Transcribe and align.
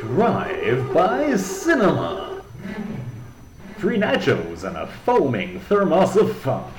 Drive 0.00 0.94
by 0.94 1.36
Cinema. 1.36 2.42
Free 3.76 3.98
nachos 3.98 4.64
and 4.64 4.74
a 4.74 4.86
foaming 4.86 5.60
thermos 5.60 6.16
of 6.16 6.34
fun. 6.38 6.72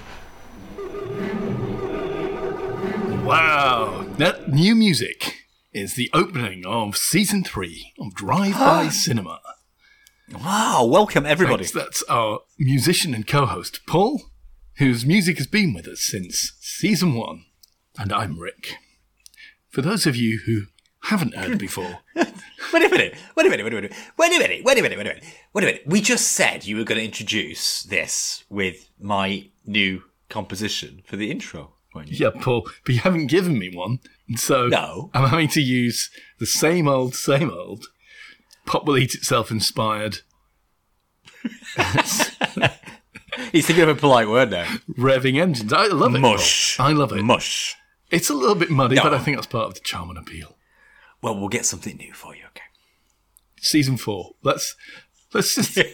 Wow, 3.24 4.08
that 4.18 4.50
new 4.50 4.74
music 4.74 5.36
is 5.72 5.94
the 5.96 6.10
opening 6.16 6.66
of 6.66 6.98
season 6.98 7.44
three 7.44 7.94
of 8.00 8.16
Drive 8.16 8.56
by 8.56 8.90
Cinema. 8.90 9.40
Wow, 10.34 10.86
welcome 10.86 11.28
everybody. 11.28 11.66
Thanks, 11.66 11.74
that's 11.74 12.04
our 12.10 12.40
musician 12.58 13.14
and 13.14 13.28
co-host 13.28 13.82
Paul, 13.86 14.20
whose 14.78 15.06
music 15.06 15.38
has 15.38 15.46
been 15.46 15.76
with 15.76 15.88
us 15.88 16.02
since 16.02 16.54
season 16.60 17.14
one, 17.14 17.46
and 18.00 18.12
I'm 18.12 18.40
Rick. 18.40 18.78
For 19.70 19.84
those 19.84 20.08
of 20.08 20.16
you 20.16 20.40
who 20.48 20.64
haven't 21.04 21.36
heard 21.36 21.58
before, 21.58 22.00
Wait 22.16 22.86
a 22.86 22.90
minute. 22.90 23.16
Wait 23.36 23.46
a 23.46 23.50
minute. 23.50 23.64
Wait 23.66 23.74
a 23.74 23.76
minute. 23.76 23.94
Wait 24.18 24.36
a 24.36 24.40
minute. 24.40 24.64
Wait 24.64 24.78
a 24.78 24.82
minute. 24.82 24.98
Wait 24.98 25.08
a 25.08 25.10
minute. 25.10 25.24
Wait 25.54 25.64
a 25.64 25.68
minute. 25.68 25.84
We 25.86 26.00
just 26.02 26.32
said 26.32 26.66
you 26.66 26.78
were 26.78 26.84
going 26.84 27.00
to 27.00 27.04
introduce 27.06 27.84
this 27.84 28.44
with 28.50 28.88
my 29.00 29.50
new 29.66 30.04
composition 30.30 31.02
for 31.06 31.18
the 31.18 31.30
intro. 31.32 31.74
weren't 31.94 32.10
you? 32.10 32.18
yeah, 32.26 32.42
Paul, 32.42 32.70
but 32.86 32.96
you 32.96 33.02
haven't 33.02 33.28
given 33.28 33.58
me 33.60 33.76
one, 33.76 34.00
so 34.36 34.68
No. 34.68 35.10
I'm 35.14 35.28
having 35.28 35.50
to 35.50 35.62
use 35.62 36.10
the 36.40 36.46
same 36.46 36.88
old, 36.88 37.16
same 37.16 37.50
old, 37.52 37.88
Pop 38.66 38.86
Will 38.86 38.98
Eat 38.98 39.16
Itself 39.16 39.52
inspired 39.52 40.20
He's 43.52 43.66
thinking 43.66 43.84
of 43.84 43.90
a 43.90 43.96
polite 43.96 44.28
word 44.28 44.52
now. 44.52 44.66
revving 44.98 45.40
engines. 45.42 45.74
I 45.74 45.88
love 45.88 46.14
it. 46.16 46.20
Mush. 46.20 46.78
Paul. 46.78 46.86
I 46.88 46.92
love 46.94 47.12
it. 47.14 47.24
Mush. 47.24 47.76
It's 48.12 48.30
a 48.30 48.34
little 48.34 48.56
bit 48.56 48.70
muddy, 48.70 48.96
No. 48.96 49.04
but 49.04 49.14
I 49.14 49.20
think 49.20 49.38
that's 49.38 49.48
part 49.48 49.68
of 49.68 49.74
the 49.74 49.80
charm 49.80 50.10
and 50.10 50.18
appeal. 50.20 50.56
Well, 51.22 51.40
we'll 51.40 51.50
get 51.50 51.66
something 51.66 51.98
new 51.98 52.14
for 52.14 52.36
you. 52.36 52.44
Okay. 52.48 52.64
Season 53.60 53.98
four. 53.98 54.32
Let's 54.44 54.76
let's 55.34 55.56
just 55.56 55.78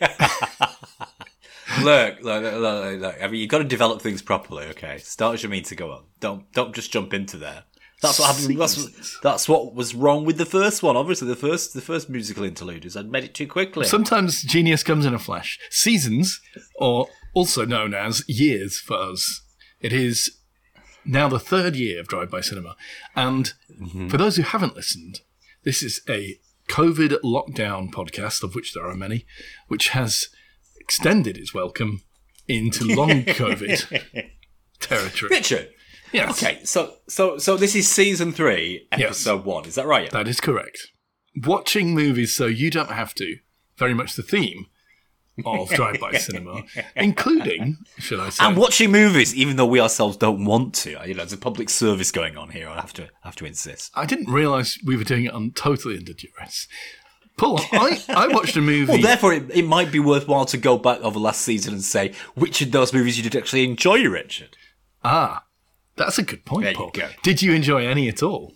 Look, 1.82 2.22
look, 2.22 2.44
look, 2.44 3.02
look. 3.02 3.16
I 3.22 3.28
mean, 3.28 3.42
you've 3.42 3.50
got 3.50 3.58
to 3.58 3.64
develop 3.66 4.02
things 4.02 4.22
properly. 4.22 4.66
Okay. 4.68 4.98
Start 5.00 5.36
as 5.36 5.44
you 5.44 5.50
mean 5.50 5.64
to 5.64 5.76
go 5.76 5.92
on. 5.92 6.04
Don't 6.20 6.52
don't 6.54 6.74
just 6.74 6.92
jump 6.92 7.14
into 7.14 7.38
there. 7.38 7.64
That's 8.02 8.20
what 8.20 8.36
happened. 8.36 8.60
That's, 8.60 9.20
that's 9.22 9.50
what 9.50 9.74
was 9.74 9.96
wrong 9.96 10.24
with 10.24 10.38
the 10.38 10.46
first 10.46 10.84
one. 10.84 10.96
Obviously, 10.96 11.28
the 11.28 11.36
first 11.36 11.74
the 11.74 11.82
first 11.82 12.10
musical 12.10 12.44
interlude 12.44 12.86
is 12.86 12.96
I'd 12.96 13.10
made 13.10 13.24
it 13.24 13.34
too 13.34 13.48
quickly. 13.48 13.86
sometimes 13.86 14.44
genius 14.44 14.84
comes 14.84 15.06
in 15.06 15.16
a 15.16 15.20
flash. 15.20 15.60
Seasons, 15.72 16.40
or 16.76 17.08
also 17.34 17.66
known 17.66 17.94
as 17.94 18.24
years 18.28 18.80
for 18.80 18.98
us. 18.98 19.42
It 19.80 19.94
is 19.94 20.38
now 21.06 21.28
the 21.28 21.40
third 21.40 21.76
year 21.76 22.00
of 22.00 22.08
Drive 22.08 22.30
By 22.30 22.42
Cinema, 22.42 22.76
and 23.16 23.54
mm-hmm. 23.72 24.10
for 24.10 24.18
those 24.18 24.36
who 24.36 24.44
haven't 24.44 24.76
listened, 24.76 25.22
this 25.68 25.84
is 25.84 26.00
a 26.08 26.40
COVID 26.70 27.20
lockdown 27.26 27.92
podcast, 27.92 28.42
of 28.42 28.56
which 28.56 28.74
there 28.74 28.88
are 28.88 28.96
many, 28.96 29.26
which 29.68 29.90
has 29.90 30.30
extended 30.80 31.38
its 31.38 31.54
welcome 31.54 32.04
into 32.48 32.86
long 32.96 33.24
COVID 33.24 34.30
territory. 34.80 35.30
Richard. 35.30 35.70
Yes. 36.14 36.42
Okay, 36.42 36.64
so 36.64 36.94
so 37.10 37.38
so 37.38 37.58
this 37.58 37.76
is 37.76 37.86
season 37.86 38.32
three, 38.32 38.88
episode 38.94 39.44
one. 39.44 39.66
Is 39.66 39.76
that 39.76 39.86
right? 39.86 40.10
That 40.10 40.30
is 40.30 40.40
correct. 40.40 40.88
Watching 41.44 41.94
movies 41.94 42.34
so 42.34 42.46
you 42.46 42.72
don't 42.72 42.92
have 42.92 43.14
to, 43.16 43.36
very 43.76 43.94
much 43.94 44.16
the 44.16 44.24
theme 44.24 44.68
of 45.46 45.70
Drive 45.76 46.00
By 46.00 46.14
Cinema, 46.14 46.64
including, 46.96 47.78
should 48.00 48.20
I 48.20 48.30
say, 48.30 48.46
And 48.46 48.58
watching 48.58 48.92
movies, 48.92 49.36
even 49.36 49.56
though 49.56 49.66
we 49.66 49.80
ourselves 49.80 50.18
don't 50.18 50.46
want 50.46 50.74
to. 50.76 50.92
You 50.92 51.14
know, 51.14 51.18
there's 51.18 51.34
a 51.34 51.38
public 51.38 51.70
service 51.70 52.12
going 52.12 52.38
on 52.38 52.50
here. 52.50 52.68
I 52.68 52.76
have 52.76 52.94
to 52.94 53.10
have 53.24 53.36
to 53.38 53.46
insist. 53.46 53.92
I 53.96 54.06
didn't 54.06 54.30
realise 54.32 54.80
we 54.84 54.98
were 54.98 55.04
doing 55.04 55.26
it 55.26 55.34
on 55.34 55.52
totally 55.52 55.98
under 55.98 56.14
duress. 56.14 56.68
Paul, 57.38 57.60
I, 57.72 58.02
I 58.10 58.28
watched 58.30 58.58
a 58.58 58.62
movie. 58.62 58.92
Well, 58.94 59.02
therefore, 59.02 59.34
it, 59.34 59.44
it 59.52 59.66
might 59.66 59.92
be 59.92 60.00
worthwhile 60.00 60.46
to 60.48 60.58
go 60.58 60.78
back 60.78 61.00
over 61.02 61.20
last 61.20 61.42
season 61.42 61.74
and 61.74 61.84
say 61.84 62.14
which 62.36 62.62
of 62.62 62.72
those 62.72 62.94
movies 62.94 63.18
you 63.18 63.24
did 63.24 63.36
actually 63.36 63.64
enjoy, 63.64 64.04
Richard. 64.08 64.58
ah, 65.04 65.44
that's 65.96 66.18
a 66.20 66.24
good 66.24 66.46
point, 66.46 66.64
There 66.64 66.72
you 66.74 66.78
Paul. 66.78 66.92
go. 66.94 67.10
Did 67.24 67.42
you 67.42 67.54
enjoy 67.54 67.88
any 67.88 68.08
at 68.08 68.22
all? 68.22 68.54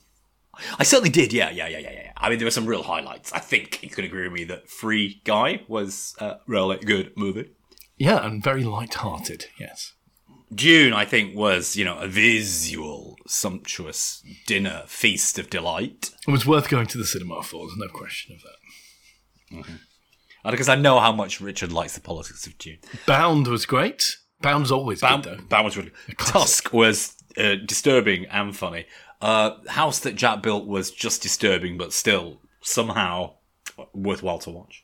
I 0.77 0.83
certainly 0.83 1.09
did. 1.09 1.33
Yeah, 1.33 1.49
yeah, 1.49 1.67
yeah, 1.67 1.79
yeah, 1.79 1.91
yeah. 1.91 2.11
I 2.17 2.29
mean, 2.29 2.37
there 2.37 2.45
were 2.45 2.51
some 2.51 2.65
real 2.65 2.83
highlights. 2.83 3.31
I 3.33 3.39
think 3.39 3.81
you 3.81 3.89
could 3.89 4.05
agree 4.05 4.23
with 4.23 4.33
me 4.33 4.43
that 4.45 4.69
Free 4.69 5.21
Guy 5.23 5.63
was 5.67 6.13
uh, 6.19 6.25
a 6.25 6.39
really 6.45 6.77
good 6.77 7.13
movie. 7.15 7.51
Yeah, 7.97 8.25
and 8.25 8.43
very 8.43 8.63
light-hearted. 8.63 9.45
Yes. 9.59 9.93
Dune, 10.53 10.93
I 10.93 11.05
think, 11.05 11.35
was 11.35 11.75
you 11.75 11.85
know 11.85 11.97
a 11.97 12.07
visual, 12.07 13.15
sumptuous 13.27 14.21
dinner 14.45 14.83
feast 14.87 15.39
of 15.39 15.49
delight. 15.49 16.11
It 16.27 16.31
was 16.31 16.45
worth 16.45 16.69
going 16.69 16.87
to 16.87 16.97
the 16.97 17.05
cinema 17.05 17.41
for. 17.41 17.65
There's 17.65 17.77
no 17.77 17.87
question 17.87 18.35
of 18.35 18.41
that. 18.41 19.65
And 20.43 20.51
because 20.51 20.69
I 20.69 20.75
know 20.75 20.99
how 20.99 21.11
much 21.11 21.39
Richard 21.39 21.71
likes 21.71 21.95
the 21.95 22.01
politics 22.01 22.47
of 22.47 22.57
Dune. 22.57 22.79
Bound 23.05 23.47
was 23.47 23.65
great. 23.65 24.17
Bound's 24.41 24.71
always 24.71 25.01
Bam, 25.01 25.21
good 25.21 25.39
though. 25.39 25.43
Bam 25.45 25.65
was 25.65 25.77
really 25.77 25.91
Tusk 26.17 26.73
was 26.73 27.15
uh, 27.37 27.55
disturbing 27.65 28.25
and 28.25 28.55
funny. 28.55 28.85
Uh, 29.21 29.57
House 29.69 29.99
that 29.99 30.15
Jack 30.15 30.41
built 30.41 30.65
was 30.65 30.91
just 30.91 31.21
disturbing, 31.21 31.77
but 31.77 31.93
still 31.93 32.41
somehow 32.61 33.33
worthwhile 33.93 34.39
to 34.39 34.49
watch. 34.49 34.83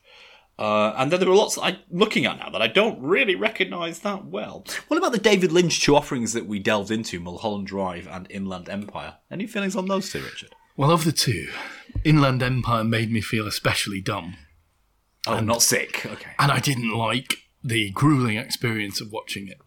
Uh, 0.58 0.92
and 0.96 1.12
then 1.12 1.20
there 1.20 1.28
were 1.28 1.36
lots 1.36 1.56
I'm 1.56 1.76
looking 1.88 2.26
at 2.26 2.38
now 2.38 2.50
that 2.50 2.60
I 2.60 2.66
don't 2.66 3.00
really 3.00 3.36
recognise 3.36 4.00
that 4.00 4.26
well. 4.26 4.64
What 4.88 4.96
about 4.96 5.12
the 5.12 5.18
David 5.18 5.52
Lynch 5.52 5.80
two 5.80 5.94
offerings 5.94 6.32
that 6.32 6.46
we 6.46 6.58
delved 6.58 6.90
into, 6.90 7.20
Mulholland 7.20 7.68
Drive 7.68 8.08
and 8.10 8.26
Inland 8.28 8.68
Empire? 8.68 9.14
Any 9.30 9.46
feelings 9.46 9.76
on 9.76 9.86
those 9.86 10.10
two, 10.10 10.20
Richard? 10.20 10.54
Well, 10.76 10.90
of 10.90 11.04
the 11.04 11.12
two, 11.12 11.48
Inland 12.04 12.42
Empire 12.42 12.82
made 12.82 13.10
me 13.12 13.20
feel 13.20 13.46
especially 13.46 14.00
dumb. 14.00 14.36
Oh, 15.28 15.40
not 15.40 15.62
sick. 15.62 16.06
Okay. 16.06 16.30
and 16.38 16.50
I 16.50 16.58
didn't 16.58 16.90
like 16.90 17.38
the 17.62 17.90
grueling 17.90 18.36
experience 18.36 19.00
of 19.00 19.12
watching 19.12 19.46
it. 19.48 19.58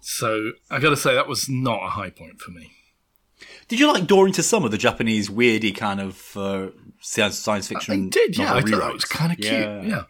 So 0.00 0.52
I 0.70 0.78
got 0.78 0.90
to 0.90 0.96
say 0.96 1.14
that 1.14 1.28
was 1.28 1.48
not 1.48 1.82
a 1.84 1.90
high 1.90 2.10
point 2.10 2.40
for 2.40 2.52
me. 2.52 2.70
Did 3.68 3.80
you 3.80 3.92
like 3.92 4.06
Door 4.06 4.28
into 4.28 4.42
Summer, 4.42 4.68
the 4.68 4.78
Japanese 4.78 5.28
weirdy 5.28 5.74
kind 5.76 6.00
of 6.00 6.36
uh, 6.36 6.68
science 7.00 7.38
science 7.38 7.68
fiction? 7.68 8.06
I 8.06 8.08
did, 8.10 8.38
yeah. 8.38 8.54
I 8.54 8.60
thought 8.60 8.70
that 8.70 8.76
rewrite? 8.76 8.92
was 8.94 9.04
kind 9.04 9.32
of 9.32 9.38
cute. 9.38 9.52
Yeah. 9.52 9.82
Yeah. 9.82 10.02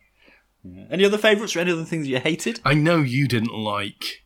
Any 0.90 1.04
other 1.04 1.18
favourites 1.18 1.54
or 1.56 1.60
any 1.60 1.72
other 1.72 1.84
things 1.84 2.08
you 2.08 2.18
hated? 2.18 2.60
I 2.64 2.74
know 2.74 2.98
you 2.98 3.28
didn't 3.28 3.54
like 3.54 4.24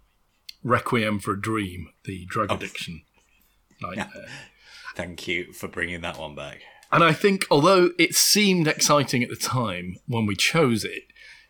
Requiem 0.64 1.20
for 1.20 1.32
a 1.34 1.40
Dream, 1.40 1.90
the 2.04 2.24
drug 2.26 2.50
addiction 2.50 3.02
nightmare. 3.80 4.26
Thank 4.96 5.28
you 5.28 5.52
for 5.52 5.68
bringing 5.68 6.00
that 6.00 6.18
one 6.18 6.34
back. 6.34 6.62
And 6.92 7.04
I 7.04 7.12
think, 7.12 7.46
although 7.50 7.90
it 7.98 8.14
seemed 8.14 8.66
exciting 8.66 9.22
at 9.22 9.28
the 9.28 9.36
time 9.36 9.96
when 10.06 10.26
we 10.26 10.34
chose 10.34 10.84
it, 10.84 11.04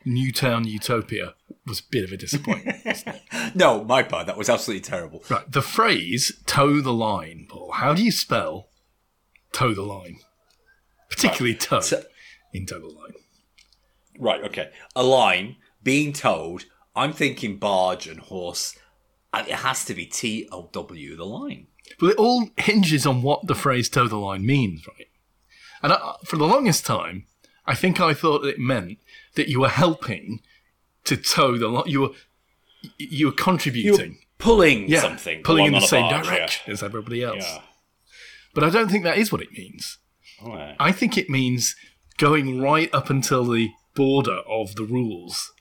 Newtown 0.04 0.66
Utopia 0.66 1.34
was 1.70 1.80
a 1.80 1.84
bit 1.90 2.04
of 2.04 2.12
a 2.12 2.16
disappointment. 2.18 2.76
No, 3.54 3.82
my 3.82 4.02
part. 4.04 4.26
That 4.26 4.36
was 4.36 4.48
absolutely 4.48 4.82
terrible. 4.82 5.24
right, 5.28 5.50
the 5.50 5.62
phrase 5.62 6.40
"toe 6.46 6.80
the 6.80 6.92
line," 6.92 7.46
Paul. 7.48 7.72
How 7.72 7.94
do 7.94 8.04
you 8.04 8.12
spell 8.12 8.68
"toe 9.52 9.74
the 9.74 9.82
line"? 9.82 10.18
Particularly 11.08 11.56
toe 11.56 11.80
So- 11.80 12.04
in 12.52 12.66
"toe 12.66 12.78
the 12.80 12.86
line." 12.86 13.14
Right. 14.18 14.44
Okay. 14.44 14.70
A 14.94 15.02
line 15.02 15.56
being 15.82 16.12
towed. 16.12 16.64
I'm 16.94 17.12
thinking 17.12 17.56
barge 17.56 18.06
and 18.06 18.20
horse, 18.20 18.76
it 19.34 19.48
has 19.48 19.84
to 19.86 19.94
be 19.94 20.06
T 20.06 20.48
O 20.52 20.68
W. 20.72 21.16
The 21.16 21.24
line. 21.26 21.66
Well, 22.00 22.10
it 22.12 22.18
all 22.18 22.50
hinges 22.56 23.06
on 23.06 23.22
what 23.22 23.46
the 23.46 23.54
phrase 23.54 23.88
"toe 23.88 24.06
the 24.06 24.16
line" 24.18 24.44
means, 24.46 24.86
right? 24.86 25.08
And 25.82 25.92
I, 25.92 26.14
for 26.24 26.36
the 26.36 26.46
longest 26.46 26.84
time, 26.86 27.26
I 27.66 27.74
think 27.74 28.00
I 28.00 28.14
thought 28.14 28.44
it 28.44 28.58
meant 28.58 28.98
that 29.34 29.48
you 29.48 29.60
were 29.60 29.68
helping 29.70 30.40
to 31.04 31.16
toe 31.16 31.58
the 31.58 31.68
line. 31.68 31.84
You 31.86 32.00
were 32.00 32.10
you 32.98 33.26
were 33.26 33.32
contributing, 33.32 34.18
Pulling 34.38 34.88
yeah, 34.88 35.00
something. 35.00 35.42
pulling 35.42 35.66
in 35.66 35.72
the 35.74 35.80
same 35.80 36.08
barge, 36.08 36.26
yeah. 36.26 36.32
direction 36.32 36.72
as 36.72 36.82
everybody 36.82 37.22
else. 37.22 37.44
Yeah. 37.46 37.62
But 38.54 38.64
I 38.64 38.70
don't 38.70 38.90
think 38.90 39.04
that 39.04 39.18
is 39.18 39.30
what 39.30 39.42
it 39.42 39.52
means. 39.52 39.98
Right. 40.42 40.74
I 40.78 40.92
think 40.92 41.18
it 41.18 41.28
means 41.28 41.76
going 42.16 42.60
right 42.60 42.92
up 42.94 43.10
until 43.10 43.44
the 43.44 43.70
border 43.94 44.38
of 44.48 44.76
the 44.76 44.84
rules. 44.84 45.52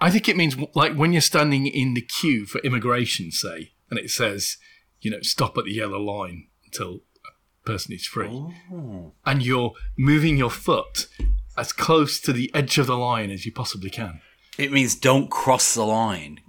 I 0.00 0.10
think 0.10 0.28
it 0.28 0.36
means 0.36 0.56
like 0.74 0.94
when 0.94 1.12
you're 1.12 1.22
standing 1.22 1.66
in 1.66 1.94
the 1.94 2.00
queue 2.00 2.46
for 2.46 2.60
immigration, 2.60 3.30
say, 3.30 3.72
and 3.90 3.98
it 3.98 4.10
says, 4.10 4.56
you 5.00 5.10
know, 5.10 5.20
stop 5.22 5.56
at 5.58 5.64
the 5.64 5.72
yellow 5.72 6.00
line 6.00 6.48
until 6.64 7.02
a 7.24 7.66
person 7.66 7.92
is 7.92 8.06
free. 8.06 8.28
Oh. 8.28 9.12
And 9.24 9.44
you're 9.44 9.72
moving 9.96 10.36
your 10.36 10.50
foot 10.50 11.06
as 11.56 11.72
close 11.72 12.20
to 12.20 12.32
the 12.32 12.50
edge 12.54 12.78
of 12.78 12.86
the 12.86 12.96
line 12.96 13.30
as 13.30 13.46
you 13.46 13.52
possibly 13.52 13.90
can. 13.90 14.20
It 14.58 14.72
means 14.72 14.94
don't 14.94 15.30
cross 15.30 15.74
the 15.74 15.84
line. 15.84 16.40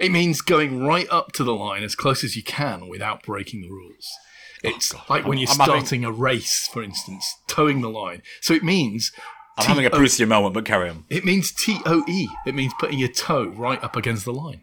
It 0.00 0.10
means 0.10 0.40
going 0.40 0.84
right 0.84 1.06
up 1.10 1.32
to 1.32 1.44
the 1.44 1.54
line 1.54 1.82
as 1.82 1.94
close 1.94 2.24
as 2.24 2.34
you 2.36 2.42
can 2.42 2.88
without 2.88 3.22
breaking 3.22 3.62
the 3.62 3.68
rules. 3.70 4.08
Oh, 4.64 4.68
it's 4.70 4.94
like 5.10 5.26
when 5.26 5.38
you're 5.38 5.50
I'm 5.50 5.58
having- 5.58 5.74
starting 5.80 6.04
a 6.04 6.12
race, 6.12 6.68
for 6.72 6.82
instance, 6.82 7.26
towing 7.48 7.80
the 7.82 7.90
line. 7.90 8.22
So 8.40 8.54
it 8.54 8.62
means 8.64 9.12
I'm 9.58 9.66
having 9.66 9.84
a 9.86 9.90
Proustian 9.90 10.28
moment, 10.28 10.54
but 10.54 10.64
carry 10.64 10.88
on. 10.88 11.04
It 11.10 11.24
means 11.24 11.52
T 11.52 11.78
O 11.84 12.04
E. 12.08 12.28
It 12.46 12.54
means 12.54 12.72
putting 12.80 12.98
your 12.98 13.08
toe 13.10 13.48
right 13.48 13.82
up 13.84 13.96
against 13.96 14.24
the 14.24 14.32
line. 14.32 14.62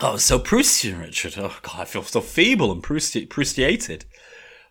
Oh, 0.00 0.16
so 0.18 0.38
Proustian, 0.38 1.00
Richard. 1.00 1.34
Oh 1.38 1.56
God, 1.62 1.80
I 1.80 1.84
feel 1.86 2.02
so 2.02 2.20
feeble 2.20 2.70
and 2.70 2.82
Prousti- 2.82 3.28
Proustiated. 3.28 4.04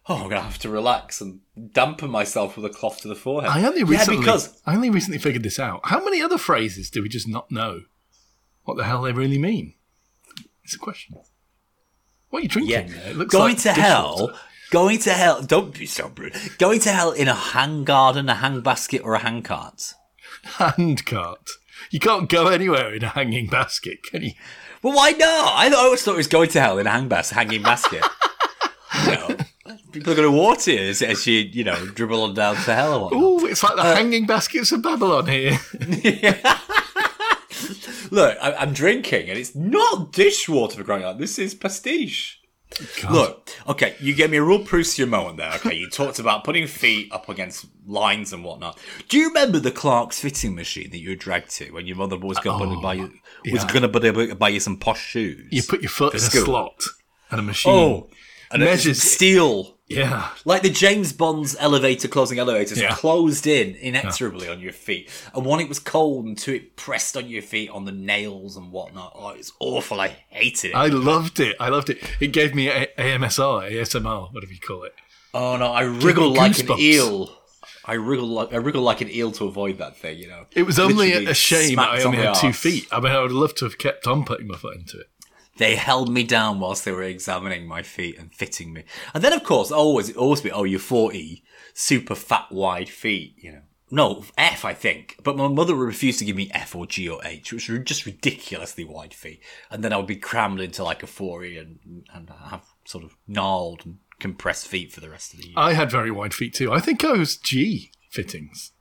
Oh, 0.07 0.23
I'm 0.23 0.29
gonna 0.29 0.41
have 0.41 0.59
to 0.59 0.69
relax 0.69 1.21
and 1.21 1.39
dampen 1.71 2.09
myself 2.09 2.55
with 2.55 2.65
a 2.65 2.69
cloth 2.69 3.01
to 3.01 3.07
the 3.07 3.15
forehead. 3.15 3.49
I 3.51 3.65
only 3.65 3.83
recently, 3.83 4.15
yeah, 4.15 4.21
because 4.21 4.61
I 4.65 4.75
only 4.75 4.89
recently 4.89 5.19
figured 5.19 5.43
this 5.43 5.59
out. 5.59 5.81
How 5.85 6.03
many 6.03 6.21
other 6.21 6.37
phrases 6.37 6.89
do 6.89 7.01
we 7.01 7.09
just 7.09 7.27
not 7.27 7.51
know 7.51 7.81
what 8.63 8.77
the 8.77 8.83
hell 8.83 9.01
they 9.01 9.11
really 9.11 9.37
mean? 9.37 9.73
It's 10.63 10.75
a 10.75 10.79
question. 10.79 11.17
What 12.29 12.39
are 12.39 12.43
you 12.43 12.49
drinking? 12.49 12.71
yeah, 12.71 12.81
there? 12.87 13.11
It 13.11 13.17
looks 13.17 13.31
going 13.31 13.53
like 13.53 13.63
to 13.63 13.73
hell. 13.73 14.17
dishwater. 14.17 14.39
Going 14.71 14.99
to 14.99 15.11
hell. 15.11 15.41
Don't 15.43 15.77
be 15.77 15.85
so 15.85 16.11
rude. 16.17 16.35
Going 16.57 16.79
to 16.81 16.91
hell 16.91 17.11
in 17.11 17.27
a 17.27 17.35
hang 17.35 17.83
garden, 17.83 18.27
a 18.27 18.35
hang 18.35 18.61
basket, 18.61 19.01
or 19.03 19.13
a 19.13 19.19
hang 19.19 19.43
cart. 19.43 19.93
Hand 20.43 21.05
cart. 21.05 21.49
You 21.91 21.99
can't 21.99 22.27
go 22.27 22.47
anywhere 22.47 22.93
in 22.93 23.03
a 23.03 23.09
hanging 23.09 23.47
basket, 23.47 23.99
can 24.03 24.23
you? 24.23 24.31
Well, 24.81 24.95
why 24.95 25.11
not? 25.11 25.53
I 25.55 25.69
always 25.71 26.01
thought 26.01 26.15
it 26.15 26.17
was 26.17 26.27
going 26.27 26.49
to 26.49 26.59
hell 26.59 26.79
in 26.79 26.87
a 26.87 26.91
hang 26.91 27.07
bas- 27.07 27.29
hanging 27.29 27.61
basket. 27.61 28.03
know, 29.05 29.37
people 29.91 30.13
are 30.13 30.15
going 30.15 30.31
to 30.31 30.37
water 30.37 30.71
you 30.71 30.79
as, 30.79 31.01
as 31.01 31.25
you, 31.25 31.39
you 31.39 31.63
know, 31.63 31.85
dribble 31.87 32.21
on 32.21 32.33
down 32.33 32.55
to 32.55 32.73
hell 32.73 32.93
or 32.93 33.01
whatnot. 33.03 33.23
Oh, 33.23 33.45
it's 33.45 33.63
like 33.63 33.75
the 33.75 33.81
Uh, 33.81 33.95
hanging 33.95 34.25
baskets 34.25 34.71
of 34.71 34.81
Babylon 34.81 35.27
here. 35.27 35.59
Look, 38.11 38.37
I, 38.41 38.53
I'm 38.59 38.73
drinking, 38.73 39.29
and 39.29 39.37
it's 39.37 39.55
not 39.55 40.11
dishwater 40.11 40.77
for 40.77 40.83
crying 40.83 41.03
out. 41.03 41.17
This 41.17 41.39
is 41.39 41.55
pastiche. 41.55 42.41
Look, 43.09 43.49
okay, 43.69 43.95
you 43.99 44.13
gave 44.13 44.31
me 44.31 44.37
a 44.37 44.43
real 44.43 44.59
Proustian 44.59 45.07
moment 45.09 45.37
there. 45.37 45.53
Okay, 45.53 45.75
you 45.75 45.89
talked 45.89 46.19
about 46.19 46.43
putting 46.43 46.67
feet 46.67 47.11
up 47.11 47.29
against 47.29 47.65
lines 47.87 48.33
and 48.33 48.43
whatnot. 48.43 48.77
Do 49.07 49.17
you 49.17 49.29
remember 49.29 49.59
the 49.59 49.71
Clarks 49.71 50.19
fitting 50.19 50.55
machine 50.55 50.89
that 50.91 50.97
you 50.97 51.09
were 51.09 51.15
dragged 51.15 51.51
to 51.51 51.71
when 51.71 51.87
your 51.87 51.95
mother 51.95 52.17
was 52.17 52.37
going 52.39 52.69
to 52.69 52.81
buy 52.81 52.95
you 52.95 53.13
was 53.51 53.63
yeah. 53.63 53.71
going 53.71 53.91
to 53.91 54.35
buy 54.35 54.49
you 54.49 54.59
some 54.59 54.77
posh 54.77 55.01
shoes? 55.01 55.47
You 55.51 55.63
put 55.63 55.81
your 55.81 55.89
foot 55.89 56.15
in 56.15 56.17
a 56.17 56.23
slot 56.23 56.83
and 57.31 57.39
a 57.39 57.43
machine. 57.43 57.71
oh, 57.73 58.09
and 58.51 58.63
Measures- 58.63 59.01
steel. 59.01 59.73
Yeah. 59.87 60.29
Like 60.45 60.63
the 60.63 60.71
James 60.71 61.13
Bond's 61.13 61.55
elevator 61.59 62.07
closing 62.07 62.39
elevators 62.39 62.79
Yeah. 62.81 62.95
closed 62.95 63.45
in 63.45 63.75
inexorably 63.75 64.47
on 64.47 64.59
your 64.59 64.73
feet. 64.73 65.11
And 65.35 65.45
one, 65.45 65.59
it 65.59 65.69
was 65.69 65.77
cold, 65.77 66.25
and 66.25 66.35
two, 66.35 66.53
it 66.55 66.75
pressed 66.75 67.15
on 67.15 67.27
your 67.29 67.43
feet 67.43 67.69
on 67.69 67.85
the 67.85 67.91
nails 67.91 68.57
and 68.57 68.71
whatnot. 68.71 69.11
Oh, 69.15 69.29
it's 69.29 69.51
awful. 69.59 70.01
I 70.01 70.15
hated 70.29 70.69
it. 70.71 70.73
I 70.75 70.87
loved 70.87 71.39
it. 71.39 71.55
I 71.59 71.69
loved 71.69 71.91
it. 71.91 71.99
It 72.19 72.33
gave 72.33 72.55
me 72.55 72.67
a- 72.67 72.87
AMSR, 72.97 73.69
ASMR, 73.71 74.33
whatever 74.33 74.51
you 74.51 74.59
call 74.59 74.83
it. 74.85 74.95
oh 75.35 75.55
no, 75.57 75.67
I 75.71 75.81
wriggle 75.81 76.33
like 76.33 76.57
an 76.57 76.79
eel. 76.79 77.29
I 77.87 77.93
wriggle 77.93 78.27
like 78.27 78.51
I 78.53 78.57
wriggle 78.57 78.81
like 78.81 79.01
an 79.01 79.11
eel 79.11 79.31
to 79.33 79.45
avoid 79.45 79.77
that 79.77 79.95
thing. 79.97 80.17
You 80.17 80.29
know. 80.29 80.45
It 80.55 80.63
was 80.63 80.79
only 80.79 81.09
Literally 81.09 81.25
a 81.27 81.33
shame 81.35 81.77
I 81.77 81.99
on 82.01 82.07
only 82.07 82.17
had 82.17 82.33
two 82.33 82.53
feet. 82.53 82.87
I 82.91 82.99
mean, 82.99 83.11
I 83.11 83.21
would 83.21 83.31
love 83.31 83.53
to 83.55 83.65
have 83.65 83.77
kept 83.77 84.07
on 84.07 84.25
putting 84.25 84.47
my 84.47 84.55
foot 84.57 84.75
into 84.77 84.99
it. 85.01 85.07
They 85.57 85.75
held 85.75 86.09
me 86.11 86.23
down 86.23 86.59
whilst 86.59 86.83
they 86.85 86.91
were 86.91 87.03
examining 87.03 87.65
my 87.67 87.81
feet 87.81 88.17
and 88.19 88.33
fitting 88.33 88.73
me. 88.73 88.83
And 89.13 89.23
then, 89.23 89.31
of 89.33 89.43
course, 89.43 89.71
always 89.71 90.15
always 90.15 90.41
be, 90.41 90.51
oh, 90.51 90.63
you're 90.63 90.79
40, 90.79 91.43
super 91.73 92.15
fat, 92.15 92.51
wide 92.51 92.89
feet, 92.89 93.35
you 93.37 93.51
know. 93.53 93.61
No, 93.91 94.25
F, 94.37 94.65
I 94.65 94.73
think. 94.73 95.15
But 95.23 95.37
my 95.37 95.47
mother 95.47 95.75
refused 95.75 96.17
to 96.19 96.25
give 96.25 96.35
me 96.35 96.49
F 96.53 96.75
or 96.75 96.85
G 96.87 97.07
or 97.07 97.21
H, 97.23 97.53
which 97.53 97.69
were 97.69 97.77
just 97.77 98.05
ridiculously 98.05 98.83
wide 98.83 99.13
feet. 99.13 99.41
And 99.69 99.83
then 99.83 99.93
I 99.93 99.97
would 99.97 100.07
be 100.07 100.15
crammed 100.15 100.59
into 100.59 100.83
like 100.83 101.03
a 101.03 101.07
40 101.07 101.57
and, 101.59 102.03
and 102.13 102.29
have 102.49 102.65
sort 102.83 103.03
of 103.03 103.15
gnarled 103.27 103.83
and 103.85 103.99
compressed 104.19 104.67
feet 104.67 104.91
for 104.91 105.01
the 105.01 105.09
rest 105.09 105.33
of 105.33 105.39
the 105.39 105.45
year. 105.49 105.53
I 105.55 105.73
had 105.73 105.91
very 105.91 106.09
wide 106.11 106.33
feet 106.33 106.53
too. 106.55 106.73
I 106.73 106.79
think 106.79 107.05
I 107.05 107.11
was 107.13 107.37
G 107.37 107.91
fittings. 108.09 108.71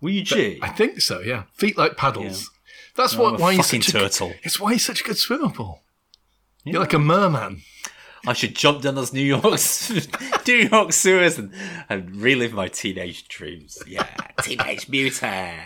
Were 0.00 0.10
you 0.10 0.22
G? 0.22 0.60
I 0.62 0.68
think 0.68 1.00
so. 1.00 1.20
Yeah, 1.20 1.44
feet 1.54 1.76
like 1.76 1.96
paddles. 1.96 2.48
That's 2.94 3.16
Oh, 3.16 3.22
what 3.32 3.40
why 3.40 3.50
you're 3.52 3.62
fucking 3.64 3.82
such 3.82 3.94
a 3.94 3.98
turtle. 3.98 4.32
it's 4.44 4.60
why 4.60 4.70
you're 4.70 4.78
such 4.78 5.00
a 5.00 5.04
good 5.04 5.18
swimmer, 5.18 5.50
Paul. 5.50 5.82
You're 6.66 6.80
like 6.80 6.92
a 6.94 6.98
merman. 6.98 7.62
I 8.26 8.32
should 8.32 8.56
jump 8.56 8.82
down 8.82 8.96
those 8.96 9.12
New 9.12 9.20
York, 9.22 9.44
New 10.48 10.54
York 10.68 10.92
sewers 10.92 11.38
and, 11.38 11.52
and 11.88 12.16
relive 12.16 12.52
my 12.54 12.66
teenage 12.66 13.28
dreams. 13.28 13.78
Yeah, 13.86 14.04
teenage 14.42 14.88
mutant. 14.88 15.60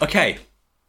Okay, 0.00 0.38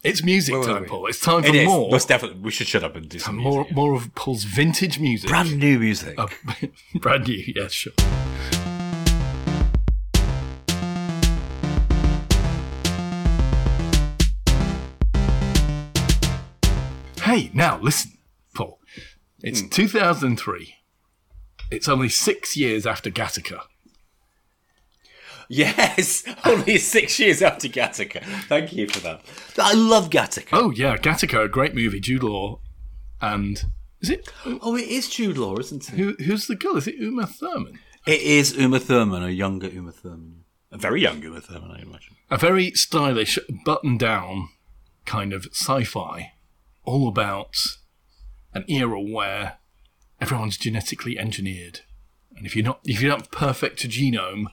It's 0.03 0.23
music 0.23 0.53
Where 0.53 0.61
were 0.61 0.67
time, 0.67 0.81
we? 0.83 0.87
Paul. 0.87 1.07
It's 1.07 1.19
time 1.19 1.41
for 1.41 1.49
it 1.49 1.55
is 1.55 1.67
more, 1.67 1.89
most 1.89 2.07
definitely. 2.07 2.39
We 2.41 2.51
should 2.51 2.67
shut 2.67 2.83
up 2.83 2.95
and 2.95 3.09
do 3.09 3.17
some 3.17 3.37
more, 3.37 3.61
music. 3.61 3.75
more 3.75 3.95
of 3.95 4.13
Paul's 4.13 4.43
vintage 4.43 4.99
music. 4.99 5.29
brand 5.31 5.57
new 5.57 5.79
music. 5.79 6.13
Oh, 6.19 6.29
brand 6.99 7.27
new. 7.27 7.43
Yeah, 7.55 7.67
sure. 7.67 7.93
Hey, 17.21 17.49
now 17.53 17.79
listen. 17.81 18.14
It's 19.43 19.61
Hmm. 19.61 19.67
2003. 19.69 20.75
It's 21.71 21.87
only 21.89 22.09
six 22.09 22.55
years 22.55 22.85
after 22.85 23.09
Gattaca. 23.09 23.61
Yes, 25.47 26.23
only 26.45 26.77
six 26.77 27.19
years 27.19 27.41
after 27.41 27.67
Gattaca. 27.67 28.23
Thank 28.47 28.73
you 28.73 28.87
for 28.87 28.99
that. 29.01 29.21
I 29.59 29.73
love 29.73 30.09
Gattaca. 30.09 30.49
Oh 30.53 30.71
yeah, 30.71 30.97
Gattaca, 30.97 31.45
a 31.45 31.47
great 31.47 31.75
movie. 31.75 31.99
Jude 31.99 32.23
Law, 32.23 32.59
and 33.21 33.63
is 34.01 34.09
it 34.09 34.27
Oh, 34.45 34.75
it 34.75 34.87
is 34.87 35.09
Jude 35.09 35.37
Law, 35.37 35.57
isn't 35.57 35.89
it? 35.89 35.95
who? 35.95 36.15
Who's 36.23 36.47
the 36.47 36.55
girl? 36.55 36.77
Is 36.77 36.87
it 36.87 36.95
Uma 36.95 37.27
Thurman? 37.27 37.79
It 38.07 38.21
is 38.21 38.55
Uma 38.57 38.79
Thurman, 38.79 39.23
a 39.23 39.29
younger 39.29 39.67
Uma 39.67 39.91
Thurman, 39.91 40.45
a 40.71 40.77
very 40.77 41.01
young 41.01 41.21
Uma 41.21 41.41
Thurman, 41.41 41.71
I 41.71 41.81
imagine. 41.81 42.15
a 42.31 42.37
very 42.37 42.71
stylish, 42.71 43.37
button 43.65 43.97
down 43.97 44.49
kind 45.05 45.31
of 45.33 45.45
sci 45.51 45.83
fi, 45.83 46.33
all 46.85 47.07
about 47.07 47.55
an 48.55 48.65
era 48.67 48.99
where 48.99 49.57
everyone's 50.19 50.57
genetically 50.57 51.19
engineered. 51.19 51.81
And 52.35 52.45
if 52.45 52.55
you're 52.55 52.65
not 52.65 52.79
if 52.85 53.01
you're 53.01 53.11
not 53.11 53.19
have 53.21 53.31
perfect 53.31 53.87
genome, 53.87 54.45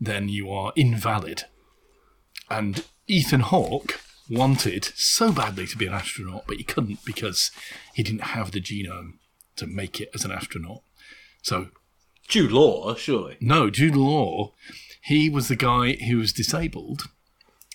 then 0.00 0.28
you 0.28 0.50
are 0.50 0.72
invalid. 0.74 1.44
And 2.50 2.84
Ethan 3.06 3.40
Hawke 3.40 4.00
wanted 4.28 4.84
so 4.96 5.32
badly 5.32 5.66
to 5.66 5.76
be 5.76 5.86
an 5.86 5.92
astronaut, 5.92 6.44
but 6.46 6.56
he 6.56 6.64
couldn't 6.64 7.04
because 7.04 7.50
he 7.94 8.02
didn't 8.02 8.22
have 8.22 8.50
the 8.50 8.60
genome 8.60 9.18
to 9.56 9.66
make 9.66 10.00
it 10.00 10.10
as 10.14 10.24
an 10.24 10.32
astronaut. 10.32 10.82
So 11.42 11.68
Jude 12.28 12.52
Law, 12.52 12.94
surely. 12.94 13.36
no, 13.40 13.68
Jude 13.68 13.96
Law, 13.96 14.54
he 15.02 15.28
was 15.28 15.48
the 15.48 15.56
guy 15.56 15.94
who 16.08 16.18
was 16.18 16.32
disabled. 16.32 17.08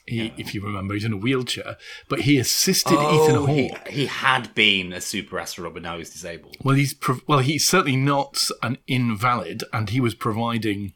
He, 0.07 0.33
If 0.38 0.56
you 0.56 0.62
remember, 0.62 0.94
he's 0.94 1.04
in 1.04 1.12
a 1.13 1.18
wheelchair, 1.18 1.75
but 2.07 2.21
he 2.21 2.38
assisted 2.38 2.95
oh, 2.98 3.25
Ethan 3.25 3.36
Oh, 3.36 3.45
he, 3.45 3.68
Hawke. 3.68 3.88
he 3.89 4.06
had 4.06 4.56
been 4.56 4.94
a 4.94 5.01
super 5.01 5.38
astronaut, 5.38 5.74
but 5.74 5.83
now 5.83 5.98
he's 5.98 6.09
disabled. 6.09 6.56
Well, 6.63 6.75
he's 6.75 6.94
prov- 6.94 7.24
well, 7.27 7.39
he's 7.39 7.68
certainly 7.68 7.98
not 7.98 8.48
an 8.63 8.77
invalid, 8.88 9.63
and 9.74 9.89
he 9.89 10.00
was 10.00 10.15
providing 10.15 10.94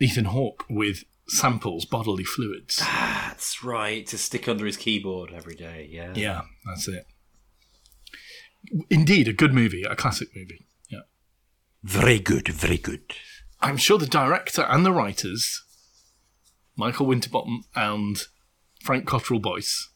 Ethan 0.00 0.24
Hawke 0.26 0.64
with 0.70 1.04
samples, 1.28 1.84
bodily 1.84 2.24
fluids. 2.24 2.76
That's 2.78 3.62
right, 3.62 4.06
to 4.06 4.16
stick 4.16 4.48
under 4.48 4.64
his 4.64 4.78
keyboard 4.78 5.32
every 5.34 5.54
day, 5.54 5.88
yeah. 5.90 6.12
Yeah, 6.16 6.42
that's 6.64 6.88
it. 6.88 7.04
Indeed, 8.90 9.28
a 9.28 9.32
good 9.32 9.52
movie, 9.52 9.82
a 9.82 9.94
classic 9.96 10.28
movie. 10.34 10.66
Yeah, 10.88 11.00
Very 11.82 12.18
good, 12.18 12.48
very 12.48 12.78
good. 12.78 13.02
I'm 13.60 13.76
sure 13.76 13.98
the 13.98 14.06
director 14.06 14.62
and 14.62 14.84
the 14.86 14.92
writers, 14.92 15.62
Michael 16.76 17.06
Winterbottom 17.06 17.64
and 17.74 18.18
Frank 18.82 19.06
Cottrell 19.06 19.40
Boyce. 19.40 19.88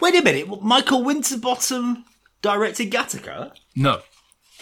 Wait 0.00 0.14
a 0.16 0.22
minute, 0.22 0.62
Michael 0.62 1.04
Winterbottom 1.04 2.04
directed 2.42 2.90
Gattaca? 2.90 3.52
No, 3.74 4.00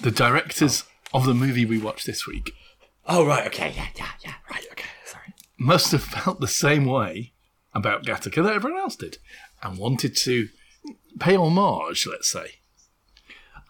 the 0.00 0.10
directors 0.10 0.84
of 1.12 1.24
the 1.24 1.34
movie 1.34 1.64
we 1.64 1.78
watched 1.78 2.06
this 2.06 2.26
week 2.26 2.50
Oh, 3.06 3.26
right, 3.26 3.46
okay, 3.46 3.72
yeah, 3.76 3.88
yeah, 3.96 4.08
yeah, 4.24 4.32
right, 4.50 4.66
okay, 4.72 4.88
sorry. 5.04 5.34
must 5.58 5.92
have 5.92 6.02
felt 6.02 6.40
the 6.40 6.48
same 6.48 6.86
way 6.86 7.32
about 7.74 8.04
Gattaca 8.04 8.42
that 8.42 8.54
everyone 8.54 8.80
else 8.80 8.96
did 8.96 9.18
and 9.62 9.76
wanted 9.78 10.16
to 10.16 10.48
pay 11.20 11.36
homage, 11.36 12.06
let's 12.10 12.30
say. 12.30 12.46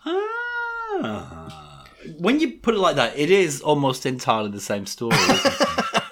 Ah. 0.06 1.84
When 2.18 2.38
you 2.38 2.58
put 2.58 2.74
it 2.74 2.78
like 2.78 2.96
that, 2.96 3.18
it 3.18 3.30
is 3.30 3.60
almost 3.60 4.06
entirely 4.06 4.50
the 4.50 4.60
same 4.60 4.86
story. 4.86 5.16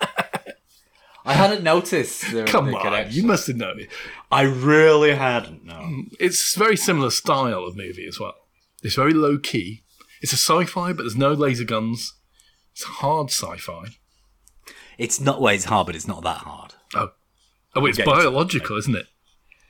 Isn't 1.24 1.30
it? 1.30 1.34
I 1.34 1.34
hadn't 1.34 1.62
noticed. 1.64 2.32
The, 2.32 2.44
Come 2.44 2.66
the 2.66 2.76
on, 2.76 2.82
connection. 2.82 3.14
you 3.14 3.22
must 3.26 3.46
have 3.46 3.56
known 3.56 3.80
it. 3.80 3.88
I 4.30 4.42
really 4.42 5.14
hadn't. 5.14 5.64
No. 5.64 5.74
Mm, 5.74 6.14
it's 6.20 6.56
a 6.56 6.58
very 6.58 6.76
similar 6.76 7.10
style 7.10 7.64
of 7.64 7.76
movie 7.76 8.06
as 8.06 8.18
well. 8.20 8.34
It's 8.82 8.94
very 8.96 9.12
low 9.14 9.38
key. 9.38 9.82
It's 10.20 10.32
a 10.32 10.36
sci-fi, 10.36 10.92
but 10.92 11.02
there's 11.02 11.16
no 11.16 11.32
laser 11.32 11.64
guns. 11.64 12.14
It's 12.72 12.84
hard 12.84 13.30
sci-fi. 13.30 13.86
It's 14.98 15.20
not. 15.20 15.40
Well, 15.40 15.54
it's 15.54 15.64
hard, 15.64 15.86
but 15.86 15.96
it's 15.96 16.08
not 16.08 16.22
that 16.24 16.38
hard. 16.38 16.74
Oh, 16.94 17.10
oh, 17.74 17.86
it's 17.86 17.98
getting 17.98 18.12
to 18.12 18.18
it, 18.20 18.22
biological, 18.24 18.76
isn't 18.78 18.96
it? 18.96 19.06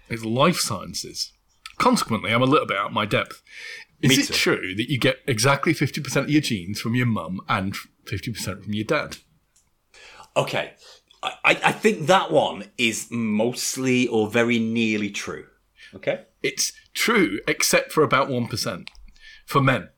It's 0.08 0.24
life 0.24 0.56
sciences. 0.58 1.32
Consequently, 1.78 2.32
I'm 2.32 2.42
a 2.42 2.46
little 2.46 2.66
bit 2.66 2.76
out 2.76 2.86
of 2.88 2.92
my 2.92 3.06
depth. 3.06 3.42
Is 4.02 4.08
Me 4.10 4.14
it 4.16 4.26
too. 4.26 4.34
true 4.34 4.74
that 4.76 4.90
you 4.90 4.98
get 4.98 5.18
exactly 5.26 5.72
50% 5.72 6.16
of 6.16 6.30
your 6.30 6.40
genes 6.42 6.80
from 6.80 6.94
your 6.94 7.06
mum 7.06 7.40
and 7.48 7.74
50% 8.06 8.64
from 8.64 8.74
your 8.74 8.84
dad? 8.84 9.18
Okay, 10.36 10.72
I, 11.22 11.32
I 11.44 11.60
I 11.66 11.72
think 11.72 12.06
that 12.06 12.30
one 12.32 12.70
is 12.78 13.08
mostly 13.10 14.06
or 14.08 14.28
very 14.30 14.58
nearly 14.58 15.10
true. 15.10 15.46
Okay. 15.94 16.24
It's 16.42 16.72
true, 16.94 17.38
except 17.46 17.92
for 17.92 18.02
about 18.02 18.28
1% 18.28 18.88
for 19.46 19.60
men. 19.60 19.90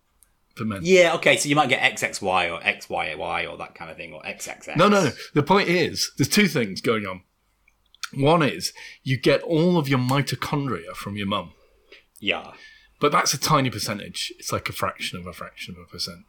for 0.55 0.65
men. 0.65 0.81
Yeah, 0.83 1.15
okay, 1.15 1.37
so 1.37 1.49
you 1.49 1.57
might 1.57 1.69
get 1.69 1.81
XXY 1.97 2.53
or 2.53 2.61
XYY 2.61 3.51
or 3.51 3.57
that 3.59 3.75
kind 3.75 3.91
of 3.91 3.97
thing, 3.97 4.13
or 4.13 4.21
XXX. 4.23 4.77
No, 4.77 4.89
no, 4.89 5.05
no. 5.05 5.11
The 5.35 5.43
point 5.43 5.69
is, 5.69 6.11
there's 6.19 6.29
two 6.29 6.49
things 6.49 6.81
going 6.81 7.07
on. 7.07 7.23
One 8.13 8.43
is 8.43 8.73
you 9.03 9.17
get 9.19 9.43
all 9.43 9.79
of 9.79 9.89
your 9.89 9.99
mitochondria 9.99 10.95
from 10.95 11.17
your 11.17 11.27
mum, 11.27 11.53
Yeah. 12.21 12.53
but 13.01 13.11
that's 13.13 13.33
a 13.35 13.39
tiny 13.39 13.71
percentage. 13.71 14.33
It's 14.39 14.53
like 14.53 14.69
a 14.69 14.73
fraction 14.73 15.19
of 15.19 15.27
a 15.27 15.33
fraction 15.33 15.75
of 15.77 15.83
a 15.89 15.91
percent. 15.91 16.21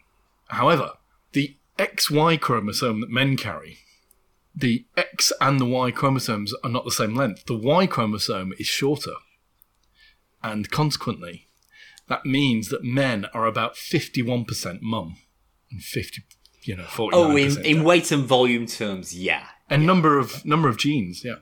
However, 0.47 0.93
the 1.33 1.57
XY 1.77 2.39
chromosome 2.39 3.01
that 3.01 3.09
men 3.09 3.35
carry, 3.37 3.77
the 4.55 4.85
X 4.95 5.33
and 5.41 5.59
the 5.59 5.65
Y 5.65 5.91
chromosomes 5.91 6.53
are 6.63 6.69
not 6.69 6.85
the 6.85 6.91
same 6.91 7.15
length. 7.15 7.45
The 7.45 7.57
Y 7.57 7.87
chromosome 7.87 8.53
is 8.57 8.67
shorter. 8.67 9.13
And 10.43 10.69
consequently, 10.69 11.47
that 12.07 12.25
means 12.25 12.69
that 12.69 12.83
men 12.83 13.25
are 13.33 13.45
about 13.45 13.75
51% 13.75 14.81
mum 14.81 15.17
and 15.71 15.81
50, 15.81 16.23
you 16.63 16.75
know, 16.75 16.83
49%. 16.83 17.09
Oh, 17.13 17.35
in, 17.35 17.65
in 17.65 17.83
weight 17.83 18.11
and 18.11 18.23
volume 18.23 18.67
terms, 18.67 19.15
yeah. 19.15 19.47
and 19.69 19.85
number 19.85 20.19
of 20.19 20.45
number 20.45 20.69
of 20.69 20.77
genes, 20.77 21.23
yeah. 21.25 21.35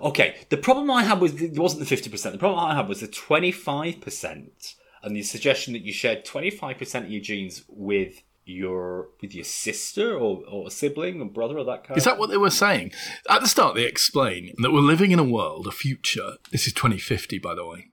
Okay, 0.00 0.36
the 0.48 0.56
problem 0.56 0.90
I 0.90 1.04
had 1.04 1.20
was 1.20 1.40
it 1.40 1.58
wasn't 1.58 1.80
the 1.80 1.86
fifty 1.86 2.10
percent. 2.10 2.32
The 2.32 2.38
problem 2.38 2.60
I 2.60 2.74
had 2.74 2.88
was 2.88 3.00
the 3.00 3.08
twenty 3.08 3.52
five 3.52 4.00
percent, 4.00 4.74
and 5.02 5.14
the 5.14 5.22
suggestion 5.22 5.72
that 5.74 5.82
you 5.82 5.92
shared 5.92 6.24
twenty 6.24 6.50
five 6.50 6.78
percent 6.78 7.06
of 7.06 7.10
your 7.10 7.20
genes 7.20 7.62
with 7.68 8.22
your 8.46 9.08
with 9.20 9.34
your 9.34 9.44
sister 9.44 10.14
or, 10.14 10.42
or 10.48 10.68
a 10.68 10.70
sibling 10.70 11.20
or 11.20 11.26
brother 11.26 11.58
or 11.58 11.64
that 11.64 11.84
kind. 11.84 11.98
Is 11.98 12.04
that 12.04 12.18
what 12.18 12.30
they 12.30 12.36
were 12.36 12.50
saying? 12.50 12.92
At 13.28 13.42
the 13.42 13.48
start, 13.48 13.74
they 13.74 13.84
explain 13.84 14.54
that 14.58 14.72
we're 14.72 14.80
living 14.80 15.10
in 15.10 15.18
a 15.18 15.24
world, 15.24 15.66
a 15.66 15.72
future. 15.72 16.34
This 16.52 16.66
is 16.66 16.72
2050, 16.72 17.38
by 17.38 17.54
the 17.54 17.66
way, 17.66 17.86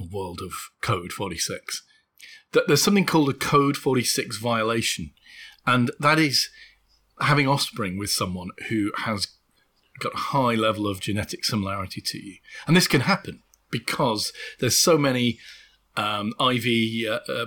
a 0.00 0.04
world 0.04 0.40
of 0.42 0.52
Code 0.80 1.12
46. 1.12 1.82
That 2.52 2.66
there's 2.66 2.82
something 2.82 3.04
called 3.04 3.28
a 3.28 3.34
Code 3.34 3.76
46 3.76 4.38
violation, 4.38 5.10
and 5.66 5.90
that 6.00 6.18
is 6.18 6.48
having 7.20 7.46
offspring 7.46 7.98
with 7.98 8.10
someone 8.10 8.48
who 8.68 8.92
has 9.04 9.26
got 9.98 10.14
a 10.14 10.18
high 10.18 10.54
level 10.54 10.86
of 10.86 11.00
genetic 11.00 11.44
similarity 11.44 12.00
to 12.00 12.18
you. 12.18 12.36
And 12.66 12.76
this 12.76 12.88
can 12.88 13.02
happen 13.02 13.42
because 13.70 14.32
there's 14.60 14.78
so 14.78 14.96
many 14.96 15.38
um, 15.96 16.32
IV 16.40 17.10
uh, 17.10 17.30
uh, 17.30 17.46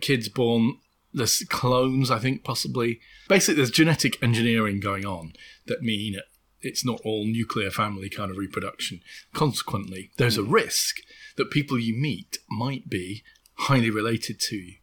kids 0.00 0.28
born. 0.28 0.78
There's 1.16 1.42
clones, 1.48 2.10
I 2.10 2.18
think, 2.18 2.44
possibly. 2.44 3.00
Basically, 3.26 3.56
there's 3.56 3.70
genetic 3.70 4.22
engineering 4.22 4.80
going 4.80 5.06
on 5.06 5.32
that 5.64 5.80
mean 5.80 6.20
it's 6.60 6.84
not 6.84 7.00
all 7.04 7.24
nuclear 7.24 7.70
family 7.70 8.10
kind 8.10 8.30
of 8.30 8.36
reproduction. 8.36 9.00
Consequently, 9.32 10.10
there's 10.18 10.36
a 10.36 10.42
hmm. 10.42 10.52
risk 10.52 10.96
that 11.36 11.50
people 11.50 11.78
you 11.78 11.94
meet 11.94 12.38
might 12.50 12.90
be 12.90 13.22
highly 13.54 13.88
related 13.88 14.38
to 14.40 14.56
you. 14.56 14.74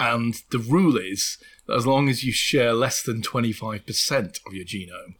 And 0.00 0.34
the 0.50 0.58
rule 0.58 0.96
is 0.96 1.38
that 1.68 1.76
as 1.76 1.86
long 1.86 2.08
as 2.08 2.24
you 2.24 2.32
share 2.32 2.72
less 2.72 3.00
than 3.00 3.22
25% 3.22 4.40
of 4.44 4.52
your 4.52 4.64
genome, 4.64 5.14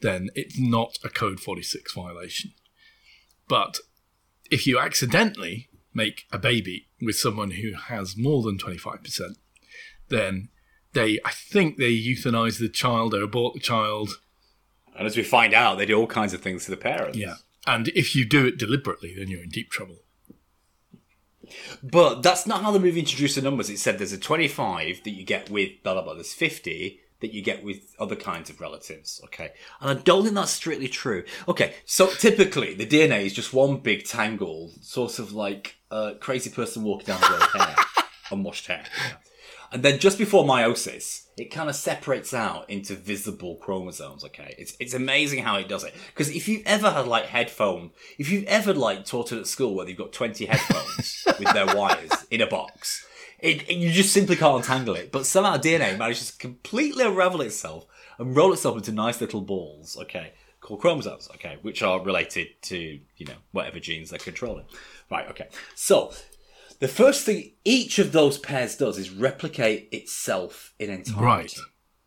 then 0.00 0.30
it's 0.34 0.58
not 0.58 0.98
a 1.04 1.10
Code 1.10 1.38
46 1.38 1.92
violation. 1.92 2.52
But 3.46 3.76
if 4.50 4.66
you 4.66 4.78
accidentally 4.78 5.68
make 5.92 6.24
a 6.32 6.38
baby 6.38 6.88
with 7.02 7.16
someone 7.16 7.52
who 7.52 7.74
has 7.74 8.16
more 8.16 8.42
than 8.42 8.56
25%, 8.56 9.34
then 10.10 10.48
they, 10.92 11.18
I 11.24 11.30
think 11.30 11.76
they 11.76 11.92
euthanize 11.92 12.58
the 12.58 12.68
child 12.68 13.14
or 13.14 13.22
abort 13.22 13.54
the 13.54 13.60
child. 13.60 14.10
And 14.96 15.06
as 15.06 15.16
we 15.16 15.22
find 15.22 15.54
out, 15.54 15.78
they 15.78 15.86
do 15.86 15.98
all 15.98 16.06
kinds 16.06 16.34
of 16.34 16.42
things 16.42 16.64
to 16.64 16.70
the 16.70 16.76
parents. 16.76 17.16
Yeah. 17.16 17.34
And 17.66 17.88
if 17.88 18.14
you 18.14 18.24
do 18.24 18.46
it 18.46 18.58
deliberately, 18.58 19.14
then 19.16 19.28
you're 19.28 19.42
in 19.42 19.48
deep 19.48 19.70
trouble. 19.70 19.98
But 21.82 22.22
that's 22.22 22.46
not 22.46 22.62
how 22.62 22.70
the 22.70 22.80
movie 22.80 23.00
introduced 23.00 23.36
the 23.36 23.42
numbers. 23.42 23.70
It 23.70 23.78
said 23.78 23.98
there's 23.98 24.12
a 24.12 24.18
25 24.18 25.02
that 25.04 25.10
you 25.10 25.24
get 25.24 25.50
with 25.50 25.82
blah 25.82 25.94
blah 25.94 26.02
blah. 26.02 26.14
There's 26.14 26.32
50 26.32 27.00
that 27.20 27.34
you 27.34 27.42
get 27.42 27.62
with 27.62 27.94
other 27.98 28.16
kinds 28.16 28.50
of 28.50 28.60
relatives. 28.60 29.20
Okay, 29.24 29.50
and 29.80 29.90
I 29.90 30.02
don't 30.02 30.22
think 30.22 30.34
that's 30.34 30.52
strictly 30.52 30.88
true. 30.88 31.24
Okay, 31.48 31.74
so 31.84 32.08
typically 32.08 32.74
the 32.74 32.86
DNA 32.86 33.24
is 33.26 33.32
just 33.32 33.52
one 33.52 33.78
big 33.78 34.04
tangle, 34.04 34.72
sort 34.80 35.18
of 35.18 35.32
like 35.32 35.76
a 35.90 36.14
crazy 36.20 36.50
person 36.50 36.82
walking 36.82 37.06
down 37.06 37.20
the 37.20 37.28
road 37.28 37.64
hair, 37.64 37.76
unwashed 38.30 38.66
hair. 38.66 38.84
And 39.72 39.82
then 39.84 40.00
just 40.00 40.18
before 40.18 40.44
meiosis, 40.44 41.26
it 41.36 41.50
kind 41.52 41.68
of 41.70 41.76
separates 41.76 42.34
out 42.34 42.68
into 42.68 42.94
visible 42.96 43.54
chromosomes. 43.56 44.24
Okay, 44.24 44.54
it's 44.58 44.76
it's 44.80 44.94
amazing 44.94 45.44
how 45.44 45.56
it 45.56 45.68
does 45.68 45.84
it. 45.84 45.94
Because 46.08 46.28
if 46.30 46.48
you've 46.48 46.66
ever 46.66 46.90
had 46.90 47.06
like 47.06 47.26
headphone, 47.26 47.92
if 48.18 48.30
you've 48.30 48.44
ever 48.46 48.74
like 48.74 49.04
taught 49.04 49.30
it 49.32 49.38
at 49.38 49.46
school 49.46 49.74
where 49.74 49.86
they've 49.86 49.96
got 49.96 50.12
twenty 50.12 50.46
headphones 50.46 51.24
with 51.38 51.52
their 51.52 51.66
wires 51.76 52.10
in 52.32 52.40
a 52.40 52.46
box, 52.48 53.06
it, 53.38 53.62
it- 53.70 53.76
you 53.76 53.92
just 53.92 54.12
simply 54.12 54.34
can't 54.36 54.56
untangle 54.56 54.96
it. 54.96 55.12
But 55.12 55.24
somehow 55.24 55.56
DNA 55.56 55.96
manages 55.96 56.32
to 56.32 56.38
completely 56.38 57.04
unravel 57.04 57.40
itself 57.42 57.86
and 58.18 58.34
roll 58.36 58.52
itself 58.52 58.76
into 58.76 58.90
nice 58.92 59.20
little 59.20 59.40
balls. 59.40 59.96
Okay, 60.02 60.32
called 60.60 60.80
chromosomes. 60.80 61.28
Okay, 61.36 61.58
which 61.62 61.80
are 61.82 62.02
related 62.02 62.48
to 62.62 62.76
you 63.16 63.26
know 63.26 63.36
whatever 63.52 63.78
genes 63.78 64.10
they're 64.10 64.18
controlling. 64.18 64.64
Right. 65.10 65.28
Okay. 65.30 65.48
So 65.74 66.12
the 66.80 66.88
first 66.88 67.24
thing 67.24 67.52
each 67.64 67.98
of 67.98 68.12
those 68.12 68.38
pairs 68.38 68.76
does 68.76 68.98
is 68.98 69.10
replicate 69.10 69.88
itself 69.92 70.74
in 70.78 70.90
entirety. 70.90 71.24
Right. 71.24 71.54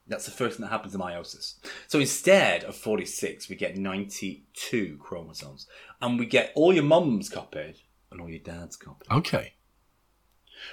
That's 0.07 0.25
the 0.25 0.31
first 0.31 0.57
thing 0.57 0.65
that 0.65 0.71
happens 0.71 0.93
in 0.93 0.99
meiosis. 0.99 1.55
So 1.87 1.99
instead 1.99 2.63
of 2.65 2.75
46, 2.75 3.47
we 3.47 3.55
get 3.55 3.77
92 3.77 4.97
chromosomes. 4.99 5.67
And 6.01 6.19
we 6.19 6.25
get 6.25 6.51
all 6.55 6.73
your 6.73 6.83
mum's 6.83 7.29
copied 7.29 7.75
and 8.11 8.19
all 8.19 8.29
your 8.29 8.39
dad's 8.39 8.75
copied. 8.75 9.09
Okay. 9.09 9.53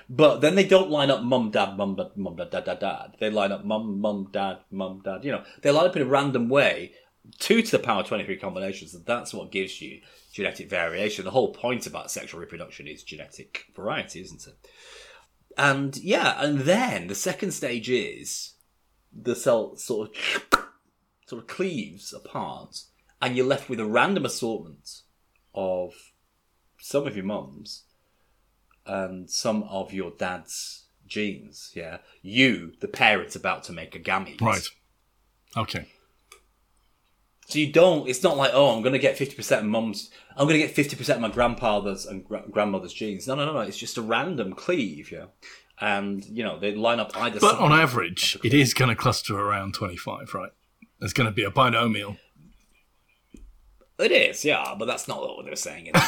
But 0.09 0.41
then 0.41 0.55
they 0.55 0.65
don't 0.65 0.91
line 0.91 1.11
up 1.11 1.23
mum, 1.23 1.51
dad, 1.51 1.77
mum, 1.77 1.95
dad, 1.95 2.11
mum, 2.17 2.37
dad, 2.37 2.51
dad, 2.51 2.65
dad, 2.65 2.81
dad. 2.81 3.17
They 3.21 3.31
line 3.31 3.53
up 3.53 3.65
mum, 3.65 4.01
mum, 4.01 4.29
dad, 4.33 4.59
mum, 4.71 5.03
dad. 5.05 5.25
You 5.25 5.33
know, 5.33 5.45
they 5.63 5.71
line 5.71 5.87
up 5.87 5.97
in 5.97 6.03
a 6.03 6.07
random 6.07 6.49
way, 6.49 6.93
two 7.39 7.63
to 7.63 7.71
the 7.71 7.79
power 7.79 8.03
23 8.03 8.37
combinations. 8.37 8.95
And 8.95 9.05
that's 9.05 9.35
what 9.35 9.53
gives 9.53 9.81
you 9.81 10.01
genetic 10.41 10.71
variation. 10.71 11.27
The 11.27 11.33
whole 11.33 11.53
point 11.53 11.87
about 11.87 12.11
sexual 12.11 12.41
reproduction 12.41 12.87
is 12.87 13.03
genetic 13.03 13.67
variety, 13.77 14.23
isn't 14.23 14.47
it? 14.47 14.57
And 15.59 15.95
yeah, 15.99 16.43
and 16.43 16.61
then 16.61 17.09
the 17.09 17.15
second 17.15 17.51
stage 17.51 17.91
is 17.91 18.55
the 19.13 19.37
cell 19.37 19.77
sort 19.77 20.17
of 20.17 20.47
sort 21.27 21.43
of 21.43 21.47
cleaves 21.47 22.15
apart, 22.15 22.85
and 23.21 23.37
you're 23.37 23.47
left 23.47 23.69
with 23.69 23.81
a 23.81 23.85
random 23.85 24.25
assortment 24.25 25.03
of 25.55 25.93
some 26.79 27.07
of 27.07 27.17
your 27.17 27.27
mum's 27.27 27.85
and 28.87 29.29
some 29.29 29.63
of 29.65 29.93
your 29.93 30.13
dad's 30.17 30.87
genes. 31.07 31.71
Yeah, 31.75 31.99
you, 32.23 32.73
the 32.81 32.89
parent, 32.89 33.37
about 33.37 33.65
to 33.65 33.73
make 33.75 33.95
a 33.95 34.01
gamete. 34.01 34.41
Right. 34.41 34.67
Okay. 35.55 35.87
So 37.51 37.59
you 37.59 37.73
don't. 37.73 38.09
It's 38.09 38.23
not 38.23 38.37
like 38.37 38.53
oh, 38.55 38.75
I'm 38.75 38.83
going 38.83 38.93
to 38.93 38.99
get 38.99 39.17
fifty 39.19 39.35
percent 39.35 39.63
of 39.65 39.69
mum's. 39.71 40.11
I'm 40.37 40.47
going 40.47 40.61
to 40.61 40.67
get 40.67 40.75
fifty 40.75 40.97
percent 40.97 41.17
of 41.17 41.23
my 41.23 41.29
grandfather's 41.31 42.07
and 42.07 42.25
gra- 42.25 42.45
grandmother's 42.51 42.93
genes. 42.93 43.27
No, 43.27 43.35
no, 43.35 43.45
no, 43.47 43.53
no. 43.53 43.61
It's 43.61 43.77
just 43.79 43.99
a 43.99 44.03
random 44.03 44.53
cleave. 44.55 45.11
Yeah, 45.11 45.27
and 45.81 46.25
you 46.25 46.45
know 46.45 46.59
they 46.59 46.75
line 46.75 47.01
up 47.01 47.11
either 47.17 47.41
But 47.41 47.57
side. 47.57 47.61
on 47.61 47.73
average, 47.73 48.39
it 48.45 48.55
is 48.55 48.73
going 48.75 48.89
to 48.91 48.95
cluster 48.97 49.39
around 49.39 49.75
25, 49.75 50.33
right? 50.35 50.53
There's 51.01 51.13
going 51.13 51.29
to 51.29 51.35
be 51.35 51.43
a 51.45 51.51
binomial. 51.51 52.17
It 53.99 54.13
is, 54.13 54.45
yeah, 54.47 54.75
but 54.79 54.87
that's 54.87 55.09
not 55.09 55.21
what 55.21 55.45
they're 55.45 55.57
saying. 55.57 55.93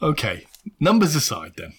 Okay. 0.00 0.46
Numbers 0.78 1.14
aside, 1.16 1.54
then. 1.56 1.72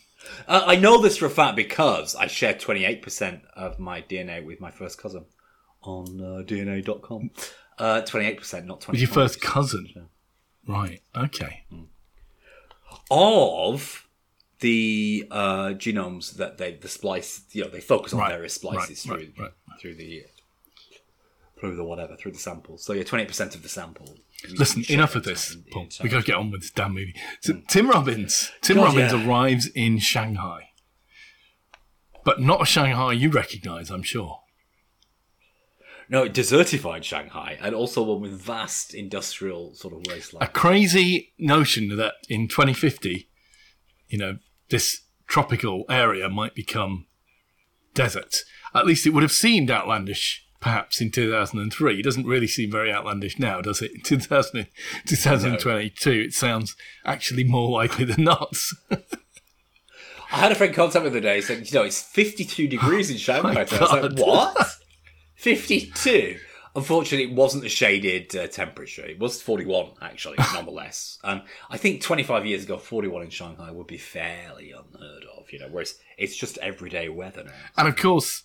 Uh, 0.47 0.63
I 0.65 0.75
know 0.75 1.01
this 1.01 1.17
for 1.17 1.25
a 1.25 1.29
fact 1.29 1.55
because 1.55 2.15
I 2.15 2.27
shared 2.27 2.59
28% 2.59 3.41
of 3.55 3.79
my 3.79 4.01
DNA 4.01 4.43
with 4.45 4.59
my 4.59 4.71
first 4.71 4.97
cousin 5.01 5.25
on 5.83 6.21
uh, 6.21 6.43
DNA.com. 6.43 7.31
Uh, 7.77 8.01
28%, 8.01 8.65
not 8.65 8.81
20 8.81 8.95
With 8.95 9.01
your 9.01 9.13
first 9.13 9.41
cousin. 9.41 10.07
Right. 10.67 11.01
Okay. 11.15 11.63
Of 13.09 14.07
the 14.59 15.25
uh, 15.31 15.69
genomes 15.69 16.35
that 16.35 16.57
they, 16.57 16.73
the 16.73 16.89
splice, 16.89 17.41
you 17.53 17.63
know, 17.63 17.69
they 17.69 17.79
focus 17.79 18.13
on 18.13 18.19
Right, 18.19 18.33
various 18.33 18.53
splices 18.55 19.07
right, 19.07 19.33
through, 19.33 19.43
right, 19.43 19.51
through 19.79 19.95
the, 19.95 20.23
through 21.59 21.75
the 21.75 21.83
whatever, 21.83 22.15
through 22.17 22.33
the 22.33 22.39
sample. 22.39 22.77
So 22.77 22.93
yeah, 22.93 23.03
28% 23.03 23.55
of 23.55 23.63
the 23.63 23.69
sample. 23.69 24.15
Listen, 24.57 24.83
enough 24.89 25.15
of 25.15 25.23
this, 25.23 25.53
in- 25.53 25.63
Paul. 25.71 25.87
charge. 25.87 26.03
we 26.03 26.09
got 26.09 26.19
to 26.19 26.25
get 26.25 26.35
on 26.35 26.51
with 26.51 26.61
this 26.61 26.71
damn 26.71 26.93
movie. 26.93 27.15
So, 27.41 27.61
Tim 27.67 27.89
Robbins. 27.89 28.51
Tim 28.61 28.77
God, 28.77 28.95
Robbins 28.95 29.13
yeah. 29.13 29.27
arrives 29.27 29.67
in 29.67 29.99
Shanghai. 29.99 30.69
But 32.23 32.41
not 32.41 32.61
a 32.61 32.65
Shanghai 32.65 33.13
you 33.13 33.29
recognise, 33.29 33.89
I'm 33.89 34.03
sure. 34.03 34.41
No, 36.09 36.27
desertified 36.27 37.03
Shanghai, 37.03 37.57
and 37.61 37.75
also 37.75 38.01
one 38.01 38.21
with 38.21 38.31
vast 38.31 38.95
industrial 38.95 39.75
sort 39.75 39.93
of 39.93 40.01
wasteland. 40.07 40.43
A 40.43 40.51
crazy 40.51 41.33
notion 41.37 41.95
that 41.97 42.13
in 42.27 42.47
2050, 42.47 43.29
you 44.07 44.17
know, 44.17 44.39
this 44.69 45.01
tropical 45.27 45.85
area 45.87 46.27
might 46.27 46.55
become 46.55 47.05
desert. 47.93 48.37
At 48.73 48.87
least 48.87 49.05
it 49.05 49.11
would 49.11 49.23
have 49.23 49.31
seemed 49.31 49.69
outlandish 49.69 50.45
perhaps 50.59 50.99
in 50.99 51.11
2003. 51.11 51.99
It 51.99 52.03
doesn't 52.03 52.25
really 52.25 52.47
seem 52.47 52.71
very 52.71 52.91
outlandish 52.91 53.39
now, 53.39 53.61
does 53.61 53.81
it? 53.81 53.91
In 53.93 54.01
2000, 54.01 54.67
2022, 55.05 56.11
it 56.11 56.33
sounds 56.33 56.75
actually 57.05 57.43
more 57.43 57.69
likely 57.69 58.05
than 58.05 58.23
not. 58.23 58.57
I 60.31 60.37
had 60.37 60.51
a 60.51 60.55
friend 60.55 60.73
contact 60.73 61.03
me 61.03 61.09
the 61.09 61.17
other 61.17 61.21
day 61.21 61.41
saying, 61.41 61.65
you 61.65 61.73
know, 61.73 61.83
it's 61.83 62.01
52 62.01 62.67
degrees 62.67 63.09
in 63.09 63.15
oh 63.17 63.19
Shanghai. 63.19 63.53
my 63.53 63.61
I 63.61 63.63
was 63.63 63.91
like, 63.91 64.19
what? 64.19 64.78
52? 65.39 66.37
Unfortunately, 66.75 67.31
it 67.31 67.35
wasn't 67.35 67.63
a 67.63 67.69
shaded 67.69 68.35
uh, 68.35 68.47
temperature. 68.47 69.05
It 69.05 69.19
was 69.19 69.41
41, 69.41 69.91
actually, 70.01 70.35
nonetheless. 70.53 71.17
And 71.23 71.43
I 71.69 71.77
think 71.77 72.01
25 72.01 72.45
years 72.45 72.65
ago, 72.65 72.77
41 72.77 73.23
in 73.23 73.29
Shanghai 73.29 73.71
would 73.71 73.87
be 73.87 73.97
fairly 73.97 74.71
unheard 74.71 75.23
of, 75.37 75.51
you 75.53 75.59
know, 75.59 75.69
whereas 75.71 75.97
it's 76.17 76.35
just 76.35 76.57
everyday 76.57 77.07
weather 77.07 77.45
now. 77.45 77.53
And 77.77 77.87
of 77.87 77.95
course, 77.95 78.43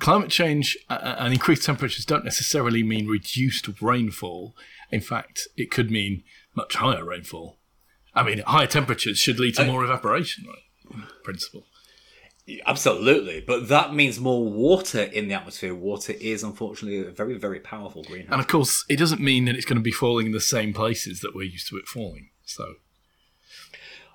climate 0.00 0.30
change 0.30 0.76
uh, 0.90 1.14
and 1.18 1.32
increased 1.32 1.64
temperatures 1.64 2.04
don't 2.04 2.24
necessarily 2.24 2.82
mean 2.82 3.06
reduced 3.06 3.80
rainfall. 3.80 4.56
In 4.90 5.00
fact, 5.00 5.46
it 5.56 5.70
could 5.70 5.92
mean 5.92 6.24
much 6.56 6.74
higher 6.74 7.04
rainfall. 7.04 7.58
I 8.16 8.24
mean, 8.24 8.40
higher 8.40 8.66
temperatures 8.66 9.18
should 9.18 9.38
lead 9.38 9.54
to 9.56 9.64
more 9.64 9.84
evaporation, 9.84 10.44
right? 10.48 11.04
Principle. 11.22 11.66
Absolutely. 12.64 13.40
But 13.40 13.68
that 13.68 13.94
means 13.94 14.20
more 14.20 14.44
water 14.44 15.02
in 15.02 15.28
the 15.28 15.34
atmosphere. 15.34 15.74
Water 15.74 16.12
is, 16.12 16.42
unfortunately, 16.44 17.00
a 17.00 17.10
very, 17.10 17.34
very 17.36 17.58
powerful 17.58 18.04
greenhouse. 18.04 18.32
And 18.32 18.40
of 18.40 18.46
course, 18.46 18.84
it 18.88 18.96
doesn't 18.96 19.20
mean 19.20 19.46
that 19.46 19.56
it's 19.56 19.64
going 19.64 19.78
to 19.78 19.82
be 19.82 19.90
falling 19.90 20.26
in 20.26 20.32
the 20.32 20.40
same 20.40 20.72
places 20.72 21.20
that 21.20 21.34
we're 21.34 21.42
used 21.42 21.68
to 21.68 21.76
it 21.76 21.88
falling. 21.88 22.30
So, 22.44 22.74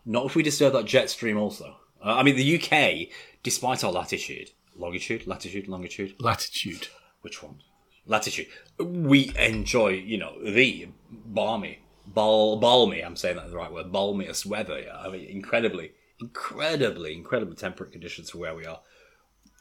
Not 0.06 0.28
if 0.28 0.36
we 0.36 0.44
disturb 0.44 0.74
that 0.74 0.86
jet 0.86 1.10
stream 1.10 1.38
also. 1.38 1.76
Uh, 2.04 2.16
I 2.16 2.24
mean, 2.24 2.36
the 2.38 2.56
UK, 2.62 3.10
despite 3.44 3.84
our 3.84 3.92
latitude, 3.92 4.52
longitude, 4.76 5.28
latitude, 5.28 5.68
longitude, 5.68 6.16
latitude. 6.20 6.88
which 7.22 7.44
one? 7.44 7.60
Latitude. 8.06 8.48
We 8.80 9.34
enjoy, 9.38 9.90
you 9.90 10.18
know, 10.18 10.42
the 10.42 10.88
balmy, 11.12 11.80
bal- 12.08 12.58
balmy, 12.58 13.02
I'm 13.02 13.16
saying 13.16 13.36
that 13.36 13.50
the 13.50 13.58
right 13.58 13.72
word, 13.72 13.92
balmiest 13.92 14.46
weather. 14.46 14.80
Yeah? 14.80 14.98
I 14.98 15.10
mean, 15.10 15.26
incredibly, 15.26 15.92
incredibly, 16.22 17.16
incredibly 17.16 17.56
temperate 17.56 17.92
conditions 17.92 18.30
for 18.30 18.38
where 18.38 18.56
we 18.56 18.66
are 18.66 18.80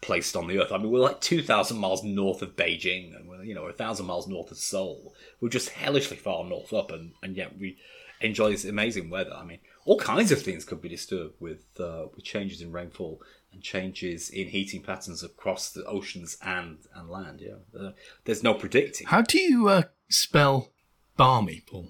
placed 0.01 0.37
on 0.37 0.47
the 0.47 0.61
earth. 0.61 0.73
I 0.73 0.79
mean, 0.79 0.91
we're 0.91 1.01
like 1.01 1.21
2,000 1.21 1.79
miles 1.79 2.03
north 2.03 2.43
of 2.43 2.57
Beijing 2.57 3.15
and 3.15 3.29
we're, 3.29 3.43
you 3.43 3.55
know, 3.55 3.65
1,000 3.65 4.07
miles 4.07 4.29
north 4.29 4.51
of 4.51 4.59
Seoul. 4.59 5.15
We're 5.41 5.49
just 5.49 5.71
hellishly 5.71 6.17
far 6.17 6.45
north 6.45 6.73
up 6.73 6.91
and, 6.93 7.13
and 7.23 7.37
yet 7.37 7.59
we 7.59 7.79
enjoy 8.21 8.51
this 8.51 8.65
amazing 8.65 9.11
weather. 9.11 9.35
I 9.35 9.45
mean, 9.45 9.59
all 9.85 9.99
kinds 9.99 10.33
of 10.33 10.43
things 10.43 10.65
could 10.65 10.81
be 10.81 10.89
disturbed 10.89 11.35
with, 11.41 11.65
uh, 11.79 12.07
with 12.15 12.25
changes 12.25 12.61
in 12.61 12.73
rainfall 12.73 13.21
and 13.53 13.63
changes 13.63 14.31
in 14.31 14.49
heating 14.49 14.83
patterns 14.83 15.23
across 15.23 15.71
the 15.71 15.85
oceans 15.85 16.37
and, 16.43 16.79
and 16.95 17.11
land. 17.11 17.41
Yeah, 17.41 17.79
uh, 17.79 17.93
there's 18.25 18.43
no 18.43 18.55
predicting. 18.55 19.07
How 19.07 19.23
do 19.23 19.39
you 19.39 19.69
uh, 19.69 19.83
spell 20.09 20.71
balmy, 21.17 21.63
Paul? 21.67 21.89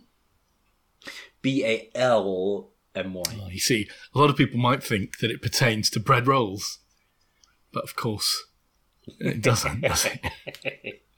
B 1.42 1.64
A 1.64 1.90
L 1.94 2.69
M 2.94 3.14
Y. 3.14 3.22
Oh, 3.42 3.48
you 3.48 3.60
see, 3.60 3.88
a 4.14 4.18
lot 4.18 4.30
of 4.30 4.36
people 4.36 4.58
might 4.58 4.82
think 4.82 5.18
that 5.18 5.30
it 5.30 5.42
pertains 5.42 5.90
to 5.90 6.00
bread 6.00 6.26
rolls, 6.26 6.78
but 7.72 7.84
of 7.84 7.94
course, 7.96 8.44
it 9.18 9.42
doesn't. 9.42 9.80
does 9.82 10.06
it? 10.06 11.02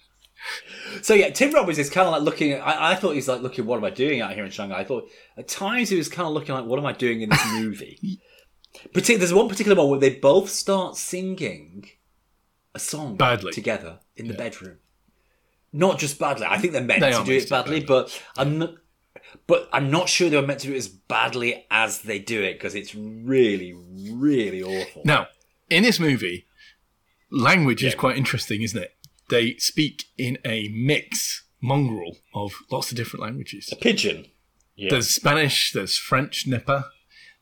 So 1.03 1.15
yeah, 1.15 1.31
Tim 1.31 1.53
Robbins 1.55 1.79
is 1.79 1.89
kind 1.89 2.07
of 2.09 2.13
like 2.13 2.23
looking. 2.23 2.55
I, 2.55 2.91
I 2.93 2.95
thought 2.97 3.15
he's 3.15 3.29
like 3.29 3.43
looking. 3.43 3.65
What 3.65 3.77
am 3.77 3.85
I 3.85 3.91
doing 3.91 4.21
out 4.21 4.33
here 4.35 4.45
in 4.45 4.51
Shanghai? 4.51 4.81
I 4.81 4.85
thought 4.85 5.09
at 5.37 5.47
times 5.47 5.89
he 5.89 5.97
was 5.97 6.09
kind 6.09 6.27
of 6.27 6.35
looking 6.35 6.53
like, 6.55 6.65
what 6.65 6.81
am 6.81 6.85
I 6.87 6.93
doing 6.93 7.23
in 7.23 7.31
this 7.31 7.47
movie? 7.53 8.21
Partic- 8.93 9.19
there's 9.19 9.33
one 9.33 9.49
particular 9.49 9.77
moment 9.77 10.01
where 10.01 10.11
they 10.11 10.17
both 10.19 10.49
start 10.51 10.97
singing 10.97 11.85
a 12.75 12.81
song 12.81 13.17
Badly. 13.17 13.53
together 13.53 14.01
in 14.17 14.27
the 14.27 14.35
bedroom. 14.35 14.79
Not 15.73 16.01
just 16.01 16.19
badly. 16.19 16.47
I 16.51 16.59
think 16.59 16.73
they're 16.73 16.83
meant 16.83 17.01
They 17.03 17.13
to 17.13 17.17
do 17.19 17.21
it 17.21 17.25
to 17.25 17.31
do 17.31 17.37
it 17.47 17.49
badly, 17.51 17.81
badly. 17.81 17.87
but 17.87 18.23
I'm 18.37 18.59
not. 18.59 18.75
But 19.53 19.69
I'm 19.71 19.91
not 19.91 20.09
sure 20.09 20.31
they 20.31 20.41
were 20.41 20.47
meant 20.47 20.61
to 20.61 20.69
do 20.69 20.73
it 20.73 20.79
as 20.79 20.89
badly 20.89 21.67
as 21.71 22.01
they 22.01 22.19
do 22.19 22.41
it 22.41 22.55
because 22.55 22.75
it's 22.75 22.95
really, 22.95 23.75
really 24.11 24.63
awful. 24.63 25.03
Now, 25.05 25.27
in 25.69 25.83
this 25.83 26.01
movie, 26.01 26.47
language 27.31 27.85
is 27.85 27.95
quite 27.95 28.17
interesting, 28.17 28.63
isn't 28.63 28.83
it? 28.83 28.97
They 29.29 29.57
speak 29.57 30.05
in 30.17 30.39
a 30.43 30.69
mix, 30.69 31.45
mongrel 31.61 32.17
of 32.35 32.55
lots 32.71 32.91
of 32.93 32.97
different 32.97 33.25
languages. 33.25 33.69
A 33.71 33.77
pidgin. 33.77 34.25
Yeah. 34.75 34.89
There's 34.89 35.11
Spanish, 35.11 35.73
there's 35.73 35.99
French, 35.99 36.47
Nipper, 36.47 36.87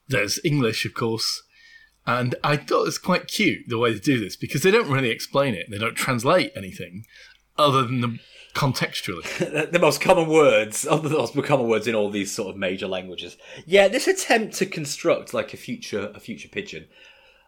there's 0.08 0.40
English, 0.44 0.84
of 0.84 0.94
course. 0.94 1.44
And 2.08 2.34
I 2.42 2.56
thought 2.56 2.82
it 2.82 2.86
was 2.86 2.98
quite 2.98 3.28
cute 3.28 3.68
the 3.68 3.78
way 3.78 3.92
they 3.92 4.00
do 4.00 4.18
this 4.18 4.34
because 4.34 4.64
they 4.64 4.72
don't 4.72 4.90
really 4.90 5.10
explain 5.10 5.54
it. 5.54 5.66
They 5.70 5.78
don't 5.78 5.94
translate 5.94 6.50
anything 6.56 7.04
other 7.56 7.84
than 7.84 8.00
the 8.00 8.18
contextually. 8.54 9.70
the 9.72 9.78
most 9.78 10.00
common 10.00 10.28
words, 10.28 10.82
the 10.82 11.00
most 11.08 11.34
common 11.44 11.68
words 11.68 11.86
in 11.86 11.94
all 11.94 12.10
these 12.10 12.32
sort 12.32 12.50
of 12.50 12.56
major 12.56 12.86
languages. 12.86 13.36
Yeah, 13.66 13.88
this 13.88 14.08
attempt 14.08 14.54
to 14.56 14.66
construct 14.66 15.32
like 15.34 15.54
a 15.54 15.56
future 15.56 16.10
a 16.14 16.20
future 16.20 16.48
pidgin, 16.48 16.86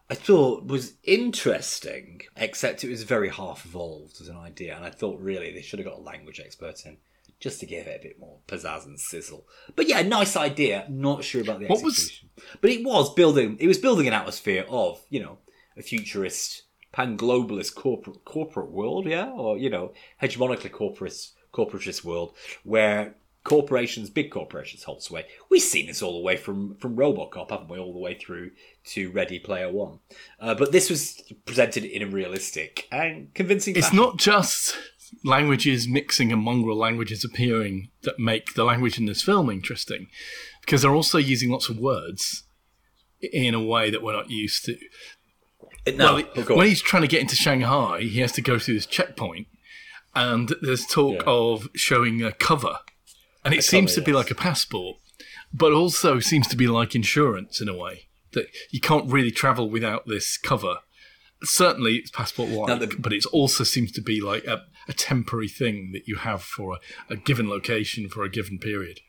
I 0.09 0.15
thought 0.15 0.65
was 0.67 0.93
interesting, 1.03 2.21
except 2.35 2.83
it 2.83 2.89
was 2.89 3.03
very 3.03 3.29
half 3.29 3.65
evolved 3.65 4.19
as 4.21 4.27
an 4.27 4.37
idea, 4.37 4.75
and 4.75 4.85
I 4.85 4.89
thought 4.89 5.19
really 5.19 5.51
they 5.53 5.61
should 5.61 5.79
have 5.79 5.87
got 5.87 5.97
a 5.99 6.01
language 6.01 6.39
expert 6.39 6.85
in 6.85 6.97
just 7.39 7.59
to 7.59 7.65
give 7.65 7.87
it 7.87 7.99
a 7.99 8.03
bit 8.03 8.19
more 8.19 8.37
pizzazz 8.47 8.85
and 8.85 8.97
sizzle. 8.99 9.45
But 9.75 9.87
yeah, 9.89 10.01
nice 10.01 10.37
idea. 10.37 10.85
Not 10.89 11.23
sure 11.25 11.41
about 11.41 11.59
the 11.59 11.67
What 11.67 11.83
was- 11.83 11.95
execution, 11.97 12.29
but 12.61 12.69
it 12.69 12.83
was 12.85 13.13
building. 13.13 13.57
It 13.59 13.67
was 13.67 13.77
building 13.77 14.07
an 14.07 14.13
atmosphere 14.13 14.65
of 14.69 15.01
you 15.09 15.21
know 15.21 15.37
a 15.77 15.81
futurist 15.81 16.63
pan 16.93 17.17
globalist 17.17 17.75
corporate 17.75 18.23
corporate 18.23 18.71
world, 18.71 19.05
yeah, 19.05 19.29
or 19.29 19.57
you 19.57 19.69
know 19.69 19.91
hegemonically 20.21 20.71
corporate 20.71 21.31
corporatist 21.53 22.05
world 22.05 22.33
where 22.63 23.15
corporations, 23.43 24.09
big 24.09 24.31
corporations, 24.31 24.83
hold 24.83 25.03
sway. 25.03 25.25
We've 25.49 25.61
seen 25.61 25.87
this 25.87 26.01
all 26.01 26.13
the 26.13 26.23
way 26.23 26.37
from 26.37 26.75
from 26.75 26.95
RoboCop, 26.95 27.51
haven't 27.51 27.69
we? 27.69 27.77
All 27.77 27.91
the 27.91 27.99
way 27.99 28.15
through 28.15 28.51
to 28.85 29.11
Ready 29.11 29.39
Player 29.39 29.69
One. 29.71 29.99
Uh, 30.39 30.55
but 30.55 30.71
this 30.71 30.89
was 30.89 31.21
presented 31.45 31.83
in 31.83 32.01
a 32.01 32.07
realistic 32.07 32.87
and 32.91 33.33
convincing. 33.33 33.75
It's 33.75 33.87
fashion. 33.87 33.97
not 33.97 34.17
just 34.17 34.77
languages 35.23 35.87
mixing 35.87 36.31
and 36.31 36.41
mongrel 36.41 36.77
languages 36.77 37.25
appearing 37.25 37.89
that 38.03 38.17
make 38.17 38.53
the 38.53 38.63
language 38.63 38.97
in 38.97 39.05
this 39.05 39.21
film 39.21 39.49
interesting, 39.49 40.07
because 40.61 40.81
they're 40.81 40.95
also 40.95 41.17
using 41.17 41.49
lots 41.49 41.69
of 41.69 41.77
words 41.77 42.43
in 43.31 43.53
a 43.53 43.63
way 43.63 43.89
that 43.89 44.03
we're 44.03 44.13
not 44.13 44.29
used 44.29 44.65
to. 44.65 44.77
No, 45.85 46.15
Well, 46.15 46.23
oh, 46.37 46.55
when 46.55 46.67
he's 46.67 46.81
trying 46.81 47.01
to 47.01 47.07
get 47.07 47.21
into 47.21 47.35
Shanghai, 47.35 48.01
he 48.01 48.19
has 48.21 48.31
to 48.33 48.41
go 48.41 48.57
through 48.59 48.75
this 48.75 48.85
checkpoint, 48.85 49.47
and 50.15 50.53
there's 50.61 50.85
talk 50.85 51.15
Yeah. 51.17 51.23
of 51.31 51.69
showing 51.75 52.23
a 52.23 52.31
cover, 52.31 52.77
and 53.43 53.53
it 53.53 53.59
A 53.59 53.63
seems 53.63 53.91
cover, 53.91 54.01
to 54.01 54.05
be 54.05 54.13
like 54.13 54.31
a 54.31 54.35
passport, 54.35 54.97
but 55.53 55.71
also 55.73 56.19
seems 56.19 56.47
to 56.47 56.55
be 56.55 56.67
like 56.67 56.95
insurance 56.95 57.59
in 57.59 57.67
a 57.67 57.75
way 57.75 58.07
that 58.31 58.47
you 58.71 58.79
can't 58.79 59.11
really 59.11 59.31
travel 59.31 59.69
without 59.69 60.07
this 60.07 60.37
cover. 60.37 60.77
Certainly, 61.43 61.95
it's 61.97 62.11
passport 62.11 62.49
like, 62.49 63.01
but 63.01 63.11
it 63.11 63.25
also 63.27 63.63
seems 63.65 63.91
to 63.91 64.01
be 64.01 64.21
like 64.21 64.45
a, 64.45 64.63
a 64.87 64.93
temporary 64.93 65.49
thing 65.49 65.91
that 65.91 66.07
you 66.07 66.15
have 66.15 66.41
for 66.41 66.75
a, 67.09 67.13
a 67.13 67.15
given 67.17 67.49
location 67.49 68.07
for 68.09 68.23
a 68.23 68.29
given 68.29 68.57
period. 68.57 69.01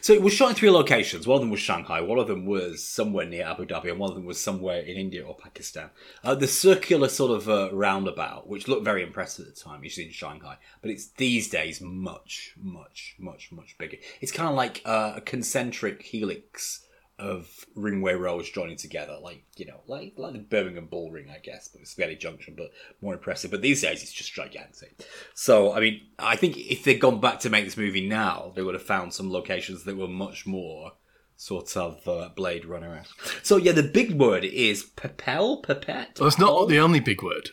So 0.00 0.12
it 0.12 0.22
was 0.22 0.32
shot 0.32 0.50
in 0.50 0.54
three 0.54 0.70
locations. 0.70 1.26
One 1.26 1.36
of 1.36 1.40
them 1.40 1.50
was 1.50 1.60
Shanghai, 1.60 2.00
one 2.00 2.18
of 2.18 2.28
them 2.28 2.46
was 2.46 2.86
somewhere 2.86 3.26
near 3.26 3.46
Abu 3.46 3.66
Dhabi, 3.66 3.90
and 3.90 3.98
one 3.98 4.10
of 4.10 4.16
them 4.16 4.26
was 4.26 4.40
somewhere 4.40 4.80
in 4.80 4.96
India 4.96 5.24
or 5.24 5.36
Pakistan. 5.36 5.90
Uh, 6.24 6.34
the 6.34 6.46
circular 6.46 7.08
sort 7.08 7.30
of 7.30 7.48
uh, 7.48 7.70
roundabout, 7.72 8.48
which 8.48 8.68
looked 8.68 8.84
very 8.84 9.02
impressive 9.02 9.46
at 9.46 9.54
the 9.54 9.60
time, 9.60 9.84
you 9.84 9.90
see 9.90 10.06
in 10.06 10.12
Shanghai, 10.12 10.56
but 10.82 10.90
it's 10.90 11.08
these 11.12 11.48
days 11.48 11.80
much, 11.80 12.54
much, 12.60 13.16
much, 13.18 13.52
much 13.52 13.76
bigger. 13.78 13.96
It's 14.20 14.32
kind 14.32 14.48
of 14.48 14.54
like 14.54 14.82
uh, 14.84 15.14
a 15.16 15.20
concentric 15.20 16.02
helix 16.02 16.86
of 17.20 17.48
ringway 17.76 18.18
roads 18.18 18.50
joining 18.50 18.76
together, 18.76 19.16
like 19.22 19.44
you 19.56 19.66
know, 19.66 19.80
like 19.86 20.14
like 20.16 20.32
the 20.32 20.38
Birmingham 20.38 20.86
Bull 20.86 21.10
Ring, 21.10 21.28
I 21.30 21.38
guess, 21.38 21.68
but 21.68 21.80
it's 21.82 21.90
Spaghetti 21.90 22.16
Junction, 22.16 22.54
but 22.56 22.70
more 23.00 23.14
impressive. 23.14 23.50
But 23.50 23.62
these 23.62 23.82
days, 23.82 24.02
it's 24.02 24.12
just 24.12 24.32
gigantic. 24.32 25.02
So, 25.34 25.72
I 25.72 25.80
mean, 25.80 26.00
I 26.18 26.36
think 26.36 26.56
if 26.56 26.84
they'd 26.84 26.98
gone 27.00 27.20
back 27.20 27.40
to 27.40 27.50
make 27.50 27.64
this 27.64 27.76
movie 27.76 28.06
now, 28.08 28.52
they 28.56 28.62
would 28.62 28.74
have 28.74 28.82
found 28.82 29.12
some 29.14 29.30
locations 29.30 29.84
that 29.84 29.96
were 29.96 30.08
much 30.08 30.46
more 30.46 30.92
sort 31.36 31.76
of 31.76 32.06
uh, 32.06 32.28
Blade 32.34 32.64
Runner 32.66 32.96
esque. 32.96 33.44
So, 33.44 33.56
yeah, 33.56 33.72
the 33.72 33.82
big 33.82 34.18
word 34.18 34.44
is 34.44 34.84
papel, 34.84 35.62
pipette. 35.62 36.18
Well, 36.18 36.28
that's 36.28 36.38
not 36.38 36.50
Oh, 36.50 36.66
the 36.66 36.78
only 36.78 37.00
big 37.00 37.22
word. 37.22 37.50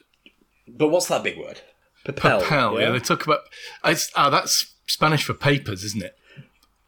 But 0.68 0.90
what's 0.90 1.08
that 1.08 1.24
big 1.24 1.38
word? 1.38 1.62
Papel. 2.06 2.42
Papel, 2.42 2.82
yeah. 2.82 2.92
they 2.92 3.00
talk 3.00 3.26
about. 3.26 3.42
It's, 3.86 4.12
ah, 4.16 4.30
that's 4.30 4.76
Spanish 4.88 5.24
for 5.24 5.34
papers, 5.34 5.84
isn't 5.84 6.04
it? 6.04 6.18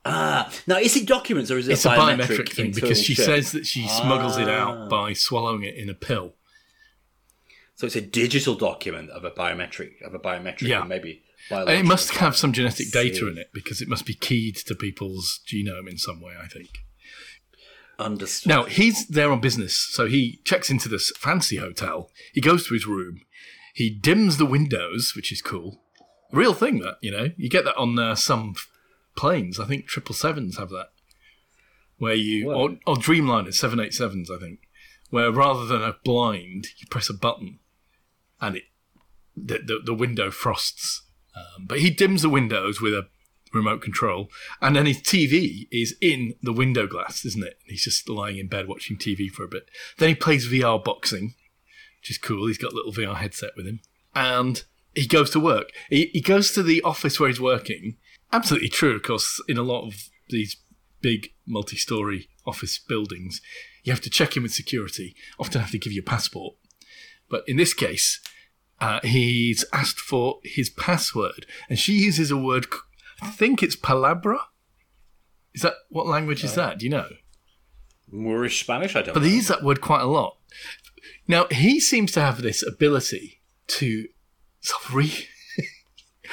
Ah, 0.06 0.52
now 0.66 0.78
is 0.78 0.96
it 0.96 1.06
documents 1.08 1.52
or 1.52 1.58
is 1.58 1.68
it 1.68 1.74
It's 1.74 1.86
a 1.86 1.90
biometric, 1.90 2.20
biometric 2.28 2.50
thing 2.54 2.72
because 2.72 3.02
she 3.04 3.16
chip? 3.16 3.26
says 3.26 3.52
that 3.52 3.66
she 3.66 3.88
smuggles 3.88 4.38
it 4.38 4.48
Ah. 4.48 4.52
out 4.84 4.90
by 4.90 5.14
swallowing 5.14 5.64
it 5.64 5.76
in 5.76 5.90
a 5.90 5.94
pill. 5.94 6.36
So 7.76 7.86
it's 7.86 7.96
a 7.96 8.02
digital 8.02 8.56
document 8.56 9.10
of 9.10 9.24
a 9.24 9.32
biometric 9.32 10.02
of 10.06 10.14
a 10.14 10.20
biometric, 10.20 10.62
Yeah. 10.68 10.84
maybe 10.84 11.22
And 11.52 11.70
it 11.70 11.86
must 11.86 12.12
have 12.16 12.36
some 12.38 12.54
genetic 12.54 12.92
data 12.92 13.28
in 13.28 13.38
it 13.38 13.50
because 13.54 13.82
it 13.82 13.88
must 13.88 14.06
be 14.06 14.14
keyed 14.14 14.56
to 14.68 14.76
people's 14.76 15.40
genome 15.48 15.90
in 15.90 15.98
some 15.98 16.22
way, 16.22 16.34
I 16.42 16.48
think. 16.48 16.70
Understood. 17.98 18.50
Now, 18.50 18.64
he's 18.64 19.08
there 19.08 19.32
on 19.32 19.42
business, 19.42 19.76
so 19.92 20.06
he 20.08 20.40
checks 20.46 20.70
into 20.70 20.88
this 20.88 21.12
fancy 21.18 21.58
hotel. 21.58 22.10
He 22.34 22.40
goes 22.42 22.68
to 22.68 22.74
his 22.74 22.86
room. 22.86 23.22
He 23.74 23.90
dims 23.90 24.38
the 24.38 24.46
windows, 24.46 25.14
which 25.16 25.32
is 25.32 25.42
cool. 25.42 25.82
Real 26.32 26.54
thing, 26.54 26.80
that, 26.80 26.96
you 27.02 27.12
know. 27.12 27.30
You 27.38 27.50
get 27.50 27.66
that 27.66 27.76
on 27.76 27.98
uh, 28.00 28.16
some 28.16 28.54
planes. 29.20 29.60
I 29.60 29.66
think 29.66 29.86
triple 29.86 30.16
sevens 30.16 30.58
have 30.58 30.70
that. 30.70 30.90
Where 31.98 32.14
you, 32.14 32.52
or, 32.52 32.78
or 32.88 32.96
Dreamliners, 32.96 33.62
787s, 33.62 34.32
I 34.32 34.40
think. 34.40 34.60
where 35.10 35.32
rather 35.32 35.66
than 35.66 35.82
a 35.84 35.98
blind, 36.06 36.68
you 36.78 36.88
press 36.90 37.10
a 37.10 37.14
button 37.14 37.60
and 38.40 38.56
it 38.56 38.64
the, 39.36 39.60
the, 39.60 39.80
the 39.86 39.94
window 39.94 40.32
frosts. 40.32 41.04
Um, 41.36 41.66
but 41.66 41.80
he 41.80 41.90
dims 41.90 42.22
the 42.22 42.30
windows 42.30 42.82
with 42.82 42.94
a 42.94 43.08
remote 43.54 43.82
control, 43.82 44.30
and 44.62 44.76
then 44.76 44.86
his 44.86 45.02
TV 45.02 45.68
is 45.72 45.96
in 46.02 46.36
the 46.42 46.54
window 46.54 46.88
glass, 46.88 47.26
isn't 47.26 47.44
it? 47.44 47.58
He's 47.66 47.84
just 47.84 48.10
lying 48.10 48.38
in 48.38 48.48
bed 48.48 48.68
watching 48.68 48.98
TV 48.98 49.30
for 49.30 49.44
a 49.44 49.48
bit. 49.48 49.70
Then 49.98 50.10
he 50.10 50.16
plays 50.16 50.48
VR 50.48 50.84
boxing, 50.84 51.34
which 52.00 52.12
is 52.12 52.18
cool. 52.18 52.48
He's 52.48 52.58
got 52.58 52.74
a 52.74 52.76
little 52.76 52.94
VR 52.94 53.16
headset 53.16 53.52
with 53.56 53.66
him, 53.66 53.82
and 54.16 54.64
he 54.96 55.08
goes 55.08 55.30
to 55.32 55.40
work. 55.40 55.72
He, 55.90 56.10
he 56.14 56.22
goes 56.22 56.52
to 56.54 56.64
the 56.64 56.82
office 56.82 57.20
where 57.20 57.30
he's 57.30 57.42
working. 57.42 57.98
Absolutely 58.32 58.70
true, 58.70 58.96
of 58.96 59.04
course. 59.04 59.42
In 59.48 59.58
a 59.58 59.64
lot 59.64 59.88
of 59.88 60.10
these 60.30 60.58
big 61.02 61.30
multi-story 61.48 62.30
office 62.46 62.78
buildings, 62.78 63.42
you 63.84 63.92
have 63.92 64.02
to 64.02 64.10
check 64.10 64.36
in 64.38 64.44
with 64.44 64.54
security. 64.54 65.16
Often 65.40 65.62
have 65.62 65.72
to 65.72 65.80
give 65.80 65.94
you 65.94 66.02
a 66.02 66.06
passport. 66.06 66.56
But 67.30 67.44
in 67.48 67.58
this 67.58 67.74
case, 67.74 68.20
uh, 68.80 69.00
he's 69.04 69.66
asked 69.74 70.00
for 70.00 70.40
his 70.44 70.70
password, 70.70 71.46
and 71.70 71.78
she 71.80 71.94
uses 71.94 72.32
a 72.32 72.38
word. 72.38 72.68
I 73.22 73.30
think 73.32 73.62
it's 73.64 73.76
palabra. 73.76 74.40
Is 75.54 75.62
that 75.64 75.74
what 75.90 76.08
language 76.08 76.44
is 76.44 76.56
that? 76.56 76.80
Do 76.80 76.86
you 76.86 76.92
know? 76.92 77.08
Moorish 78.12 78.62
Spanish, 78.62 78.96
I 78.96 79.02
don't 79.02 79.14
But 79.14 79.22
know. 79.22 79.28
they 79.28 79.36
use 79.36 79.48
that 79.48 79.64
word 79.64 79.82
quite 79.82 80.02
a 80.02 80.06
lot. 80.08 80.38
Now 81.28 81.46
he 81.52 81.80
seems 81.80 82.12
to 82.14 82.22
have 82.22 82.42
this 82.42 82.66
ability 82.66 83.42
to 83.68 84.08
re- 84.92 85.28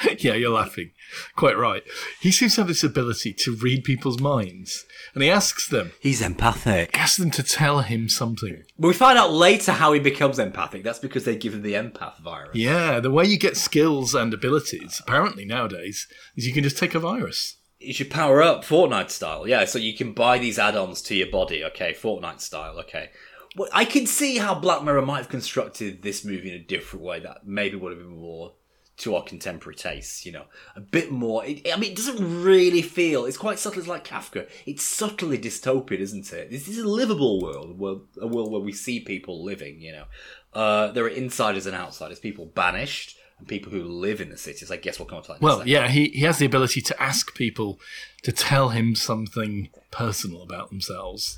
yeah, 0.19 0.33
you're 0.33 0.51
laughing. 0.51 0.91
Quite 1.35 1.57
right. 1.57 1.83
He 2.19 2.31
seems 2.31 2.55
to 2.55 2.61
have 2.61 2.67
this 2.67 2.83
ability 2.83 3.33
to 3.33 3.55
read 3.55 3.83
people's 3.83 4.19
minds, 4.19 4.85
and 5.13 5.23
he 5.23 5.29
asks 5.29 5.67
them, 5.67 5.93
He's 5.99 6.21
empathic. 6.21 6.97
asks 6.97 7.17
them 7.17 7.31
to 7.31 7.43
tell 7.43 7.81
him 7.81 8.09
something. 8.09 8.63
But 8.77 8.89
we 8.89 8.93
find 8.93 9.17
out 9.17 9.31
later 9.31 9.71
how 9.71 9.93
he 9.93 9.99
becomes 9.99 10.39
empathic. 10.39 10.83
That's 10.83 10.99
because 10.99 11.25
they 11.25 11.35
give 11.35 11.53
him 11.53 11.61
the 11.61 11.73
empath 11.73 12.19
virus. 12.19 12.55
Yeah, 12.55 12.99
the 12.99 13.11
way 13.11 13.25
you 13.25 13.37
get 13.39 13.57
skills 13.57 14.13
and 14.13 14.33
abilities, 14.33 15.01
apparently 15.01 15.45
nowadays, 15.45 16.07
is 16.35 16.45
you 16.45 16.53
can 16.53 16.63
just 16.63 16.77
take 16.77 16.95
a 16.95 16.99
virus. 16.99 17.57
You 17.79 17.93
should 17.93 18.09
power 18.09 18.41
up 18.41 18.65
Fortnite 18.65 19.11
style. 19.11 19.47
Yeah, 19.47 19.65
so 19.65 19.77
you 19.79 19.95
can 19.95 20.13
buy 20.13 20.39
these 20.39 20.57
add-ons 20.59 21.01
to 21.03 21.15
your 21.15 21.29
body. 21.29 21.63
Okay, 21.63 21.93
Fortnite 21.93 22.41
style. 22.41 22.79
Okay. 22.79 23.09
Well, 23.55 23.69
I 23.73 23.85
can 23.85 24.05
see 24.05 24.37
how 24.37 24.53
Black 24.55 24.83
Mirror 24.83 25.03
might 25.03 25.17
have 25.19 25.29
constructed 25.29 26.03
this 26.03 26.23
movie 26.25 26.49
in 26.49 26.55
a 26.55 26.63
different 26.63 27.05
way 27.05 27.19
that 27.21 27.45
maybe 27.45 27.75
would 27.75 27.91
have 27.91 28.01
been 28.01 28.17
more 28.19 28.53
to 28.97 29.15
our 29.15 29.23
contemporary 29.23 29.75
tastes. 29.75 30.25
You 30.25 30.33
know, 30.33 30.45
a 30.75 30.81
bit 30.81 31.11
more. 31.11 31.45
It, 31.45 31.67
I 31.71 31.77
mean, 31.77 31.91
it 31.91 31.97
doesn't 31.97 32.43
really 32.43 32.81
feel. 32.81 33.25
It's 33.25 33.37
quite 33.37 33.59
subtle. 33.59 33.79
It's 33.79 33.87
like 33.87 34.07
Kafka. 34.07 34.49
It's 34.65 34.83
subtly 34.83 35.37
dystopian, 35.37 35.99
isn't 35.99 36.31
it? 36.33 36.51
This 36.51 36.67
is 36.67 36.77
a 36.77 36.87
livable 36.87 37.41
world, 37.41 37.79
where, 37.79 37.95
a 38.21 38.27
world 38.27 38.51
where 38.51 38.61
we 38.61 38.73
see 38.73 38.99
people 38.99 39.43
living. 39.43 39.79
You 39.81 39.93
know, 39.93 40.05
uh, 40.53 40.91
there 40.91 41.05
are 41.05 41.09
insiders 41.09 41.65
and 41.65 41.75
outsiders. 41.75 42.19
People 42.19 42.45
banished 42.45 43.17
and 43.39 43.47
people 43.47 43.71
who 43.71 43.83
live 43.83 44.19
in 44.21 44.29
the 44.29 44.37
cities. 44.37 44.71
I 44.71 44.77
guess 44.77 44.99
we'll 44.99 45.07
come 45.07 45.21
to 45.21 45.33
that. 45.33 45.41
Well, 45.41 45.67
yeah, 45.67 45.87
he, 45.87 46.09
he 46.09 46.21
has 46.21 46.39
the 46.39 46.45
ability 46.45 46.81
to 46.81 47.01
ask 47.01 47.35
people 47.35 47.79
to 48.23 48.31
tell 48.31 48.69
him 48.69 48.95
something 48.95 49.69
personal 49.91 50.41
about 50.41 50.69
themselves. 50.69 51.37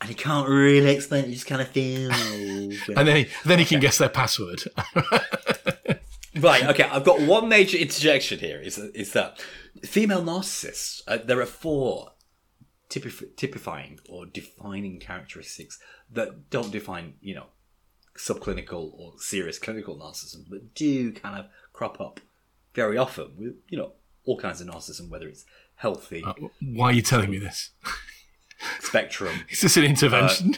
and 0.00 0.08
he 0.08 0.14
can't 0.14 0.48
really 0.48 0.94
explain 0.94 1.24
it. 1.24 1.28
He 1.28 1.34
just 1.34 1.46
kind 1.46 1.60
of 1.60 1.68
feels. 1.68 2.12
And 2.88 3.08
then 3.08 3.16
he, 3.16 3.28
then 3.44 3.58
he 3.58 3.64
can 3.64 3.80
guess 3.80 3.98
their 3.98 4.08
password. 4.08 4.62
right. 6.38 6.64
Okay. 6.64 6.84
I've 6.84 7.04
got 7.04 7.20
one 7.20 7.48
major 7.48 7.78
interjection 7.78 8.38
here. 8.38 8.60
Is 8.60 8.78
is 8.78 9.12
that 9.12 9.40
female 9.82 10.22
narcissists? 10.22 11.02
Uh, 11.06 11.18
there 11.18 11.40
are 11.40 11.46
four 11.46 12.12
typif- 12.88 13.36
typifying 13.36 13.98
or 14.08 14.26
defining 14.26 14.98
characteristics 15.00 15.78
that 16.10 16.50
don't 16.50 16.70
define, 16.70 17.14
you 17.20 17.34
know, 17.34 17.46
subclinical 18.16 18.92
or 18.94 19.14
serious 19.18 19.58
clinical 19.58 19.96
narcissism, 19.96 20.44
but 20.48 20.74
do 20.74 21.12
kind 21.12 21.38
of 21.38 21.46
crop 21.72 22.00
up 22.00 22.20
very 22.74 22.96
often 22.96 23.32
with, 23.36 23.54
you 23.68 23.78
know, 23.78 23.92
all 24.24 24.38
kinds 24.38 24.60
of 24.60 24.66
narcissism, 24.66 25.08
whether 25.08 25.28
it's 25.28 25.44
healthy 25.76 26.24
Why 26.60 26.90
are 26.90 26.92
you 26.92 27.02
telling 27.02 27.30
me 27.30 27.38
this? 27.38 27.70
spectrum, 28.80 29.44
Is 29.50 29.60
this 29.60 29.76
an 29.76 29.84
intervention? 29.84 30.56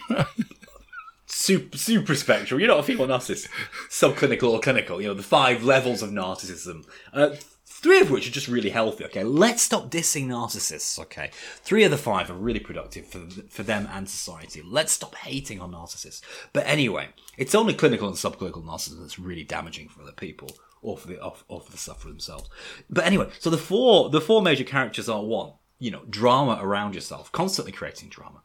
Super, 1.38 1.79
super 1.79 2.14
spectrum. 2.14 2.61
You're 2.61 2.68
not 2.68 2.81
a 2.81 2.83
female 2.83 3.07
narcissist. 3.07 3.48
Subclinical 3.88 4.51
or 4.51 4.61
clinical. 4.61 5.01
You 5.01 5.09
know, 5.09 5.14
the 5.14 5.22
five 5.22 5.62
levels 5.62 6.03
of 6.03 6.11
narcissism. 6.11 6.85
Uh, 7.12 7.37
three 7.64 8.01
of 8.01 8.11
which 8.11 8.27
are 8.29 8.33
just 8.33 8.48
really 8.48 8.70
healthy. 8.70 9.05
Okay, 9.05 9.22
let's 9.24 9.62
stop 9.62 9.90
dissing 9.90 10.27
narcissists. 10.27 10.98
Okay, 10.98 11.31
three 11.33 11.85
of 11.85 11.90
the 11.90 11.96
five 11.96 12.31
are 12.31 12.35
really 12.35 12.61
productive 12.61 13.07
for 13.07 13.20
for 13.48 13.62
them 13.62 13.88
and 13.92 14.09
society. 14.09 14.62
Let's 14.62 14.92
stop 14.92 15.14
hating 15.14 15.61
on 15.61 15.72
narcissists. 15.72 16.22
But 16.53 16.66
anyway, 16.66 17.09
it's 17.37 17.55
only 17.55 17.74
clinical 17.74 18.09
and 18.09 18.16
subclinical 18.16 18.64
narcissism 18.64 19.01
that's 19.01 19.18
really 19.18 19.44
damaging 19.44 19.88
for 19.88 20.03
other 20.03 20.12
people 20.12 20.51
or 20.83 20.98
for 20.98 21.09
the 21.09 21.22
or 21.22 21.61
for 21.61 21.70
the 21.70 21.79
sufferer 21.79 22.11
themselves. 22.11 22.51
But 22.90 23.07
anyway, 23.07 23.29
so 23.38 23.48
the 23.48 23.59
four 23.59 24.11
the 24.11 24.20
four 24.20 24.42
major 24.42 24.64
characters 24.64 25.09
are 25.09 25.22
one. 25.22 25.53
You 25.81 25.92
know, 25.92 26.03
drama 26.11 26.59
around 26.61 26.96
yourself, 26.96 27.31
constantly 27.31 27.70
creating 27.70 28.09
drama. 28.09 28.42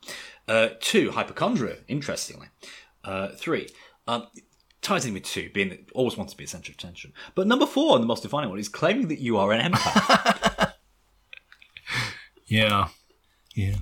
Uh, 0.47 0.69
two, 0.79 1.09
hypochondria, 1.11 1.77
interestingly. 1.87 2.47
Uh, 3.03 3.29
three, 3.29 3.69
um, 4.07 4.27
ties 4.81 5.05
in 5.05 5.13
with 5.13 5.23
two, 5.23 5.49
being 5.53 5.69
that 5.69 5.91
always 5.93 6.17
wants 6.17 6.33
to 6.33 6.37
be 6.37 6.43
a 6.43 6.47
centre 6.47 6.71
of 6.71 6.75
attention. 6.75 7.13
But 7.35 7.47
number 7.47 7.65
four, 7.65 7.95
and 7.95 8.03
the 8.03 8.07
most 8.07 8.23
defining 8.23 8.49
one, 8.49 8.59
is 8.59 8.69
claiming 8.69 9.07
that 9.07 9.19
you 9.19 9.37
are 9.37 9.51
an 9.51 9.71
empath. 9.71 10.73
yeah. 12.45 12.89
Yeah. 13.55 13.75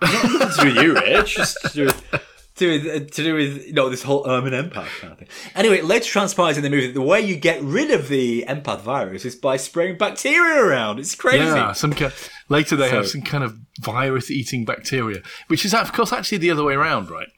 to 0.00 0.52
do 0.60 0.66
with 0.66 0.76
you, 0.76 0.94
Rich. 0.94 1.36
Just 1.36 1.58
to 1.62 1.68
do 1.68 1.84
with, 1.86 2.10
to, 2.10 2.18
do 2.56 2.68
with, 2.70 3.10
to 3.12 3.22
do 3.22 3.34
with, 3.34 3.66
you 3.66 3.72
know, 3.72 3.88
this 3.88 4.02
whole 4.02 4.28
I'm 4.28 4.46
an 4.46 4.52
empath 4.52 5.00
kind 5.00 5.12
of 5.12 5.18
thing. 5.18 5.28
Anyway, 5.54 5.80
later 5.80 6.06
transpires 6.06 6.56
in 6.56 6.62
the 6.62 6.70
movie 6.70 6.88
that 6.88 6.94
the 6.94 7.02
way 7.02 7.20
you 7.20 7.36
get 7.36 7.62
rid 7.62 7.90
of 7.90 8.08
the 8.08 8.44
empath 8.48 8.80
virus 8.80 9.24
is 9.24 9.36
by 9.36 9.56
spraying 9.56 9.96
bacteria 9.96 10.62
around. 10.62 10.98
It's 10.98 11.14
crazy. 11.14 11.44
Yeah, 11.44 11.72
some 11.72 11.92
kind, 11.92 12.12
later 12.48 12.76
they 12.76 12.90
have 12.90 13.08
some 13.08 13.22
kind 13.22 13.44
of 13.44 13.58
virus-eating 13.80 14.64
bacteria, 14.64 15.22
which 15.48 15.64
is 15.64 15.72
of 15.72 15.92
course 15.92 16.12
actually 16.12 16.38
the 16.38 16.50
other 16.50 16.64
way 16.64 16.74
around, 16.74 17.10
right? 17.10 17.28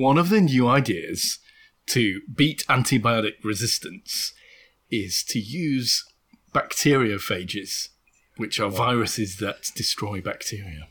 One 0.00 0.16
of 0.16 0.30
the 0.30 0.40
new 0.40 0.66
ideas 0.66 1.38
to 1.88 2.22
beat 2.34 2.64
antibiotic 2.70 3.34
resistance 3.44 4.32
is 4.90 5.22
to 5.24 5.38
use 5.38 6.06
bacteriophages, 6.54 7.88
which 8.38 8.58
are 8.58 8.70
viruses 8.70 9.36
that 9.40 9.70
destroy 9.76 10.22
bacteria. 10.22 10.88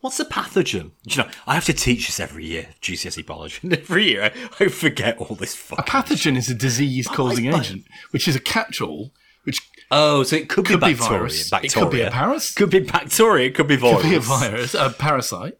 What's 0.00 0.18
a 0.18 0.24
pathogen? 0.24 0.92
You 1.04 1.24
know, 1.24 1.28
I 1.46 1.52
have 1.52 1.66
to 1.66 1.74
teach 1.74 2.06
this 2.06 2.18
every 2.20 2.46
year, 2.46 2.68
GCSE 2.80 3.26
biology. 3.26 3.58
And 3.62 3.72
every 3.80 4.04
year 4.12 4.32
I, 4.58 4.68
forget 4.68 5.18
all 5.18 5.36
this 5.36 5.54
A 5.72 5.82
pathogen 5.82 6.38
is 6.38 6.48
a 6.48 6.54
disease-causing 6.54 7.52
agent, 7.52 7.84
which 8.12 8.26
is 8.26 8.34
a 8.34 8.40
catch-all, 8.40 9.12
which 9.44 9.60
Oh, 9.90 10.22
so 10.22 10.36
it 10.36 10.48
could, 10.48 10.64
could 10.64 10.80
be 10.80 10.86
be 10.86 10.94
bacteria. 10.94 11.18
virus, 11.18 11.50
bacteria. 11.50 11.68
it 11.68 11.74
could 11.74 11.92
be 11.96 12.00
a 12.00 12.10
parasite, 12.10 12.56
Could 12.56 12.70
be 12.70 12.80
bacteria. 12.80 13.46
It 13.48 13.54
could 13.54 13.68
be 13.68 13.76
virus. 13.76 14.00
could 14.02 14.08
be 14.10 14.16
a 14.16 14.20
virus, 14.20 14.74
a 14.74 14.88
parasite. 14.88 15.58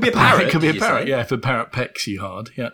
Could 0.00 0.12
be 0.12 0.18
a 0.18 0.20
parrot. 0.20 0.46
it 0.46 0.50
could 0.50 0.60
be 0.60 0.68
a 0.68 0.74
parrot, 0.74 1.04
say. 1.04 1.10
yeah, 1.10 1.20
if 1.20 1.32
a 1.32 1.38
parrot 1.38 1.72
pecks 1.72 2.06
you 2.06 2.20
hard, 2.20 2.50
yeah. 2.56 2.70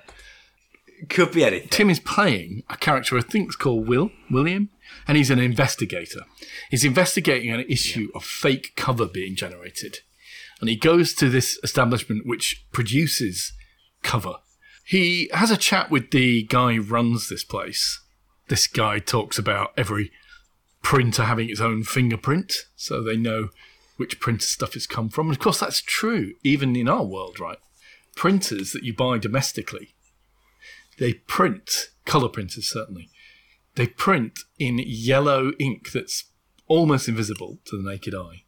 Could 1.08 1.32
be 1.32 1.44
anything. 1.44 1.68
Tim 1.68 1.90
is 1.90 1.98
playing 1.98 2.62
a 2.70 2.76
character 2.76 3.18
I 3.18 3.22
think 3.22 3.50
is 3.50 3.56
called 3.56 3.88
Will 3.88 4.10
William, 4.30 4.70
and 5.08 5.16
he's 5.16 5.30
an 5.30 5.38
investigator. 5.40 6.20
He's 6.70 6.84
investigating 6.84 7.50
an 7.50 7.64
issue 7.68 8.08
of 8.14 8.24
fake 8.24 8.72
cover 8.76 9.06
being 9.06 9.34
generated, 9.34 9.98
and 10.60 10.68
he 10.68 10.76
goes 10.76 11.12
to 11.14 11.28
this 11.28 11.58
establishment 11.62 12.26
which 12.26 12.66
produces 12.72 13.52
cover. 14.02 14.34
He 14.84 15.28
has 15.32 15.50
a 15.50 15.56
chat 15.56 15.90
with 15.90 16.10
the 16.10 16.44
guy 16.44 16.74
who 16.74 16.82
runs 16.82 17.28
this 17.28 17.44
place. 17.44 18.00
This 18.48 18.66
guy 18.66 18.98
talks 18.98 19.38
about 19.38 19.72
every 19.76 20.10
printer 20.82 21.24
having 21.24 21.48
its 21.48 21.60
own 21.60 21.84
fingerprint, 21.84 22.52
so 22.76 23.02
they 23.02 23.16
know 23.16 23.48
which 23.96 24.20
printer 24.20 24.46
stuff 24.46 24.74
has 24.74 24.86
come 24.86 25.08
from. 25.08 25.28
And 25.28 25.36
of 25.36 25.42
course, 25.42 25.60
that's 25.60 25.80
true 25.80 26.32
even 26.42 26.74
in 26.76 26.88
our 26.88 27.04
world, 27.04 27.38
right? 27.38 27.58
Printers 28.16 28.72
that 28.72 28.84
you 28.84 28.94
buy 28.94 29.18
domestically 29.18 29.94
they 30.98 31.14
print 31.14 31.88
color 32.04 32.28
printers 32.28 32.70
certainly 32.70 33.10
they 33.74 33.86
print 33.86 34.40
in 34.58 34.80
yellow 34.84 35.52
ink 35.58 35.90
that's 35.92 36.24
almost 36.66 37.08
invisible 37.08 37.58
to 37.64 37.76
the 37.76 37.90
naked 37.90 38.14
eye 38.14 38.44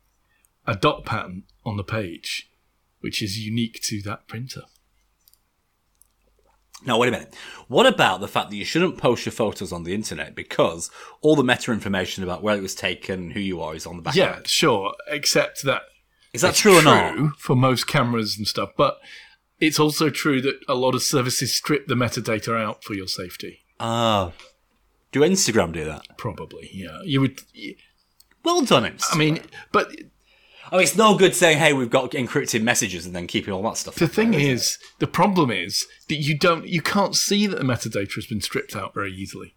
a 0.66 0.74
dot 0.74 1.04
pattern 1.04 1.44
on 1.64 1.76
the 1.76 1.84
page 1.84 2.50
which 3.00 3.22
is 3.22 3.38
unique 3.38 3.80
to 3.82 4.00
that 4.02 4.26
printer 4.26 4.62
Now, 6.86 6.98
wait 6.98 7.08
a 7.08 7.12
minute. 7.12 7.34
What 7.68 7.86
about 7.86 8.20
the 8.20 8.28
fact 8.28 8.50
that 8.50 8.56
you 8.56 8.64
shouldn't 8.64 8.98
post 8.98 9.24
your 9.24 9.32
photos 9.32 9.72
on 9.72 9.84
the 9.84 9.94
internet 9.94 10.34
because 10.34 10.90
all 11.22 11.34
the 11.34 11.42
meta 11.44 11.72
information 11.72 12.22
about 12.22 12.42
where 12.42 12.56
it 12.56 12.62
was 12.62 12.74
taken, 12.74 13.30
who 13.30 13.40
you 13.40 13.60
are, 13.62 13.74
is 13.74 13.86
on 13.86 13.96
the 13.96 14.02
back 14.02 14.14
yeah 14.14 14.40
sure 14.44 14.94
except 15.08 15.62
that 15.62 15.82
Is 16.34 16.42
that 16.42 16.50
it's 16.50 16.58
true 16.60 16.78
or 16.78 16.82
not? 16.82 17.36
for 17.38 17.56
most 17.56 17.86
cameras 17.86 18.36
and 18.36 18.46
stuff 18.46 18.70
but 18.76 18.98
it's 19.60 19.78
also 19.80 20.10
true 20.10 20.42
that 20.42 20.58
a 20.68 20.74
lot 20.74 20.94
of 20.94 21.02
services 21.02 21.54
strip 21.54 21.86
the 21.86 21.94
metadata 21.94 22.60
out 22.60 22.84
for 22.84 22.92
your 22.94 23.06
safety 23.08 23.60
Ah. 23.80 24.32
do 25.12 25.20
Instagram 25.20 25.72
do 25.72 25.84
that? 25.84 26.02
probably 26.18 26.68
yeah 26.74 26.98
you 27.04 27.20
would 27.22 27.40
Well 28.44 28.60
done, 28.62 28.82
Instagram. 28.84 29.14
i 29.14 29.16
mean 29.16 29.40
but 29.72 29.88
I 30.74 30.78
mean, 30.78 30.82
it's 30.84 30.96
no 30.96 31.16
good 31.16 31.36
saying, 31.36 31.58
"Hey, 31.58 31.72
we've 31.72 31.88
got 31.88 32.10
encrypted 32.10 32.62
messages," 32.62 33.06
and 33.06 33.14
then 33.14 33.28
keeping 33.28 33.54
all 33.54 33.62
that 33.62 33.76
stuff. 33.76 33.94
The 33.94 34.08
thing 34.08 34.32
there, 34.32 34.40
is, 34.40 34.76
the 34.98 35.06
problem 35.06 35.52
is 35.52 35.86
that 36.08 36.16
you 36.16 36.36
don't, 36.36 36.66
you 36.66 36.82
can't 36.82 37.14
see 37.14 37.46
that 37.46 37.60
the 37.60 37.64
metadata 37.64 38.12
has 38.16 38.26
been 38.26 38.40
stripped 38.40 38.74
out 38.74 38.92
very 38.92 39.12
easily. 39.12 39.54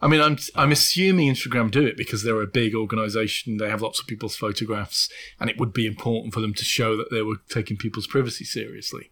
I 0.00 0.08
mean, 0.08 0.20
I'm 0.20 0.36
I'm 0.56 0.72
assuming 0.72 1.32
Instagram 1.32 1.70
do 1.70 1.86
it 1.86 1.96
because 1.96 2.24
they're 2.24 2.42
a 2.42 2.46
big 2.48 2.74
organisation. 2.74 3.58
They 3.58 3.70
have 3.70 3.82
lots 3.82 4.00
of 4.00 4.08
people's 4.08 4.34
photographs, 4.36 5.08
and 5.38 5.48
it 5.48 5.58
would 5.60 5.72
be 5.72 5.86
important 5.86 6.34
for 6.34 6.40
them 6.40 6.54
to 6.54 6.64
show 6.64 6.96
that 6.96 7.12
they 7.12 7.22
were 7.22 7.36
taking 7.48 7.76
people's 7.76 8.08
privacy 8.08 8.44
seriously. 8.44 9.10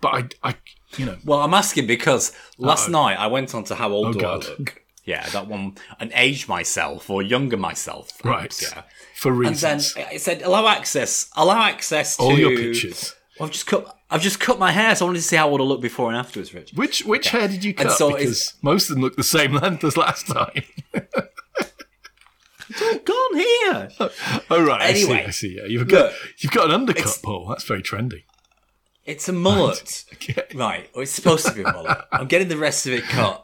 But 0.00 0.32
I, 0.42 0.50
I 0.50 0.54
you 0.96 1.06
know, 1.06 1.18
Well, 1.24 1.40
I'm 1.40 1.54
asking 1.54 1.86
because 1.86 2.32
last 2.58 2.88
Uh-oh. 2.88 2.92
night 3.04 3.18
I 3.18 3.28
went 3.28 3.54
on 3.54 3.62
to 3.64 3.76
how 3.76 3.90
old 3.92 4.08
Oh, 4.08 4.12
do 4.12 4.20
God. 4.20 4.44
I 4.44 4.48
look? 4.58 4.82
Yeah, 5.08 5.26
that 5.30 5.46
one, 5.48 5.76
and 6.00 6.12
age 6.14 6.48
myself 6.48 7.08
or 7.08 7.22
younger 7.22 7.56
myself. 7.56 8.10
perhaps, 8.18 8.62
right, 8.62 8.72
Yeah. 8.76 8.82
for 9.16 9.32
reasons. 9.32 9.94
And 9.94 10.04
then 10.06 10.14
it 10.16 10.20
said 10.20 10.42
allow 10.42 10.68
access, 10.68 11.30
allow 11.36 11.62
access 11.62 12.16
to 12.16 12.22
all 12.22 12.38
your 12.38 12.54
pictures. 12.56 13.14
Well, 13.38 13.46
I've 13.46 13.52
just 13.52 13.66
cut. 13.66 13.94
I've 14.10 14.22
just 14.22 14.40
cut 14.40 14.58
my 14.58 14.72
hair, 14.72 14.94
so 14.96 15.04
I 15.04 15.08
wanted 15.08 15.18
to 15.20 15.24
see 15.24 15.36
how 15.36 15.48
it 15.48 15.52
would 15.52 15.60
look 15.62 15.80
before 15.80 16.08
and 16.08 16.16
afterwards, 16.16 16.52
Rich. 16.54 16.72
Which 16.74 17.04
which 17.04 17.28
hair 17.30 17.46
did 17.48 17.62
you 17.64 17.72
cut? 17.74 17.92
so 17.92 18.10
because 18.14 18.54
most 18.62 18.88
of 18.90 18.96
them 18.96 19.02
look 19.02 19.16
the 19.16 19.22
same 19.22 19.52
length 19.62 19.82
as 19.84 19.96
last 19.96 20.26
time. 20.26 20.62
Gone 23.04 23.34
here. 23.36 23.88
oh 24.50 24.64
right, 24.64 24.90
Anyway, 24.90 25.24
I 25.24 25.24
see. 25.24 25.24
I 25.26 25.30
see. 25.30 25.56
Yeah, 25.56 25.66
you've 25.66 25.88
got 25.88 26.04
look, 26.06 26.14
you've 26.38 26.52
got 26.52 26.66
an 26.66 26.72
undercut, 26.72 27.00
it's- 27.02 27.18
Paul. 27.18 27.46
That's 27.48 27.64
very 27.64 27.82
trendy. 27.82 28.24
It's 29.06 29.26
a 29.28 29.32
mullet. 29.32 30.04
Okay. 30.14 30.42
Right, 30.54 30.90
well, 30.94 31.02
it's 31.02 31.12
supposed 31.12 31.46
to 31.46 31.52
be 31.54 31.62
a 31.62 31.72
mullet. 31.72 31.96
I'm 32.12 32.26
getting 32.26 32.48
the 32.48 32.58
rest 32.58 32.86
of 32.86 32.92
it 32.92 33.04
cut 33.04 33.42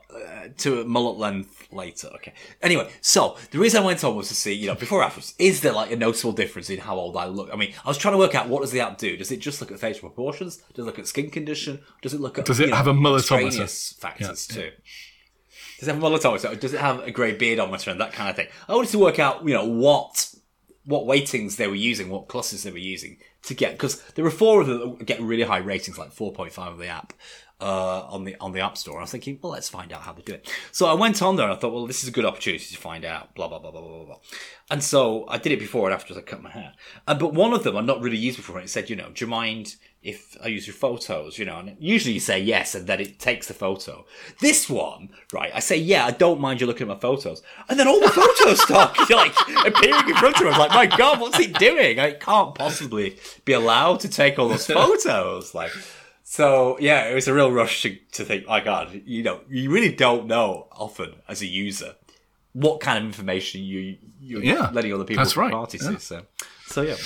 to 0.59 0.81
a 0.81 0.85
mullet 0.85 1.19
length 1.19 1.69
later. 1.73 2.09
Okay. 2.17 2.33
Anyway, 2.63 2.91
so 3.01 3.37
the 3.51 3.59
reason 3.59 3.83
I 3.83 3.87
went 3.87 4.03
on 4.05 4.17
was 4.17 4.29
to 4.29 4.35
see, 4.35 4.53
you 4.53 4.67
know, 4.67 4.75
before 4.75 5.01
or 5.01 5.05
afterwards, 5.05 5.35
is 5.39 5.61
there 5.61 5.73
like 5.73 5.91
a 5.91 5.97
noticeable 5.97 6.33
difference 6.33 6.71
in 6.71 6.79
how 6.79 6.97
old 6.97 7.17
I 7.17 7.27
look? 7.27 7.51
I 7.53 7.57
mean, 7.57 7.73
I 7.85 7.89
was 7.89 7.99
trying 7.99 8.15
to 8.15 8.19
work 8.19 8.35
out 8.35 8.49
what 8.49 8.63
does 8.63 8.71
the 8.71 8.81
app 8.81 8.99
do? 8.99 9.17
Does 9.17 9.31
it 9.31 9.39
just 9.39 9.61
look 9.61 9.73
at 9.73 9.79
facial 9.79 10.09
proportions? 10.09 10.59
Does 10.75 10.85
it 10.85 10.87
look 10.87 10.99
at 10.99 11.07
skin 11.07 11.31
condition? 11.31 11.81
Does 12.03 12.15
it 12.15 12.21
look 12.21 12.39
at 12.39 12.45
Does 12.45 12.61
it 12.61 12.65
you 12.65 12.71
know, 12.71 12.77
have 12.77 12.87
a 12.87 12.95
mulletometer? 12.95 13.99
factors 13.99 14.47
too? 14.47 14.71
Does 15.79 15.89
it 15.89 15.95
have 15.95 16.03
a 16.03 16.07
mulletometer? 16.07 16.59
Does 16.59 16.73
it 16.73 16.81
have 16.81 17.01
a 17.01 17.11
grey 17.11 17.37
beardometer 17.37 17.91
and 17.91 18.01
that 18.01 18.13
kind 18.13 18.31
of 18.31 18.37
thing? 18.37 18.49
I 18.69 18.75
wanted 18.75 18.91
to 18.91 18.99
work 18.99 19.19
out, 19.19 19.47
you 19.47 19.55
know, 19.55 19.67
what 19.67 20.35
what 20.87 21.07
weightings 21.07 21.57
they 21.57 21.67
were 21.67 21.75
using, 21.75 22.11
what 22.11 22.29
clusters 22.29 22.63
they 22.63 22.71
were 22.71 22.79
using 22.79 23.17
to 23.45 23.55
get 23.55 23.73
because 23.73 24.03
there 24.13 24.25
were 24.25 24.31
four 24.31 24.61
of 24.61 24.67
them 24.67 24.97
that 24.99 25.07
get 25.07 25.21
really 25.21 25.43
high 25.43 25.59
ratings, 25.59 25.99
like 25.99 26.13
four 26.13 26.33
point 26.33 26.53
five 26.53 26.73
of 26.73 26.79
the 26.79 26.89
app 26.89 27.13
uh, 27.61 28.03
on 28.09 28.25
the 28.25 28.37
on 28.41 28.53
the 28.53 28.61
app 28.61 28.77
store. 28.77 28.99
I 28.99 29.03
was 29.03 29.11
thinking, 29.11 29.39
well, 29.41 29.53
let's 29.53 29.69
find 29.69 29.93
out 29.93 30.03
how 30.03 30.13
they 30.13 30.23
do 30.23 30.35
it. 30.35 30.51
So 30.73 30.87
I 30.87 30.95
went 30.95 31.23
on 31.23 31.37
there 31.37 31.47
and 31.47 31.55
I 31.55 31.59
thought, 31.59 31.73
well, 31.73 31.87
this 31.87 32.03
is 32.03 32.09
a 32.09 32.13
good 32.13 32.25
opportunity 32.25 32.65
to 32.65 32.77
find 32.77 33.05
out. 33.05 33.35
Blah 33.35 33.49
blah 33.49 33.59
blah 33.59 33.71
blah 33.71 33.81
blah 33.81 34.05
blah. 34.05 34.19
And 34.71 34.83
so 34.83 35.27
I 35.29 35.39
did 35.39 35.53
it 35.53 35.59
before 35.59 35.89
and 35.89 35.95
after 35.95 36.15
I 36.17 36.21
cut 36.21 36.43
my 36.43 36.51
hair. 36.51 36.73
Uh, 37.07 37.15
but 37.15 37.33
one 37.33 37.53
of 37.53 37.63
them 37.63 37.77
I'd 37.77 37.85
not 37.85 38.01
really 38.01 38.17
used 38.17 38.37
before. 38.37 38.57
And 38.57 38.65
it 38.65 38.71
said, 38.71 38.91
you 38.91 38.97
know, 38.97 39.11
do 39.15 39.25
you 39.25 39.31
mind 39.31 39.77
if 40.03 40.37
I 40.43 40.49
use 40.49 40.67
your 40.67 40.75
photos? 40.75 41.39
You 41.39 41.45
know, 41.45 41.59
and 41.59 41.77
usually 41.79 42.15
you 42.15 42.21
say 42.21 42.41
yes, 42.41 42.75
and 42.75 42.87
then 42.87 43.01
it 43.01 43.19
takes 43.19 43.47
the 43.47 43.55
photo. 43.55 44.05
This 44.41 44.69
one, 44.69 45.11
right? 45.33 45.53
I 45.55 45.61
say, 45.61 45.77
yeah, 45.77 46.07
I 46.07 46.11
don't 46.11 46.41
mind 46.41 46.61
you 46.61 46.67
looking 46.67 46.91
at 46.91 46.95
my 46.95 47.01
photos, 47.01 47.43
and 47.69 47.79
then 47.79 47.87
all 47.87 48.01
the 48.01 48.09
photos 48.09 48.61
start 48.63 48.99
like 49.11 49.35
appearing 49.65 50.09
in 50.09 50.17
front 50.17 50.37
of 50.37 50.43
me. 50.43 50.49
I'm 50.51 50.59
like, 50.59 50.71
my 50.71 50.97
god, 50.97 51.21
what's 51.21 51.39
he 51.39 51.47
doing? 51.47 52.01
I 52.01 52.13
can't 52.13 52.55
possibly 52.55 53.19
be 53.45 53.53
allowed 53.53 54.01
to 54.01 54.09
take 54.09 54.39
all 54.39 54.49
those 54.49 54.67
photos. 54.67 55.55
Like, 55.55 55.71
so 56.27 56.77
yeah, 56.81 57.05
it 57.09 57.15
was 57.15 57.29
a 57.29 57.35
real 57.35 57.53
rush 57.53 57.83
to, 57.83 57.97
to 58.13 58.25
think, 58.25 58.47
my 58.47 58.61
god, 58.61 59.03
you 59.05 59.23
know, 59.23 59.41
you 59.49 59.71
really 59.71 59.95
don't 59.95 60.27
know 60.27 60.67
often 60.73 61.15
as 61.29 61.43
a 61.43 61.47
user 61.47 61.95
what 62.55 62.81
kind 62.81 62.99
of 62.99 63.05
information 63.05 63.63
you 63.63 63.99
you're 64.21 64.43
Yeah, 64.43 64.71
letting 64.73 64.93
other 64.95 65.05
people 65.05 65.23
that's 65.23 65.37
right, 65.37 65.53
party 65.53 65.79
yeah. 65.83 65.91
to. 65.93 66.01
So, 66.01 66.23
so 66.67 66.83
yeah. 66.83 66.97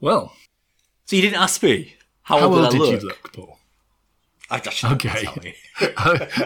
Well, 0.00 0.32
So 1.06 1.16
you 1.16 1.22
didn't 1.22 1.40
ask 1.40 1.62
me 1.62 1.94
how, 2.22 2.40
how 2.40 2.46
old 2.46 2.58
old 2.58 2.72
did 2.72 2.80
I 2.82 2.84
did 2.84 2.92
look? 2.92 3.02
you 3.02 3.08
look, 3.08 3.32
Paul? 3.32 3.56
I, 4.50 4.60
shouldn't 4.68 5.06
Okay. 5.06 5.54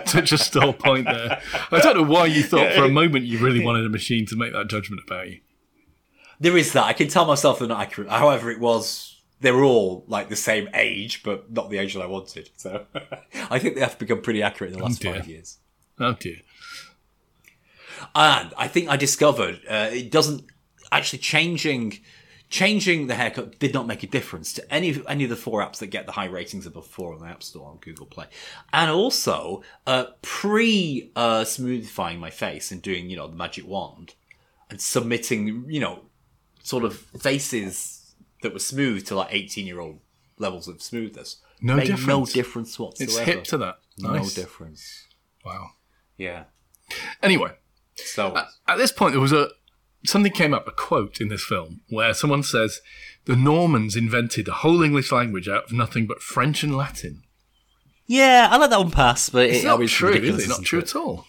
Such 0.04 0.32
a 0.32 0.36
stall 0.38 0.74
point 0.74 1.06
there. 1.06 1.40
I 1.70 1.78
don't 1.78 1.96
know 1.96 2.02
why 2.02 2.26
you 2.26 2.42
thought 2.50 2.74
for 2.74 2.84
a 2.84 2.88
moment 2.90 3.24
you 3.24 3.38
really 3.38 3.64
wanted 3.64 3.86
a 3.86 3.88
machine 3.88 4.26
to 4.26 4.36
make 4.36 4.52
that 4.52 4.68
judgment 4.68 5.00
about 5.06 5.30
you. 5.30 5.40
There 6.38 6.56
is 6.56 6.72
that. 6.74 6.84
I 6.84 6.92
can 6.92 7.08
tell 7.08 7.24
myself 7.24 7.60
they're 7.60 7.68
not 7.68 7.80
accurate. 7.80 8.10
However, 8.10 8.50
it 8.50 8.60
was 8.60 9.13
they 9.44 9.52
were 9.52 9.64
all 9.64 10.04
like 10.08 10.28
the 10.28 10.36
same 10.36 10.68
age, 10.74 11.22
but 11.22 11.52
not 11.52 11.70
the 11.70 11.78
age 11.78 11.94
that 11.94 12.00
I 12.00 12.06
wanted. 12.06 12.50
So 12.56 12.86
I 13.50 13.58
think 13.58 13.74
they 13.74 13.80
have 13.80 13.98
become 13.98 14.22
pretty 14.22 14.42
accurate 14.42 14.72
in 14.72 14.78
the 14.78 14.84
last 14.84 15.00
dear. 15.00 15.14
five 15.14 15.28
years. 15.28 15.58
Oh 16.00 16.14
dear. 16.14 16.38
And 18.14 18.52
I 18.56 18.68
think 18.68 18.88
I 18.88 18.96
discovered 18.96 19.60
uh, 19.68 19.90
it 19.92 20.10
doesn't 20.10 20.44
actually 20.90 21.18
changing 21.18 22.00
changing 22.48 23.06
the 23.06 23.14
haircut 23.14 23.58
did 23.58 23.74
not 23.74 23.86
make 23.86 24.02
a 24.02 24.06
difference 24.06 24.52
to 24.54 24.74
any 24.74 25.02
any 25.08 25.24
of 25.24 25.30
the 25.30 25.36
four 25.36 25.60
apps 25.60 25.78
that 25.78 25.88
get 25.88 26.06
the 26.06 26.12
high 26.12 26.26
ratings 26.26 26.66
above 26.66 26.86
four 26.86 27.12
on 27.12 27.20
the 27.20 27.26
App 27.26 27.42
Store 27.42 27.68
on 27.68 27.76
Google 27.78 28.06
Play, 28.06 28.26
and 28.72 28.90
also 28.90 29.62
uh, 29.86 30.06
pre 30.22 31.10
uh, 31.16 31.42
smoothifying 31.42 32.18
my 32.18 32.30
face 32.30 32.72
and 32.72 32.80
doing 32.80 33.10
you 33.10 33.16
know 33.16 33.28
the 33.28 33.36
magic 33.36 33.66
wand 33.66 34.14
and 34.70 34.80
submitting 34.80 35.66
you 35.68 35.80
know 35.80 36.04
sort 36.62 36.84
of 36.84 36.96
faces 36.96 37.93
that 38.44 38.52
were 38.52 38.60
smooth 38.60 39.04
to 39.08 39.16
like 39.16 39.28
eighteen 39.32 39.66
year 39.66 39.80
old 39.80 39.98
levels 40.38 40.68
of 40.68 40.80
smoothness. 40.80 41.38
No 41.60 41.74
made 41.76 41.88
no 41.90 41.96
difference. 41.96 42.32
difference 42.32 42.78
whatsoever. 42.78 43.10
It's 43.10 43.18
hip 43.18 43.44
to 43.44 43.58
that. 43.58 43.76
no 43.98 44.24
difference. 44.28 45.04
Wow. 45.44 45.70
Yeah. 46.16 46.44
Anyway, 47.22 47.52
So 47.96 48.36
at 48.68 48.76
this 48.76 48.92
point 48.92 49.12
there 49.14 49.20
was 49.20 49.32
a 49.32 49.48
something 50.06 50.32
came 50.32 50.52
up 50.54 50.68
a 50.68 50.70
quote 50.70 51.20
in 51.20 51.28
this 51.28 51.44
film 51.44 51.80
where 51.88 52.12
someone 52.14 52.42
says 52.42 52.80
the 53.24 53.34
Normans 53.36 53.96
invented 53.96 54.46
the 54.46 54.52
whole 54.52 54.82
English 54.82 55.10
language 55.10 55.48
out 55.48 55.64
of 55.64 55.72
nothing 55.72 56.06
but 56.06 56.22
French 56.22 56.62
and 56.62 56.76
Latin. 56.76 57.22
yeah, 58.06 58.48
I 58.50 58.58
let 58.58 58.70
that 58.70 58.78
one 58.78 58.90
pass, 58.90 59.30
but 59.30 59.48
It's 59.48 59.64
it, 59.64 59.66
not 59.66 59.80
true, 59.88 60.10
is 60.12 60.44
it? 60.44 60.48
Not 60.48 60.62
true 60.62 60.80
it? 60.80 60.88
at 60.90 60.96
all. 60.96 61.26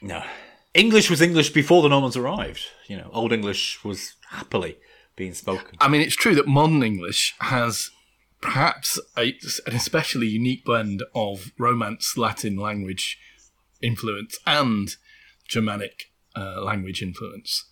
No. 0.00 0.22
English 0.74 1.10
was 1.10 1.20
English 1.20 1.50
before 1.50 1.82
the 1.82 1.88
Normans 1.88 2.16
arrived. 2.16 2.64
You 2.86 2.96
know, 2.98 3.10
Old 3.12 3.32
English 3.32 3.82
was 3.84 4.14
happily 4.30 4.76
being 5.16 5.34
spoken. 5.34 5.76
I 5.80 5.88
mean, 5.88 6.00
it's 6.00 6.16
true 6.16 6.34
that 6.34 6.46
modern 6.46 6.82
English 6.82 7.34
has 7.40 7.90
perhaps 8.40 8.98
a, 9.16 9.34
an 9.66 9.74
especially 9.74 10.26
unique 10.26 10.64
blend 10.64 11.02
of 11.14 11.52
Romance 11.58 12.16
Latin 12.16 12.56
language 12.56 13.18
influence 13.80 14.38
and 14.46 14.96
Germanic 15.48 16.10
uh, 16.36 16.62
language 16.62 17.02
influence. 17.02 17.68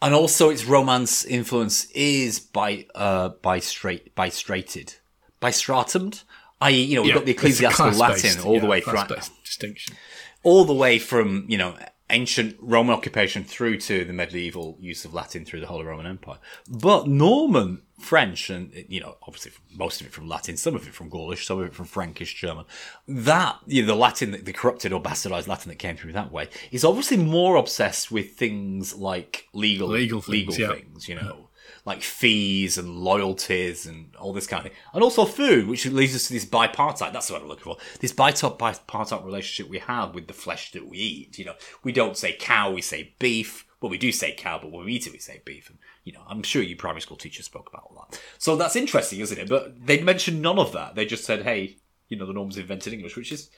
And 0.00 0.14
also 0.14 0.50
its 0.50 0.64
romance 0.64 1.24
influence 1.24 1.84
is 1.92 2.40
by 2.40 2.86
uh 2.96 3.28
by 3.28 3.60
straight 3.60 4.12
by 4.16 4.28
straighted. 4.28 4.96
By 5.38 5.52
stratumed? 5.52 6.22
I.e., 6.60 6.82
you 6.82 6.96
know, 6.96 7.02
we've 7.02 7.14
got 7.14 7.24
the 7.24 7.32
ecclesiastical 7.32 7.92
Latin 7.92 8.40
all 8.44 8.60
the 8.60 8.66
way 8.66 8.80
through 8.80 9.04
distinction. 9.44 9.96
all 10.44 10.64
the 10.64 10.74
way 10.74 10.98
from, 10.98 11.44
you 11.48 11.58
know, 11.58 11.76
ancient 12.12 12.56
Roman 12.60 12.94
occupation 12.94 13.42
through 13.42 13.78
to 13.78 14.04
the 14.04 14.12
medieval 14.12 14.76
use 14.80 15.04
of 15.04 15.12
Latin 15.14 15.44
through 15.44 15.60
the 15.60 15.66
whole 15.66 15.80
of 15.80 15.86
Roman 15.86 16.06
Empire. 16.06 16.38
But 16.68 17.08
Norman 17.08 17.82
French, 17.98 18.50
and 18.50 18.72
you 18.88 19.00
know, 19.00 19.16
obviously 19.22 19.52
most 19.74 20.00
of 20.00 20.06
it 20.06 20.12
from 20.12 20.28
Latin, 20.28 20.56
some 20.56 20.74
of 20.74 20.86
it 20.86 20.94
from 20.94 21.08
Gaulish, 21.08 21.46
some 21.46 21.58
of 21.58 21.66
it 21.66 21.74
from 21.74 21.86
Frankish 21.86 22.34
German. 22.34 22.66
That 23.08 23.58
you 23.66 23.82
know, 23.82 23.88
the 23.88 23.96
Latin, 23.96 24.38
the 24.42 24.52
corrupted 24.52 24.92
or 24.92 25.02
bastardized 25.02 25.48
Latin 25.48 25.70
that 25.70 25.78
came 25.78 25.96
through 25.96 26.12
that 26.12 26.30
way, 26.30 26.48
is 26.70 26.84
obviously 26.84 27.16
more 27.16 27.56
obsessed 27.56 28.10
with 28.10 28.32
things 28.32 28.94
like 28.94 29.48
legal 29.52 29.88
Legal 29.88 30.20
things, 30.20 30.58
yeah. 30.58 30.74
things, 30.74 31.08
you 31.08 31.14
know. 31.14 31.48
Like 31.84 32.02
fees 32.02 32.78
and 32.78 32.98
loyalties 32.98 33.86
and 33.86 34.14
all 34.14 34.32
this 34.32 34.46
kind 34.46 34.64
of 34.64 34.70
thing. 34.70 34.80
And 34.94 35.02
also 35.02 35.24
food, 35.24 35.66
which 35.66 35.84
leads 35.86 36.14
us 36.14 36.28
to 36.28 36.32
this 36.32 36.46
bipartite, 36.46 37.12
that's 37.12 37.28
what 37.28 37.42
I'm 37.42 37.48
looking 37.48 37.64
for. 37.64 37.76
This 37.98 38.12
bipartite, 38.12 38.56
bipartite 38.86 39.24
relationship 39.24 39.68
we 39.68 39.80
have 39.80 40.14
with 40.14 40.28
the 40.28 40.32
flesh 40.32 40.70
that 40.72 40.86
we 40.88 40.98
eat. 40.98 41.38
You 41.38 41.46
know, 41.46 41.54
we 41.82 41.90
don't 41.90 42.16
say 42.16 42.36
cow, 42.38 42.70
we 42.72 42.82
say 42.82 43.14
beef. 43.18 43.66
Well, 43.80 43.90
we 43.90 43.98
do 43.98 44.12
say 44.12 44.32
cow, 44.32 44.60
but 44.62 44.70
when 44.70 44.84
we 44.84 44.92
eat 44.92 45.08
it, 45.08 45.12
we 45.12 45.18
say 45.18 45.42
beef. 45.44 45.68
And, 45.70 45.78
you 46.04 46.12
know, 46.12 46.22
I'm 46.28 46.44
sure 46.44 46.62
you 46.62 46.76
primary 46.76 47.00
school 47.00 47.16
teachers 47.16 47.46
spoke 47.46 47.68
about 47.68 47.88
all 47.90 48.06
that. 48.08 48.20
So 48.38 48.54
that's 48.54 48.76
interesting, 48.76 49.18
isn't 49.18 49.36
it? 49.38 49.48
But 49.48 49.84
they 49.84 50.00
mentioned 50.00 50.40
none 50.40 50.60
of 50.60 50.70
that. 50.74 50.94
They 50.94 51.04
just 51.04 51.24
said, 51.24 51.42
hey, 51.42 51.78
you 52.08 52.16
know, 52.16 52.26
the 52.26 52.32
Normans 52.32 52.58
invented 52.58 52.92
English, 52.92 53.16
which 53.16 53.32
is 53.32 53.50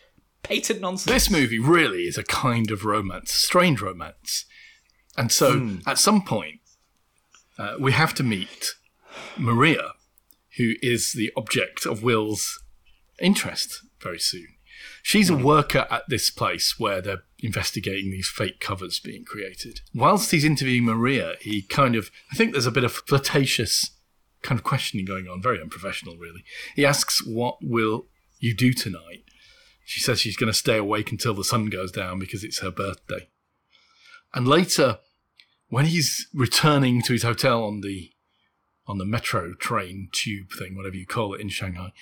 patent 0.43 0.81
nonsense. 0.81 1.13
This 1.13 1.31
movie 1.31 1.59
really 1.59 2.05
is 2.05 2.17
a 2.17 2.25
kind 2.25 2.71
of 2.71 2.87
romance, 2.87 3.33
strange 3.33 3.83
romance. 3.83 4.47
And 5.19 5.31
so 5.31 5.59
Hmm. 5.59 5.79
at 5.87 5.99
some 5.99 6.23
point, 6.25 6.61
uh, 7.59 7.75
we 7.79 7.93
have 7.93 8.15
to 8.15 8.23
meet 8.23 8.75
Maria, 9.37 9.93
who 10.57 10.75
is 10.83 11.13
the 11.13 11.33
object 11.37 11.87
of 11.87 12.03
Will's 12.03 12.63
interest 13.21 13.81
very 14.01 14.19
soon. 14.19 14.49
She's 15.03 15.31
a 15.31 15.37
worker 15.37 15.87
at 15.91 16.05
this 16.09 16.31
place 16.31 16.79
where 16.79 17.01
they're 17.01 17.23
investigating 17.39 18.11
these 18.11 18.29
fake 18.29 18.61
covers 18.61 19.01
being 19.01 19.25
created. 19.25 19.81
Whilst 19.95 20.31
he's 20.31 20.45
interviewing 20.45 20.85
Maria, 20.85 21.35
he 21.41 21.63
kind 21.63 21.95
of, 21.95 22.11
I 22.33 22.37
think 22.37 22.53
there's 22.53 22.67
a 22.67 22.71
bit 22.71 22.85
of 22.85 22.93
flirtatious 22.93 23.91
kind 24.43 24.59
of 24.59 24.65
questioning 24.65 25.05
going 25.05 25.27
on, 25.27 25.43
very 25.43 25.61
unprofessional, 25.61 26.17
really. 26.17 26.45
He 26.75 26.87
asks, 26.87 27.25
What 27.27 27.59
will 27.63 28.07
you 28.39 28.55
do 28.55 28.73
tonight? 28.73 29.25
She 29.85 30.01
says 30.01 30.21
she's 30.21 30.37
going 30.37 30.53
to 30.53 30.59
stay 30.59 30.79
awake 30.79 31.11
until 31.11 31.35
the 31.35 31.45
sun 31.45 31.67
goes 31.67 31.93
down 31.93 32.19
because 32.19 32.45
it's 32.45 32.61
her 32.61 32.71
birthday. 32.71 33.29
And 34.33 34.49
later, 34.49 34.99
when 35.75 35.87
he's 35.87 36.29
returning 36.33 37.03
to 37.03 37.13
his 37.13 37.25
hotel 37.25 37.65
on 37.65 37.81
the 37.81 38.13
on 38.87 38.99
the 38.99 39.05
metro 39.05 39.55
train 39.55 40.09
tube 40.13 40.53
thing, 40.57 40.77
whatever 40.77 40.95
you 40.95 41.05
call 41.05 41.35
it 41.35 41.41
in 41.41 41.49
Shanghai, 41.49 41.93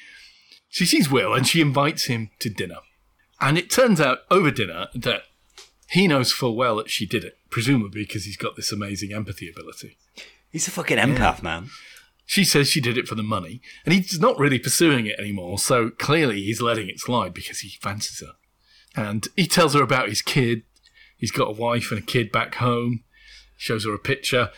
she 0.69 0.85
sees 0.85 1.11
Will 1.11 1.33
and 1.33 1.47
she 1.47 1.63
invites 1.63 2.05
him 2.05 2.29
to 2.41 2.51
dinner. 2.51 2.81
And 3.41 3.57
it 3.57 3.71
turns 3.71 3.99
out 3.99 4.19
over 4.31 4.51
dinner 4.51 4.89
that 4.95 5.23
he 5.89 6.07
knows 6.07 6.33
full 6.33 6.55
well 6.55 6.77
that 6.77 6.91
she 6.91 7.07
did 7.07 7.25
it, 7.25 7.39
presumably 7.49 8.03
because 8.03 8.27
he's 8.27 8.37
got 8.37 8.57
this 8.57 8.73
amazing 8.73 9.15
empathy 9.15 9.49
ability. 9.49 9.97
He's 10.51 10.69
a 10.69 10.71
fucking 10.71 10.99
empath, 10.99 11.43
man. 11.43 11.71
She 12.27 12.45
says 12.45 12.69
she 12.69 12.81
did 12.83 12.99
it 12.99 13.09
for 13.09 13.15
the 13.15 13.23
money, 13.23 13.63
and 13.87 13.95
he's 13.95 14.21
not 14.21 14.39
really 14.39 14.59
pursuing 14.59 15.07
it 15.07 15.19
anymore, 15.19 15.59
so 15.59 15.89
clearly 15.89 16.43
he's 16.43 16.61
letting 16.61 16.91
it 16.91 17.01
slide 17.01 17.33
because 17.33 17.61
he 17.61 17.71
fancies 17.81 18.21
her. 18.21 18.35
And 18.95 19.29
he 19.35 19.47
tells 19.47 19.73
her 19.73 19.83
about 19.83 20.11
his 20.11 20.21
kid. 20.21 20.65
He's 21.17 21.33
got 21.33 21.49
a 21.49 21.61
wife 21.61 21.91
and 21.91 22.01
a 22.01 22.05
kid 22.05 22.31
back 22.31 22.57
home. 22.57 23.05
Shows 23.63 23.85
her 23.85 23.95
a 23.95 23.99
picture. 23.99 24.51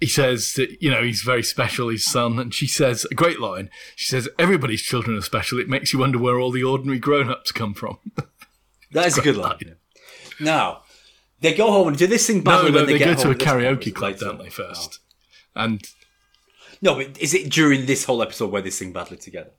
He 0.00 0.06
says 0.06 0.52
that, 0.56 0.82
you 0.82 0.90
know, 0.90 1.02
he's 1.02 1.22
very 1.22 1.42
special, 1.42 1.88
his 1.88 2.04
son. 2.04 2.38
And 2.38 2.52
she 2.52 2.66
says, 2.66 3.06
a 3.10 3.14
great 3.14 3.40
line. 3.40 3.70
She 3.96 4.04
says, 4.04 4.28
Everybody's 4.38 4.82
children 4.82 5.16
are 5.16 5.22
special. 5.22 5.58
It 5.58 5.66
makes 5.66 5.94
you 5.94 6.00
wonder 6.00 6.18
where 6.18 6.38
all 6.38 6.50
the 6.50 6.62
ordinary 6.62 6.98
grown 6.98 7.30
ups 7.30 7.52
come 7.52 7.72
from. 7.72 7.98
That 8.92 9.06
is 9.06 9.18
a 9.18 9.22
good 9.22 9.36
line. 9.36 9.74
Now, 10.38 10.82
they 11.40 11.52
go 11.52 11.72
home 11.72 11.88
and 11.88 11.98
do 11.98 12.06
this 12.06 12.28
thing 12.28 12.44
badly 12.44 12.70
no, 12.70 12.74
no, 12.74 12.76
when 12.76 12.86
they, 12.86 12.92
they, 12.92 12.98
get 13.00 13.16
go 13.16 13.22
to 13.24 13.30
a 13.30 13.34
karaoke 13.34 13.92
club, 13.92 14.18
don't 14.18 14.38
they, 14.38 14.46
oh. 14.46 14.50
first? 14.50 15.00
And 15.56 15.82
No, 16.80 16.94
but 16.94 17.18
is 17.18 17.34
it 17.34 17.50
during 17.50 17.86
this 17.86 18.04
whole 18.04 18.22
episode 18.22 18.52
where 18.52 18.62
they 18.62 18.70
sing 18.70 18.92
badly 18.92 19.16
together? 19.16 19.50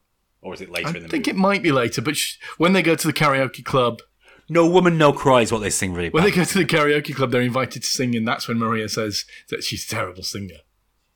Or 0.41 0.53
is 0.53 0.61
it 0.61 0.69
later 0.69 0.87
I 0.87 0.91
in 0.91 0.93
the 0.99 1.07
I 1.07 1.09
think 1.09 1.27
movie? 1.27 1.37
it 1.37 1.41
might 1.41 1.63
be 1.63 1.73
later, 1.73 2.01
but 2.01 2.15
sh- 2.15 2.37
when 2.57 2.71
they 2.71 2.81
go 2.81 2.95
to 2.95 3.07
the 3.07 3.11
karaoke 3.11 3.65
club, 3.65 3.99
No 4.47 4.67
Woman, 4.67 4.97
No 4.97 5.11
Cry 5.11 5.41
is 5.41 5.51
what 5.51 5.61
they 5.61 5.69
sing 5.69 5.93
really 5.93 6.09
when 6.09 6.23
they 6.23 6.31
go 6.31 6.43
to 6.43 6.57
the 6.57 6.65
karaoke 6.65 7.15
club, 7.15 7.31
they're 7.31 7.41
invited 7.41 7.81
to 7.81 7.87
sing, 7.87 8.15
and 8.15 8.27
that's 8.27 8.47
when 8.47 8.59
Maria 8.59 8.87
says 8.89 9.25
that 9.49 9.63
she's 9.63 9.85
a 9.85 9.89
terrible 9.89 10.23
singer. 10.23 10.57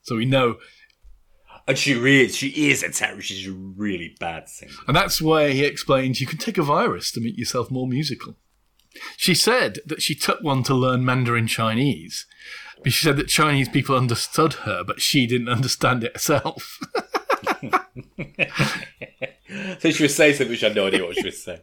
So 0.02 0.16
we 0.16 0.24
know 0.24 0.56
And 1.68 1.78
she 1.78 1.94
really, 1.94 2.28
she 2.28 2.70
is 2.70 2.82
a 2.82 2.90
terrible, 2.90 3.22
she's 3.22 3.46
a 3.46 3.52
really 3.52 4.16
bad 4.18 4.48
singer. 4.48 4.72
And 4.88 4.96
that's 4.96 5.22
why 5.22 5.50
he 5.50 5.64
explains 5.64 6.20
you 6.20 6.26
can 6.26 6.38
take 6.38 6.58
a 6.58 6.62
virus 6.62 7.12
to 7.12 7.20
make 7.20 7.38
yourself 7.38 7.70
more 7.70 7.86
musical. 7.86 8.36
She 9.16 9.36
said 9.36 9.78
that 9.86 10.02
she 10.02 10.16
took 10.16 10.42
one 10.42 10.64
to 10.64 10.74
learn 10.74 11.04
Mandarin 11.04 11.46
Chinese. 11.46 12.26
But 12.82 12.92
she 12.92 13.04
said 13.04 13.16
that 13.18 13.28
Chinese 13.28 13.68
people 13.68 13.94
understood 13.94 14.54
her, 14.54 14.82
but 14.82 15.00
she 15.00 15.26
didn't 15.26 15.48
understand 15.56 16.02
it 16.02 16.14
herself. 16.14 16.80
So 19.80 19.90
she 19.90 20.02
was 20.02 20.14
saying 20.14 20.34
something 20.34 20.50
which 20.50 20.62
I 20.62 20.68
had 20.68 20.76
no 20.76 20.86
idea 20.86 21.04
what 21.04 21.16
she 21.16 21.24
was 21.24 21.42
saying. 21.42 21.60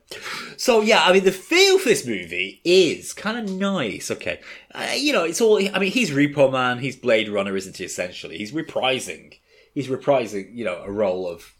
So 0.57 0.81
yeah, 0.81 1.03
I 1.03 1.13
mean, 1.13 1.23
the 1.23 1.31
feel 1.31 1.79
for 1.79 1.89
this 1.89 2.05
movie 2.05 2.61
is 2.63 3.13
kind 3.13 3.37
of 3.37 3.55
nice. 3.55 4.11
Okay, 4.11 4.39
uh, 4.73 4.93
you 4.95 5.13
know, 5.13 5.23
it's 5.23 5.41
all. 5.41 5.57
I 5.57 5.79
mean, 5.79 5.91
he's 5.91 6.11
Repo 6.11 6.51
Man, 6.51 6.79
he's 6.79 6.95
Blade 6.95 7.29
Runner, 7.29 7.55
isn't 7.55 7.77
he? 7.77 7.83
Essentially, 7.83 8.37
he's 8.37 8.51
reprising. 8.51 9.35
He's 9.73 9.87
reprising, 9.87 10.55
you 10.55 10.65
know, 10.65 10.81
a 10.83 10.91
role 10.91 11.27
of 11.27 11.53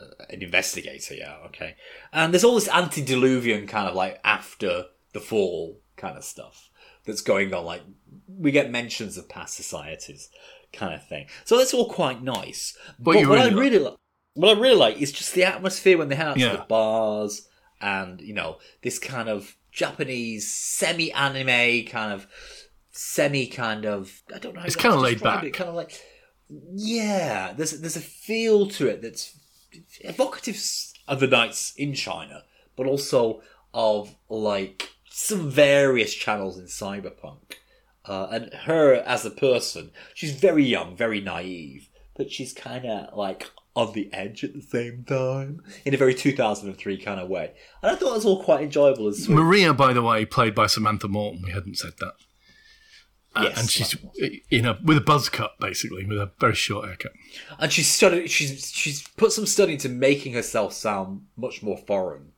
uh, 0.00 0.06
an 0.30 0.42
investigator. 0.42 1.14
Yeah, 1.14 1.36
okay. 1.46 1.76
And 2.12 2.32
there's 2.32 2.44
all 2.44 2.54
this 2.54 2.68
antediluvian 2.68 3.66
kind 3.66 3.88
of 3.88 3.94
like 3.94 4.20
after 4.24 4.86
the 5.12 5.20
fall 5.20 5.80
kind 5.96 6.16
of 6.16 6.24
stuff 6.24 6.70
that's 7.04 7.20
going 7.20 7.52
on. 7.52 7.64
Like 7.64 7.82
we 8.26 8.50
get 8.50 8.70
mentions 8.70 9.16
of 9.18 9.28
past 9.28 9.54
societies, 9.54 10.28
kind 10.72 10.94
of 10.94 11.06
thing. 11.06 11.26
So 11.44 11.58
that's 11.58 11.74
all 11.74 11.88
quite 11.88 12.22
nice. 12.22 12.76
But 12.98 13.18
you 13.18 13.28
what 13.28 13.38
I 13.38 13.48
really 13.48 13.78
like, 13.78 13.96
what 14.34 14.56
I 14.56 14.60
really 14.60 14.76
like 14.76 15.00
is 15.00 15.12
just 15.12 15.34
the 15.34 15.44
atmosphere 15.44 15.98
when 15.98 16.08
they 16.08 16.14
head 16.14 16.28
out 16.28 16.38
to 16.38 16.48
the 16.48 16.66
bars 16.68 17.48
and 17.80 18.20
you 18.20 18.34
know 18.34 18.58
this 18.82 18.98
kind 18.98 19.28
of 19.28 19.56
Japanese 19.70 20.52
semi-anime 20.52 21.86
kind 21.86 22.12
of 22.12 22.26
semi 22.92 23.46
kind 23.46 23.84
of 23.84 24.22
I 24.34 24.38
don't 24.38 24.54
know. 24.54 24.60
How 24.60 24.66
It's 24.66 24.76
kinda 24.76 24.96
laid 24.96 25.20
back. 25.20 25.44
It, 25.44 25.54
kind 25.54 25.68
of 25.68 25.74
like 25.74 26.00
yeah. 26.72 27.52
There's 27.52 27.80
there's 27.80 27.96
a 27.96 28.00
feel 28.00 28.66
to 28.68 28.86
it 28.86 29.02
that's 29.02 29.38
evocative 30.00 30.62
of 31.08 31.20
the 31.20 31.26
nights 31.26 31.74
in 31.76 31.94
China, 31.94 32.44
but 32.76 32.86
also 32.86 33.42
of 33.74 34.14
like 34.28 34.90
some 35.10 35.50
various 35.50 36.14
channels 36.14 36.58
in 36.58 36.66
cyberpunk. 36.66 37.54
Uh, 38.04 38.26
and 38.32 38.52
her 38.64 38.94
as 38.94 39.24
a 39.24 39.30
person, 39.30 39.92
she's 40.14 40.32
very 40.32 40.64
young, 40.64 40.96
very 40.96 41.20
naive, 41.20 41.88
but 42.16 42.30
she's 42.30 42.52
kind 42.52 42.84
of 42.84 43.16
like 43.16 43.50
on 43.74 43.92
the 43.94 44.12
edge 44.12 44.44
at 44.44 44.52
the 44.54 44.60
same 44.62 45.04
time 45.04 45.62
in 45.84 45.94
a 45.94 45.96
very 45.96 46.14
2003 46.14 46.98
kind 46.98 47.18
of 47.20 47.28
way. 47.28 47.52
And 47.82 47.90
I 47.90 47.94
thought 47.96 48.10
it 48.12 48.16
was 48.16 48.26
all 48.26 48.42
quite 48.42 48.62
enjoyable 48.62 49.12
sweet. 49.14 49.34
Maria, 49.34 49.72
by 49.72 49.92
the 49.94 50.02
way, 50.02 50.24
played 50.26 50.54
by 50.54 50.66
Samantha 50.66 51.08
Morton. 51.08 51.42
We 51.44 51.52
hadn't 51.52 51.78
said 51.78 51.92
that. 52.00 52.12
Uh, 53.34 53.44
Yes, 53.44 53.60
and 53.60 53.70
she's 53.70 53.96
in 54.50 54.66
a 54.66 54.78
with 54.84 54.98
a 54.98 55.00
buzz 55.00 55.30
cut, 55.30 55.52
basically, 55.58 56.04
with 56.04 56.18
a 56.18 56.30
very 56.38 56.54
short 56.54 56.84
haircut. 56.86 57.12
and 57.58 57.72
she's 57.72 57.88
studied. 57.88 58.28
She's 58.30 58.70
she's 58.70 59.08
put 59.16 59.32
some 59.32 59.46
study 59.46 59.72
into 59.72 59.88
making 59.88 60.34
herself 60.34 60.74
sound 60.74 61.22
much 61.34 61.62
more 61.62 61.78
foreign 61.78 62.32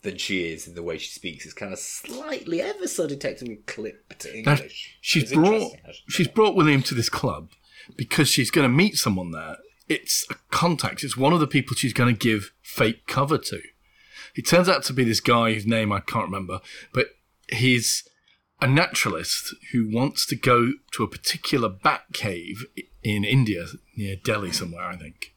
than 0.00 0.16
she 0.16 0.46
is 0.50 0.66
in 0.66 0.74
the 0.74 0.82
way 0.82 0.96
she 0.96 1.10
speaks. 1.10 1.44
It's 1.44 1.52
kind 1.52 1.70
of 1.74 1.78
slightly, 1.78 2.62
ever 2.62 2.86
so 2.88 3.06
detectively 3.06 3.56
clipped 3.66 4.20
to 4.20 4.40
Now, 4.42 4.52
English. 4.52 4.96
she's 5.02 5.30
brought 5.34 5.72
she's 6.08 6.28
brought 6.28 6.56
William 6.56 6.80
to 6.84 6.94
this 6.94 7.10
club 7.10 7.50
because 7.96 8.28
she's 8.28 8.50
going 8.50 8.64
to 8.64 8.74
meet 8.74 8.96
someone 8.96 9.32
there. 9.32 9.58
It's 9.88 10.26
a 10.30 10.34
contact. 10.50 11.02
It's 11.02 11.16
one 11.16 11.32
of 11.32 11.40
the 11.40 11.46
people 11.46 11.74
she's 11.74 11.92
going 11.92 12.14
to 12.14 12.18
give 12.18 12.52
fake 12.62 13.06
cover 13.06 13.38
to. 13.38 13.60
It 14.34 14.46
turns 14.46 14.68
out 14.68 14.82
to 14.84 14.92
be 14.92 15.04
this 15.04 15.20
guy 15.20 15.54
whose 15.54 15.66
name 15.66 15.92
I 15.92 16.00
can't 16.00 16.26
remember, 16.26 16.60
but 16.92 17.08
he's 17.48 18.08
a 18.60 18.66
naturalist 18.66 19.54
who 19.72 19.88
wants 19.90 20.26
to 20.26 20.36
go 20.36 20.72
to 20.92 21.02
a 21.02 21.08
particular 21.08 21.68
bat 21.68 22.02
cave 22.12 22.66
in 23.02 23.24
India 23.24 23.66
near 23.96 24.16
Delhi 24.16 24.52
somewhere, 24.52 24.84
I 24.84 24.96
think. 24.96 25.32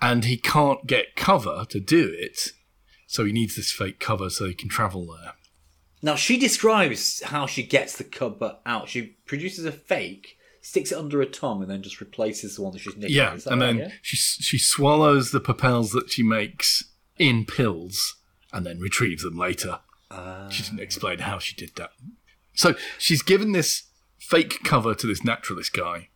And 0.00 0.24
he 0.24 0.36
can't 0.36 0.86
get 0.86 1.14
cover 1.14 1.66
to 1.68 1.80
do 1.80 2.10
it, 2.12 2.52
so 3.06 3.24
he 3.24 3.32
needs 3.32 3.56
this 3.56 3.70
fake 3.70 4.00
cover 4.00 4.30
so 4.30 4.46
he 4.46 4.54
can 4.54 4.68
travel 4.68 5.06
there. 5.06 5.34
Now 6.02 6.14
she 6.14 6.38
describes 6.38 7.22
how 7.22 7.46
she 7.46 7.62
gets 7.62 7.98
the 7.98 8.04
cover 8.04 8.58
out. 8.64 8.88
She 8.88 9.18
produces 9.26 9.66
a 9.66 9.72
fake, 9.72 10.38
sticks 10.60 10.92
it 10.92 10.98
under 10.98 11.18
her 11.18 11.26
tongue, 11.26 11.62
and 11.62 11.70
then 11.70 11.82
just 11.82 12.00
replaces 12.00 12.56
the 12.56 12.62
one 12.62 12.72
that 12.72 12.80
she's 12.80 12.96
nicking. 12.96 13.16
Yeah, 13.16 13.32
and 13.32 13.46
right, 13.46 13.58
then 13.58 13.78
yeah? 13.78 13.90
she 14.02 14.16
she 14.16 14.58
swallows 14.58 15.30
the 15.30 15.40
papelles 15.40 15.92
that 15.92 16.10
she 16.10 16.22
makes 16.22 16.84
in 17.18 17.44
pills, 17.44 18.16
and 18.52 18.64
then 18.66 18.78
retrieves 18.78 19.22
them 19.22 19.38
later. 19.38 19.80
Ah. 20.10 20.48
she 20.50 20.64
didn't 20.64 20.80
explain 20.80 21.20
how 21.20 21.38
she 21.38 21.54
did 21.54 21.76
that. 21.76 21.90
So 22.54 22.74
she's 22.98 23.22
given 23.22 23.52
this 23.52 23.84
fake 24.18 24.64
cover 24.64 24.94
to 24.94 25.06
this 25.06 25.24
naturalist 25.24 25.72
guy, 25.72 26.08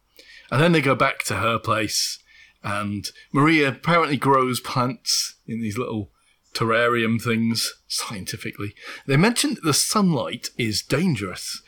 and 0.51 0.61
then 0.61 0.73
they 0.73 0.81
go 0.81 0.95
back 0.95 1.21
to 1.25 1.37
her 1.37 1.59
place, 1.59 2.19
and 2.63 3.09
Maria 3.33 3.69
apparently 3.69 4.17
grows 4.17 4.61
plants 4.61 5.37
in 5.47 5.61
these 5.61 5.79
little 5.79 6.11
terrarium 6.55 7.21
things 7.21 7.73
scientifically. 7.89 8.75
They 9.07 9.17
mention 9.17 9.55
that 9.55 9.65
the 9.65 9.75
sunlight 9.75 10.49
is 10.57 10.83
dangerous. 10.83 11.63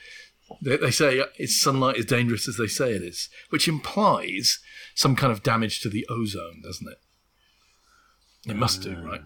They, 0.62 0.76
they 0.76 0.90
say 0.90 1.22
it's 1.38 1.60
sunlight 1.60 1.96
is 1.96 2.06
dangerous 2.06 2.48
as 2.48 2.56
they 2.56 2.66
say 2.66 2.92
it 2.92 3.02
is, 3.02 3.28
which 3.50 3.68
implies 3.68 4.58
some 4.94 5.16
kind 5.16 5.32
of 5.32 5.42
damage 5.42 5.80
to 5.80 5.88
the 5.88 6.06
ozone, 6.08 6.62
doesn't 6.62 6.88
it? 6.88 6.98
It 8.50 8.56
must 8.56 8.82
do, 8.82 8.96
right? 8.96 9.22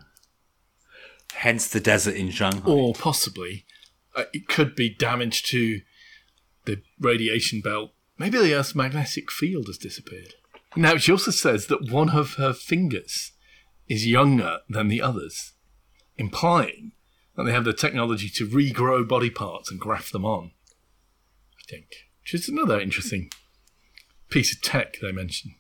Hence 1.35 1.69
the 1.69 1.81
desert 1.81 2.17
in 2.17 2.31
Shanghai. 2.31 2.71
Or 2.71 2.95
possibly 2.95 3.67
uh, 4.17 4.25
it 4.33 4.49
could 4.49 4.75
be 4.75 4.95
damage 4.95 5.43
to 5.45 5.81
the 6.65 6.83
radiation 6.99 7.61
belt. 7.61 7.93
Maybe 8.19 8.39
the 8.39 8.55
Earth's 8.55 8.75
magnetic 8.75 9.31
field 9.31 9.67
has 9.67 9.79
disappeared. 9.79 10.35
Now, 10.77 10.97
she 10.97 11.13
also 11.13 11.31
says 11.31 11.67
that 11.67 11.91
one 11.91 12.11
of 12.11 12.35
her 12.35 12.53
fingers 12.53 13.33
is 13.89 14.07
younger 14.07 14.59
than 14.69 14.89
the 14.89 15.03
others, 15.03 15.53
implying 16.17 16.93
that 17.37 17.45
they 17.45 17.53
have 17.53 17.65
the 17.65 17.73
technology 17.73 18.29
to 18.29 18.47
regrow 18.47 19.07
body 19.07 19.31
parts 19.31 19.71
and 19.71 19.81
graft 19.81 20.13
them 20.13 20.25
on. 20.25 20.53
Think. 21.71 21.87
Which 22.23 22.35
is 22.35 22.49
another 22.49 22.81
interesting 22.81 23.31
piece 24.29 24.53
of 24.55 24.61
tech 24.61 24.97
they 25.01 25.13
mention. 25.13 25.55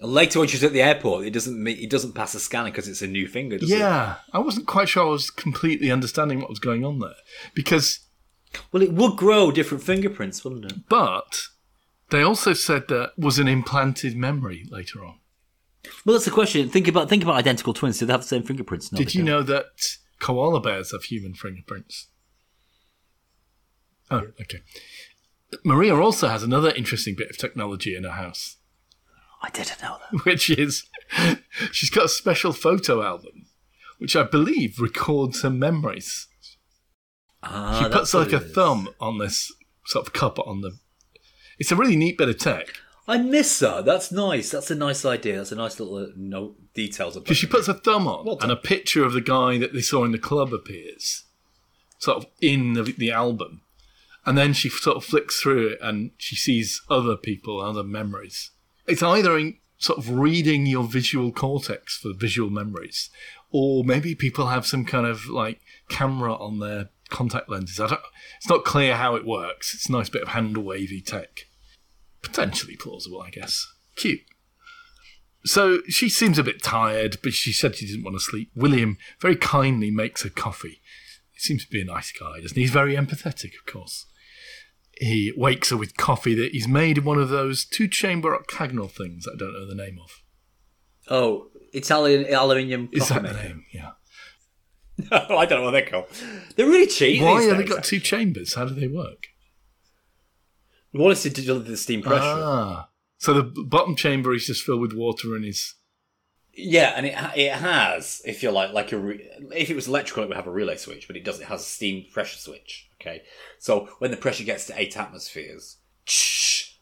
And 0.00 0.12
later, 0.12 0.38
when 0.38 0.48
she's 0.48 0.64
at 0.64 0.72
the 0.72 0.82
airport, 0.82 1.24
it 1.26 1.30
doesn't 1.32 1.66
it 1.66 1.90
doesn't 1.90 2.14
pass 2.14 2.34
a 2.34 2.40
scanner 2.40 2.70
because 2.70 2.88
it's 2.88 3.02
a 3.02 3.06
new 3.06 3.26
finger. 3.28 3.58
Does 3.58 3.70
it? 3.70 3.78
Yeah, 3.78 4.16
I 4.32 4.38
wasn't 4.38 4.66
quite 4.66 4.88
sure 4.88 5.06
I 5.06 5.10
was 5.10 5.30
completely 5.30 5.90
understanding 5.90 6.40
what 6.40 6.50
was 6.50 6.58
going 6.58 6.84
on 6.84 6.98
there. 7.00 7.14
Because 7.54 8.00
Well, 8.72 8.82
it 8.82 8.92
would 8.92 9.16
grow 9.16 9.50
different 9.50 9.84
fingerprints, 9.84 10.44
wouldn't 10.44 10.64
it? 10.72 10.88
But 10.88 11.42
they 12.10 12.22
also 12.22 12.52
said 12.54 12.88
that 12.88 13.12
was 13.18 13.38
an 13.38 13.48
implanted 13.48 14.16
memory 14.16 14.64
later 14.70 15.04
on. 15.04 15.18
Well, 16.04 16.14
that's 16.14 16.24
the 16.24 16.30
question. 16.30 16.68
Think 16.70 16.88
about 16.88 17.08
think 17.08 17.22
about 17.22 17.36
identical 17.36 17.74
twins. 17.74 17.98
Do 17.98 18.06
they 18.06 18.12
have 18.12 18.22
the 18.22 18.28
same 18.28 18.42
fingerprints? 18.42 18.90
No, 18.92 18.98
Did 18.98 19.14
you 19.14 19.20
don't. 19.20 19.26
know 19.26 19.42
that 19.42 19.66
koala 20.18 20.60
bears 20.60 20.92
have 20.92 21.04
human 21.04 21.34
fingerprints? 21.34 22.08
Oh, 24.10 24.26
okay. 24.40 24.60
Maria 25.64 25.94
also 25.94 26.28
has 26.28 26.42
another 26.42 26.70
interesting 26.70 27.14
bit 27.16 27.30
of 27.30 27.38
technology 27.38 27.94
in 27.96 28.04
her 28.04 28.10
house, 28.10 28.56
I 29.42 29.50
didn't 29.50 29.82
know 29.82 29.98
that. 30.10 30.24
which 30.24 30.50
is 30.50 30.84
she's 31.70 31.90
got 31.90 32.06
a 32.06 32.08
special 32.08 32.52
photo 32.52 33.02
album, 33.02 33.46
which 33.98 34.16
I 34.16 34.22
believe 34.22 34.80
records 34.80 35.42
her 35.42 35.50
memories. 35.50 36.28
Ah, 37.42 37.80
She 37.82 37.88
puts 37.90 38.14
like 38.14 38.32
a 38.32 38.40
thumb 38.40 38.88
on 39.00 39.18
this 39.18 39.52
sort 39.86 40.06
of 40.06 40.12
cup 40.14 40.38
on 40.38 40.62
the 40.62 40.78
It's 41.58 41.70
a 41.70 41.76
really 41.76 41.96
neat 41.96 42.16
bit 42.16 42.30
of 42.30 42.38
tech 42.38 42.68
I 43.06 43.18
miss 43.18 43.58
that. 43.58 43.84
That's 43.84 44.10
nice. 44.10 44.50
That's 44.50 44.70
a 44.70 44.74
nice 44.74 45.04
idea. 45.04 45.36
That's 45.36 45.52
a 45.52 45.56
nice 45.56 45.78
little 45.78 45.96
uh, 45.96 46.06
note 46.16 46.56
details 46.72 47.16
about. 47.16 47.24
because 47.24 47.36
she 47.36 47.46
puts 47.46 47.68
a 47.68 47.74
thumb 47.74 48.08
on, 48.08 48.24
Well 48.24 48.38
and 48.40 48.50
a 48.50 48.56
picture 48.56 49.04
of 49.04 49.12
the 49.12 49.20
guy 49.20 49.58
that 49.58 49.74
they 49.74 49.82
saw 49.82 50.04
in 50.04 50.12
the 50.12 50.18
club 50.18 50.54
appears, 50.54 51.24
sort 51.98 52.18
of 52.18 52.26
in 52.40 52.72
the, 52.72 52.82
the 52.82 53.10
album, 53.10 53.60
and 54.26 54.36
then 54.38 54.52
she 54.52 54.68
sort 54.68 54.96
of 54.96 55.04
flicks 55.04 55.40
through 55.40 55.68
it 55.68 55.78
and 55.82 56.12
she 56.16 56.36
sees 56.36 56.82
other 56.88 57.16
people, 57.16 57.60
other 57.60 57.82
memories. 57.82 58.50
It's 58.86 59.02
either 59.02 59.38
in 59.38 59.58
sort 59.78 59.98
of 59.98 60.10
reading 60.10 60.66
your 60.66 60.84
visual 60.84 61.32
cortex 61.32 61.98
for 61.98 62.12
visual 62.14 62.50
memories, 62.50 63.10
or 63.50 63.84
maybe 63.84 64.14
people 64.14 64.46
have 64.46 64.66
some 64.66 64.84
kind 64.84 65.06
of 65.06 65.26
like 65.26 65.60
camera 65.88 66.34
on 66.34 66.58
their 66.58 66.88
contact 67.10 67.48
lenses. 67.48 67.80
I 67.80 67.88
don't, 67.88 68.00
it's 68.38 68.48
not 68.48 68.64
clear 68.64 68.96
how 68.96 69.14
it 69.14 69.26
works. 69.26 69.74
It's 69.74 69.88
a 69.88 69.92
nice 69.92 70.08
bit 70.08 70.22
of 70.22 70.28
hand 70.28 70.56
wavy 70.56 71.00
tech. 71.00 71.46
Potentially 72.22 72.76
plausible, 72.76 73.20
I 73.20 73.30
guess. 73.30 73.66
Cute. 73.96 74.20
So 75.44 75.80
she 75.88 76.08
seems 76.08 76.38
a 76.38 76.44
bit 76.44 76.62
tired, 76.62 77.18
but 77.22 77.34
she 77.34 77.52
said 77.52 77.76
she 77.76 77.86
didn't 77.86 78.04
want 78.04 78.16
to 78.16 78.20
sleep. 78.20 78.50
William 78.56 78.96
very 79.20 79.36
kindly 79.36 79.90
makes 79.90 80.22
her 80.22 80.30
coffee. 80.30 80.80
He 81.32 81.40
seems 81.40 81.64
to 81.66 81.70
be 81.70 81.82
a 81.82 81.84
nice 81.84 82.12
guy, 82.12 82.40
doesn't 82.40 82.56
he? 82.56 82.62
He's 82.62 82.70
very 82.70 82.96
empathetic, 82.96 83.52
of 83.58 83.70
course. 83.70 84.06
He 84.98 85.32
wakes 85.36 85.70
her 85.70 85.76
with 85.76 85.96
coffee 85.96 86.34
that 86.34 86.52
he's 86.52 86.68
made 86.68 86.98
in 86.98 87.04
one 87.04 87.18
of 87.18 87.28
those 87.28 87.64
two 87.64 87.88
chamber 87.88 88.34
octagonal 88.34 88.88
things 88.88 89.24
that 89.24 89.32
I 89.34 89.36
don't 89.38 89.52
know 89.52 89.66
the 89.66 89.74
name 89.74 89.98
of. 90.02 90.22
Oh, 91.08 91.48
Italian 91.72 92.32
aluminium 92.32 92.88
Is 92.92 93.08
that 93.08 93.22
the 93.22 93.32
name? 93.32 93.64
Yeah. 93.72 93.90
No, 95.10 95.18
I 95.36 95.46
don't 95.46 95.60
know 95.60 95.64
what 95.64 95.72
they're 95.72 95.86
called. 95.86 96.06
They're 96.56 96.66
really 96.66 96.86
cheap. 96.86 97.20
Why 97.22 97.42
have 97.42 97.58
they 97.58 97.64
got 97.64 97.84
two 97.84 98.00
chambers? 98.00 98.54
How 98.54 98.64
do 98.64 98.74
they 98.74 98.86
work? 98.86 99.26
One 100.92 101.10
is 101.10 101.24
to 101.24 101.30
deliver 101.30 101.68
the 101.68 101.76
steam 101.76 102.02
pressure. 102.02 102.22
Ah. 102.22 102.88
So 103.18 103.34
the 103.34 103.42
bottom 103.64 103.96
chamber 103.96 104.32
is 104.32 104.46
just 104.46 104.62
filled 104.62 104.80
with 104.80 104.92
water 104.92 105.34
and 105.34 105.44
is. 105.44 105.74
Yeah, 106.56 106.92
and 106.96 107.04
it 107.06 107.16
it 107.36 107.52
has, 107.52 108.22
if 108.24 108.42
you 108.44 108.52
like, 108.52 108.72
like 108.72 108.92
a 108.92 108.98
re- 108.98 109.28
if 109.56 109.70
it 109.70 109.74
was 109.74 109.88
electrical, 109.88 110.22
it 110.22 110.28
would 110.28 110.36
have 110.36 110.46
a 110.46 110.52
relay 110.52 110.76
switch, 110.76 111.08
but 111.08 111.16
it 111.16 111.24
doesn't. 111.24 111.42
It 111.42 111.48
has 111.48 111.62
a 111.62 111.64
steam 111.64 112.04
pressure 112.12 112.38
switch. 112.38 112.88
Okay, 113.06 113.22
so 113.58 113.88
when 113.98 114.10
the 114.10 114.16
pressure 114.16 114.44
gets 114.44 114.66
to 114.68 114.80
eight 114.80 114.96
atmospheres, 114.96 115.76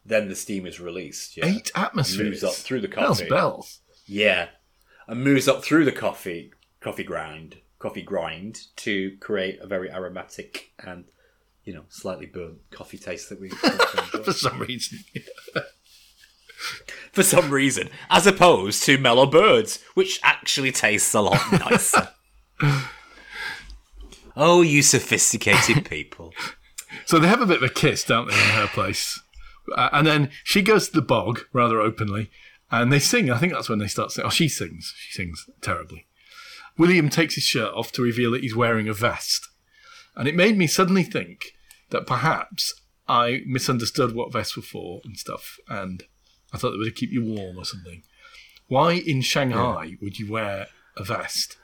then 0.05 0.29
the 0.29 0.37
steam 0.37 0.67
is 0.67 0.79
released. 0.79 1.37
Yeah. 1.37 1.47
Eight 1.47 1.73
atmospheres. 1.75 2.27
Moves 2.29 2.45
up 2.45 2.55
through 2.55 2.81
the 2.81 2.89
Bells, 2.89 3.19
coffee. 3.19 3.29
bells. 3.29 3.81
Yeah, 4.07 4.49
and 5.09 5.25
moves 5.25 5.49
up 5.49 5.65
through 5.65 5.85
the 5.85 5.93
coffee 5.93 6.53
coffee 6.81 7.05
grind 7.05 7.57
coffee 7.79 8.03
grind 8.03 8.61
to 8.77 9.17
create 9.21 9.59
a 9.61 9.67
very 9.67 9.91
aromatic 9.91 10.71
and 10.85 11.05
you 11.65 11.73
know 11.75 11.83
slightly 11.89 12.27
burnt 12.27 12.59
coffee 12.71 12.99
taste 12.99 13.29
that 13.29 13.41
we 13.41 13.49
For 14.25 14.33
some 14.33 14.61
reason. 14.61 14.99
for 17.13 17.23
some 17.25 17.51
reason, 17.51 17.89
as 18.11 18.27
opposed 18.27 18.85
to 18.85 18.97
mellow 18.99 19.27
birds, 19.27 19.81
which 19.95 20.21
actually 20.23 20.71
tastes 20.73 21.13
a 21.15 21.21
lot 21.21 21.41
nicer. 21.71 22.09
Oh, 24.37 24.63
you 24.63 24.83
sophisticated 24.83 25.85
people! 25.89 26.33
So 27.07 27.19
they 27.19 27.29
have 27.29 27.41
a 27.41 27.47
bit 27.47 27.59
of 27.59 27.63
a 27.63 27.73
kiss, 27.73 28.05
don't 28.05 28.29
they, 28.29 28.35
in 28.35 28.51
her 28.51 28.69
place? 28.69 29.21
Uh, 29.75 29.89
and 29.93 30.07
then 30.07 30.31
she 30.45 30.63
goes 30.63 30.89
to 30.89 30.95
the 30.95 31.03
bog 31.03 31.43
rather 31.53 31.81
openly, 31.81 32.31
and 32.71 32.93
they 32.93 32.99
sing. 32.99 33.31
I 33.31 33.39
think 33.39 33.53
that's 33.53 33.69
when 33.69 33.79
they 33.79 33.87
start 33.87 34.13
singing. 34.13 34.27
Oh, 34.27 34.31
she 34.31 34.49
sings. 34.49 34.95
She 34.97 35.13
sings 35.13 35.49
terribly. 35.61 36.07
William 36.79 37.09
takes 37.09 37.35
his 37.35 37.45
shirt 37.45 37.73
off 37.75 37.93
to 37.93 38.03
reveal 38.03 38.31
that 38.33 38.43
he's 38.43 38.57
wearing 38.57 38.89
a 38.89 38.95
vest, 38.95 39.49
and 40.17 40.27
it 40.27 40.35
made 40.35 40.57
me 40.57 40.67
suddenly 40.67 41.03
think 41.03 41.53
that 41.91 42.07
perhaps 42.07 42.75
I 43.09 43.43
misunderstood 43.47 44.15
what 44.15 44.33
vests 44.33 44.57
were 44.57 44.63
for 44.63 45.01
and 45.05 45.19
stuff, 45.19 45.59
and 45.69 46.05
I 46.53 46.59
thought 46.59 46.73
they 46.73 46.79
were 46.79 46.85
to 46.85 46.91
keep 46.91 47.11
you 47.11 47.25
warm 47.25 47.59
or 47.59 47.65
something. 47.65 48.03
Why 48.69 48.93
in 48.93 49.21
Shanghai 49.21 49.97
would 50.01 50.19
you 50.19 50.31
wear 50.31 50.69
a 50.97 51.05
vest? 51.05 51.57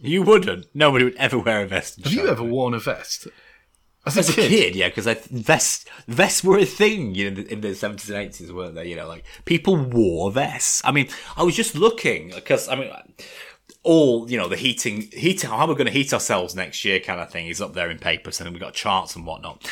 You 0.00 0.22
wouldn't. 0.22 0.66
Nobody 0.74 1.04
would 1.04 1.16
ever 1.16 1.38
wear 1.38 1.62
a 1.62 1.66
vest. 1.66 1.98
in 1.98 2.04
Have 2.04 2.12
you 2.12 2.28
ever 2.28 2.42
worn 2.42 2.74
a 2.74 2.78
vest? 2.78 3.28
As 4.06 4.16
a 4.16 4.20
As 4.20 4.30
a 4.30 4.32
kid? 4.32 4.48
kid, 4.48 4.76
yeah, 4.76 4.88
because 4.88 5.06
vests 5.06 5.84
vests 6.06 6.44
were 6.44 6.58
a 6.58 6.64
thing, 6.64 7.14
you 7.14 7.30
know, 7.30 7.42
in 7.42 7.60
the 7.60 7.74
seventies 7.74 8.08
and 8.08 8.18
eighties, 8.18 8.52
weren't 8.52 8.74
they? 8.74 8.88
You 8.88 8.96
know, 8.96 9.08
like 9.08 9.24
people 9.44 9.76
wore 9.76 10.30
vests. 10.30 10.80
I 10.84 10.92
mean, 10.92 11.08
I 11.36 11.42
was 11.42 11.56
just 11.56 11.74
looking 11.74 12.30
because 12.30 12.68
I 12.68 12.76
mean, 12.76 12.90
all 13.82 14.30
you 14.30 14.38
know, 14.38 14.48
the 14.48 14.56
heating, 14.56 15.08
heating, 15.12 15.50
how 15.50 15.56
are 15.58 15.68
we're 15.68 15.74
going 15.74 15.86
to 15.86 15.92
heat 15.92 16.12
ourselves 16.12 16.54
next 16.54 16.84
year, 16.84 17.00
kind 17.00 17.20
of 17.20 17.30
thing, 17.30 17.48
is 17.48 17.60
up 17.60 17.74
there 17.74 17.90
in 17.90 17.98
papers, 17.98 18.38
and 18.40 18.46
then 18.46 18.52
we've 18.54 18.62
got 18.62 18.74
charts 18.74 19.16
and 19.16 19.26
whatnot. 19.26 19.68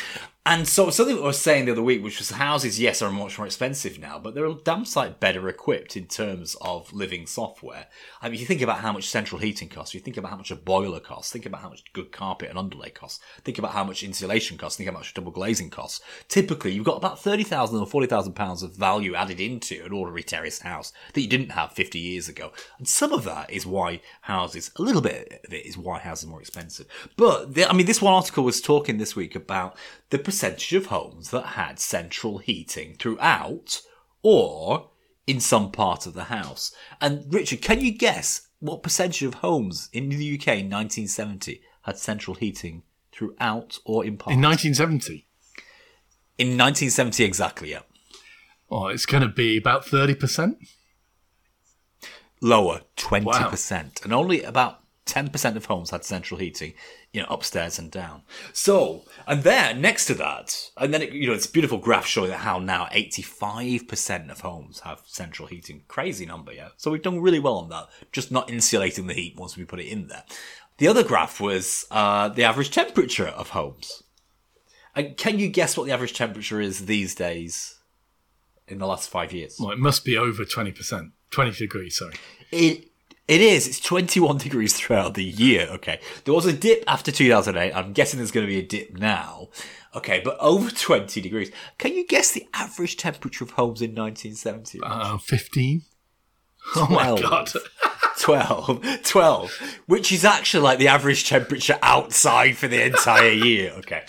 And 0.49 0.65
so 0.65 0.89
something 0.91 1.17
I 1.17 1.23
was 1.23 1.41
saying 1.41 1.65
the 1.65 1.73
other 1.73 1.83
week, 1.83 2.01
which 2.01 2.19
was 2.19 2.29
houses, 2.29 2.79
yes, 2.79 3.01
are 3.01 3.11
much 3.11 3.37
more 3.37 3.45
expensive 3.45 3.99
now, 3.99 4.17
but 4.17 4.33
they're 4.33 4.45
a 4.45 4.53
damn 4.53 4.85
sight 4.85 5.19
better 5.19 5.49
equipped 5.49 5.97
in 5.97 6.05
terms 6.05 6.55
of 6.61 6.93
living 6.93 7.25
software. 7.25 7.87
I 8.21 8.29
mean, 8.29 8.39
you 8.39 8.45
think 8.45 8.61
about 8.61 8.79
how 8.79 8.93
much 8.93 9.09
central 9.09 9.41
heating 9.41 9.67
costs, 9.67 9.93
you 9.93 9.99
think 9.99 10.15
about 10.15 10.31
how 10.31 10.37
much 10.37 10.49
a 10.49 10.55
boiler 10.55 11.01
costs, 11.01 11.33
think 11.33 11.45
about 11.45 11.59
how 11.59 11.67
much 11.67 11.91
good 11.91 12.13
carpet 12.13 12.49
and 12.49 12.57
underlay 12.57 12.91
costs, 12.91 13.19
think 13.43 13.57
about 13.57 13.73
how 13.73 13.83
much 13.83 14.03
insulation 14.03 14.57
costs, 14.57 14.77
think 14.77 14.87
about 14.87 14.99
how 14.99 15.01
much 15.01 15.13
double 15.13 15.33
glazing 15.33 15.69
costs. 15.69 15.99
Typically, 16.29 16.71
you've 16.71 16.85
got 16.85 16.95
about 16.95 17.19
30,000 17.19 17.77
or 17.77 17.85
40,000 17.85 18.31
pounds 18.31 18.63
of 18.63 18.73
value 18.73 19.15
added 19.15 19.41
into 19.41 19.83
an 19.83 19.91
ordinary 19.91 20.23
terraced 20.23 20.61
house 20.61 20.93
that 21.11 21.19
you 21.19 21.27
didn't 21.27 21.51
have 21.51 21.73
50 21.73 21.99
years 21.99 22.29
ago. 22.29 22.53
And 22.77 22.87
some 22.87 23.11
of 23.11 23.25
that 23.25 23.51
is 23.51 23.65
why 23.65 23.99
houses, 24.21 24.71
a 24.77 24.81
little 24.81 25.01
bit 25.01 25.41
of 25.45 25.51
it 25.51 25.65
is 25.65 25.77
why 25.77 25.99
houses 25.99 26.23
are 26.23 26.31
more 26.31 26.39
expensive. 26.39 26.87
But, 27.17 27.49
I 27.69 27.73
mean, 27.73 27.85
this 27.85 28.01
one 28.01 28.13
article 28.13 28.45
was 28.45 28.61
talking 28.61 28.97
this 28.97 29.13
week 29.13 29.35
about 29.35 29.75
the 30.09 30.19
percentage 30.19 30.73
of 30.73 30.87
homes 30.87 31.31
that 31.31 31.45
had 31.45 31.79
central 31.79 32.37
heating 32.37 32.95
throughout 32.97 33.81
or 34.23 34.89
in 35.25 35.39
some 35.39 35.71
part 35.71 36.05
of 36.05 36.13
the 36.13 36.25
house. 36.25 36.73
And 37.01 37.31
Richard, 37.33 37.61
can 37.61 37.81
you 37.81 37.91
guess 37.91 38.47
what 38.59 38.83
percentage 38.83 39.23
of 39.23 39.35
homes 39.35 39.89
in 39.91 40.09
the 40.09 40.15
UK 40.15 40.47
in 40.47 40.69
1970 40.69 41.61
had 41.81 41.97
central 41.97 42.35
heating 42.35 42.83
throughout 43.11 43.79
or 43.85 44.05
in 44.05 44.17
part? 44.17 44.33
In 44.33 44.41
1970. 44.41 45.27
in 46.37 46.47
1970 46.57 47.23
exactly, 47.23 47.71
yeah. 47.71 47.81
Oh, 48.69 48.87
it's 48.87 49.05
going 49.05 49.23
to 49.23 49.29
be 49.29 49.57
about 49.57 49.85
30%. 49.85 50.55
Lower, 52.41 52.81
20%. 52.97 54.03
And 54.03 54.13
only 54.13 54.43
about 54.43 54.83
10% 55.07 55.55
of 55.55 55.65
homes 55.65 55.89
had 55.89 56.03
central 56.03 56.39
heating, 56.39 56.73
you 57.13 57.21
know, 57.21 57.27
upstairs 57.29 57.79
and 57.79 57.89
down. 57.89 58.21
So, 58.53 59.03
and 59.25 59.43
there, 59.43 59.73
next 59.73 60.05
to 60.07 60.13
that, 60.15 60.69
and 60.77 60.93
then, 60.93 61.01
it, 61.01 61.13
you 61.13 61.27
know, 61.27 61.33
it's 61.33 61.47
a 61.47 61.51
beautiful 61.51 61.77
graph 61.77 62.05
showing 62.05 62.29
that 62.29 62.39
how 62.39 62.59
now 62.59 62.87
85% 62.91 64.29
of 64.29 64.41
homes 64.41 64.81
have 64.81 65.01
central 65.05 65.47
heating. 65.47 65.83
Crazy 65.87 66.25
number, 66.25 66.51
yeah? 66.51 66.69
So 66.77 66.91
we've 66.91 67.01
done 67.01 67.21
really 67.21 67.39
well 67.39 67.57
on 67.57 67.69
that, 67.69 67.87
just 68.11 68.31
not 68.31 68.49
insulating 68.49 69.07
the 69.07 69.13
heat 69.13 69.35
once 69.37 69.57
we 69.57 69.65
put 69.65 69.79
it 69.79 69.87
in 69.87 70.07
there. 70.07 70.23
The 70.77 70.87
other 70.87 71.03
graph 71.03 71.39
was 71.39 71.85
uh, 71.89 72.29
the 72.29 72.43
average 72.43 72.71
temperature 72.71 73.27
of 73.27 73.49
homes. 73.49 74.03
And 74.95 75.17
can 75.17 75.39
you 75.39 75.47
guess 75.47 75.77
what 75.77 75.85
the 75.85 75.93
average 75.93 76.13
temperature 76.13 76.59
is 76.59 76.85
these 76.85 77.15
days 77.15 77.79
in 78.67 78.79
the 78.79 78.87
last 78.87 79.09
five 79.09 79.31
years? 79.31 79.57
Well, 79.59 79.71
it 79.71 79.79
must 79.79 80.03
be 80.03 80.17
over 80.17 80.43
20%. 80.43 81.11
20 81.29 81.51
degrees, 81.51 81.97
sorry. 81.97 82.15
It 82.51 82.89
it 83.27 83.41
is. 83.41 83.67
It's 83.67 83.79
21 83.79 84.37
degrees 84.39 84.73
throughout 84.73 85.13
the 85.13 85.23
year. 85.23 85.67
Okay. 85.71 85.99
There 86.23 86.33
was 86.33 86.45
a 86.45 86.53
dip 86.53 86.83
after 86.87 87.11
2008. 87.11 87.73
I'm 87.73 87.93
guessing 87.93 88.19
there's 88.19 88.31
going 88.31 88.45
to 88.45 88.51
be 88.51 88.59
a 88.59 88.65
dip 88.65 88.97
now. 88.97 89.49
Okay, 89.95 90.21
but 90.23 90.37
over 90.39 90.69
20 90.69 91.21
degrees. 91.21 91.51
Can 91.77 91.93
you 91.93 92.05
guess 92.05 92.31
the 92.31 92.47
average 92.53 92.97
temperature 92.97 93.43
of 93.43 93.51
homes 93.51 93.81
in 93.81 93.95
1970? 93.95 94.79
Uh, 94.83 95.17
15? 95.17 95.81
Oh 96.75 96.87
my 96.89 97.19
god. 97.19 97.49
12. 98.19 99.03
12. 99.03 99.51
Which 99.85 100.11
is 100.11 100.25
actually 100.25 100.63
like 100.63 100.79
the 100.79 100.87
average 100.87 101.27
temperature 101.27 101.79
outside 101.81 102.57
for 102.57 102.67
the 102.67 102.83
entire 102.83 103.31
year. 103.31 103.71
Okay. 103.77 104.03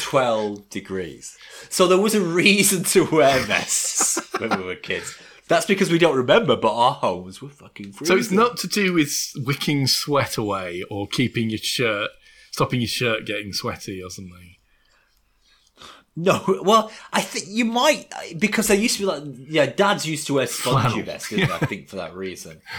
12 0.00 0.68
degrees. 0.70 1.36
So 1.68 1.86
there 1.86 1.98
was 1.98 2.14
a 2.14 2.20
reason 2.20 2.84
to 2.84 3.04
wear 3.10 3.40
vests 3.40 4.20
when 4.38 4.58
we 4.58 4.64
were 4.64 4.76
kids. 4.76 5.16
That's 5.48 5.66
because 5.66 5.90
we 5.90 5.98
don't 5.98 6.16
remember, 6.16 6.56
but 6.56 6.74
our 6.74 6.92
homes 6.92 7.40
were 7.40 7.48
fucking 7.48 7.92
freezing. 7.92 8.06
So 8.16 8.18
it's 8.18 8.30
not 8.32 8.56
to 8.58 8.66
do 8.66 8.92
with 8.92 9.32
wicking 9.36 9.86
sweat 9.86 10.36
away 10.36 10.82
or 10.90 11.06
keeping 11.06 11.50
your 11.50 11.58
shirt, 11.58 12.10
stopping 12.50 12.80
your 12.80 12.88
shirt 12.88 13.26
getting 13.26 13.52
sweaty 13.52 14.02
or 14.02 14.10
something. 14.10 14.54
No, 16.18 16.42
well, 16.62 16.90
I 17.12 17.20
think 17.20 17.44
you 17.48 17.66
might 17.66 18.10
because 18.38 18.68
they 18.68 18.76
used 18.76 18.94
to 18.96 19.02
be 19.02 19.06
like, 19.06 19.22
yeah, 19.48 19.66
dads 19.66 20.06
used 20.06 20.26
to 20.28 20.34
wear 20.34 20.46
spongy 20.46 20.88
Flannel. 20.88 21.04
vests, 21.04 21.28
didn't? 21.28 21.50
I 21.50 21.58
think 21.58 21.88
for 21.88 21.96
that 21.96 22.14
reason. 22.14 22.60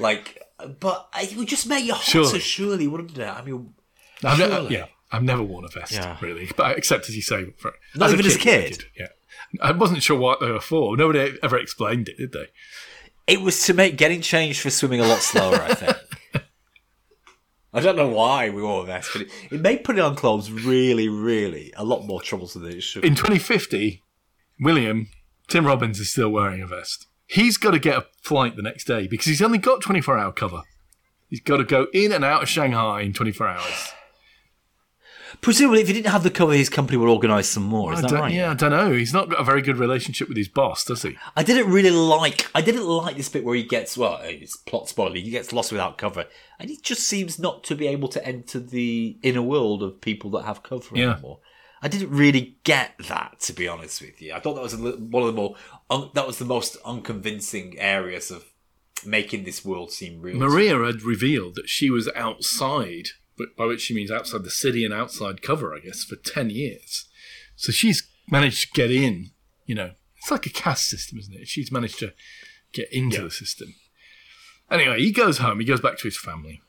Like, 0.00 0.40
but 0.78 1.08
it 1.20 1.36
would 1.36 1.48
just 1.48 1.66
make 1.68 1.84
you 1.84 1.92
hotter, 1.92 2.04
Surely. 2.22 2.38
surely, 2.38 2.86
wouldn't 2.86 3.18
it? 3.18 3.26
I 3.26 3.42
mean, 3.42 3.74
I've 4.22 4.38
ne- 4.38 4.68
yeah, 4.72 4.84
I've 5.10 5.24
never 5.24 5.42
worn 5.42 5.64
a 5.64 5.68
vest, 5.68 5.90
Yeah. 5.92 6.16
really. 6.20 6.48
But 6.56 6.78
except 6.78 7.08
as 7.08 7.16
you 7.16 7.22
say, 7.22 7.46
for, 7.56 7.72
Not 7.96 8.12
even 8.12 8.24
as 8.24 8.36
a 8.36 8.38
kid? 8.38 8.84
Yeah. 8.96 9.08
I 9.60 9.72
wasn't 9.72 10.02
sure 10.02 10.18
what 10.18 10.40
they 10.40 10.50
were 10.50 10.60
for. 10.60 10.96
Nobody 10.96 11.38
ever 11.42 11.58
explained 11.58 12.08
it, 12.08 12.18
did 12.18 12.32
they? 12.32 12.46
it 13.28 13.42
was 13.42 13.62
to 13.66 13.74
make 13.74 13.96
getting 13.96 14.22
changed 14.22 14.60
for 14.60 14.70
swimming 14.70 15.00
a 15.00 15.06
lot 15.06 15.20
slower. 15.20 15.56
I 15.56 15.74
think. 15.74 15.96
I 17.72 17.80
don't 17.80 17.96
know 17.96 18.08
why 18.08 18.48
we 18.48 18.62
wore 18.62 18.84
vests, 18.86 19.12
but 19.12 19.22
it, 19.22 19.30
it 19.52 19.60
made 19.60 19.84
putting 19.84 20.02
on 20.02 20.16
clothes 20.16 20.50
really, 20.50 21.08
really 21.08 21.72
a 21.76 21.84
lot 21.84 22.06
more 22.06 22.22
troublesome 22.22 22.62
than 22.62 22.72
it 22.72 22.80
should. 22.80 23.04
In 23.04 23.14
2050, 23.14 24.02
William, 24.58 25.10
Tim 25.48 25.66
Robbins 25.66 26.00
is 26.00 26.10
still 26.10 26.30
wearing 26.30 26.62
a 26.62 26.66
vest. 26.66 27.06
He's 27.26 27.58
got 27.58 27.72
to 27.72 27.78
get 27.78 27.98
a 27.98 28.06
flight 28.22 28.56
the 28.56 28.62
next 28.62 28.86
day 28.86 29.06
because 29.06 29.26
he's 29.26 29.42
only 29.42 29.58
got 29.58 29.82
24 29.82 30.18
hour 30.18 30.32
cover. 30.32 30.62
He's 31.28 31.42
got 31.42 31.58
to 31.58 31.64
go 31.64 31.88
in 31.92 32.10
and 32.10 32.24
out 32.24 32.42
of 32.42 32.48
Shanghai 32.48 33.02
in 33.02 33.12
24 33.12 33.46
hours. 33.46 33.92
Presumably, 35.40 35.80
if 35.80 35.86
he 35.86 35.92
didn't 35.94 36.10
have 36.10 36.22
the 36.24 36.30
cover, 36.30 36.52
his 36.52 36.68
company 36.68 36.96
would 36.98 37.08
organise 37.08 37.48
some 37.48 37.62
more. 37.62 37.92
Is 37.92 38.00
I 38.04 38.08
that 38.08 38.12
right? 38.12 38.34
Yeah, 38.34 38.50
I 38.50 38.54
don't 38.54 38.70
know. 38.70 38.92
He's 38.92 39.12
not 39.12 39.28
got 39.30 39.40
a 39.40 39.44
very 39.44 39.62
good 39.62 39.76
relationship 39.76 40.28
with 40.28 40.36
his 40.36 40.48
boss, 40.48 40.84
does 40.84 41.02
he? 41.02 41.16
I 41.36 41.42
didn't 41.42 41.70
really 41.72 41.90
like. 41.92 42.48
I 42.54 42.60
didn't 42.60 42.86
like 42.86 43.16
this 43.16 43.28
bit 43.28 43.44
where 43.44 43.54
he 43.54 43.62
gets 43.62 43.96
well. 43.96 44.18
It's 44.22 44.56
plot 44.56 44.88
spoiling. 44.88 45.24
He 45.24 45.30
gets 45.30 45.52
lost 45.52 45.70
without 45.72 45.96
cover, 45.98 46.26
and 46.58 46.68
he 46.70 46.76
just 46.78 47.02
seems 47.04 47.38
not 47.38 47.62
to 47.64 47.74
be 47.76 47.86
able 47.86 48.08
to 48.08 48.26
enter 48.26 48.58
the 48.58 49.16
inner 49.22 49.42
world 49.42 49.82
of 49.82 50.00
people 50.00 50.30
that 50.32 50.42
have 50.44 50.62
cover 50.62 50.96
Yeah. 50.96 51.12
anymore. 51.12 51.38
I 51.80 51.86
didn't 51.86 52.10
really 52.10 52.56
get 52.64 52.94
that, 53.08 53.38
to 53.42 53.52
be 53.52 53.68
honest 53.68 54.00
with 54.00 54.20
you. 54.20 54.32
I 54.34 54.40
thought 54.40 54.54
that 54.54 54.62
was 54.62 54.72
a, 54.74 54.78
li- 54.78 54.96
one 54.98 55.22
of 55.22 55.28
the 55.28 55.32
more 55.40 55.54
un, 55.88 56.10
that 56.14 56.26
was 56.26 56.38
the 56.38 56.44
most 56.44 56.76
unconvincing 56.84 57.78
areas 57.78 58.32
of 58.32 58.44
making 59.06 59.44
this 59.44 59.64
world 59.64 59.92
seem 59.92 60.20
real. 60.20 60.36
Maria 60.36 60.76
had 60.84 61.02
revealed 61.02 61.54
that 61.54 61.68
she 61.68 61.88
was 61.88 62.10
outside, 62.16 63.10
but 63.38 63.56
by 63.56 63.64
which 63.64 63.80
she 63.80 63.94
means 63.94 64.10
outside 64.10 64.42
the 64.42 64.50
city 64.50 64.84
and 64.84 64.92
outside 64.92 65.40
cover, 65.40 65.74
I 65.74 65.78
guess, 65.78 66.04
for 66.04 66.16
10 66.16 66.50
years. 66.50 67.08
So 67.56 67.72
she's 67.72 68.06
managed 68.30 68.62
to 68.62 68.72
get 68.72 68.90
in, 68.90 69.30
you 69.64 69.74
know, 69.74 69.92
it's 70.16 70.30
like 70.30 70.46
a 70.46 70.50
caste 70.50 70.88
system, 70.88 71.18
isn't 71.18 71.34
it? 71.34 71.48
She's 71.48 71.72
managed 71.72 71.98
to 72.00 72.12
get 72.72 72.92
into 72.92 73.22
the 73.22 73.30
system. 73.30 73.74
Anyway, 74.70 75.00
he 75.00 75.12
goes 75.12 75.38
home, 75.38 75.60
he 75.60 75.64
goes 75.64 75.80
back 75.80 75.96
to 75.98 76.04
his 76.04 76.18
family. 76.18 76.60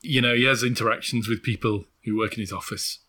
You 0.00 0.20
know, 0.20 0.34
he 0.34 0.44
has 0.44 0.62
interactions 0.62 1.28
with 1.28 1.42
people 1.42 1.86
who 2.04 2.16
work 2.16 2.34
in 2.34 2.40
his 2.40 2.52
office. 2.52 3.00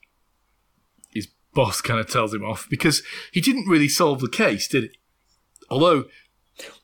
His 1.13 1.27
boss 1.53 1.81
kind 1.81 1.99
of 1.99 2.09
tells 2.09 2.33
him 2.33 2.43
off 2.43 2.67
because 2.69 3.03
he 3.31 3.41
didn't 3.41 3.67
really 3.67 3.87
solve 3.87 4.21
the 4.21 4.29
case, 4.29 4.67
did 4.67 4.83
he? 4.85 4.89
Although, 5.69 6.05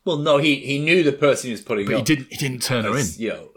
Well, 0.03 0.17
no, 0.17 0.37
he 0.37 0.57
he 0.57 0.79
knew 0.79 1.01
the 1.01 1.11
person 1.11 1.47
he 1.47 1.51
was 1.51 1.61
putting 1.61 1.87
but 1.87 1.97
he 1.97 2.03
didn't, 2.03 2.27
he 2.29 2.37
didn't 2.37 2.61
turn 2.61 2.85
her 2.85 2.97
in. 2.97 3.07
You 3.17 3.29
know, 3.29 3.49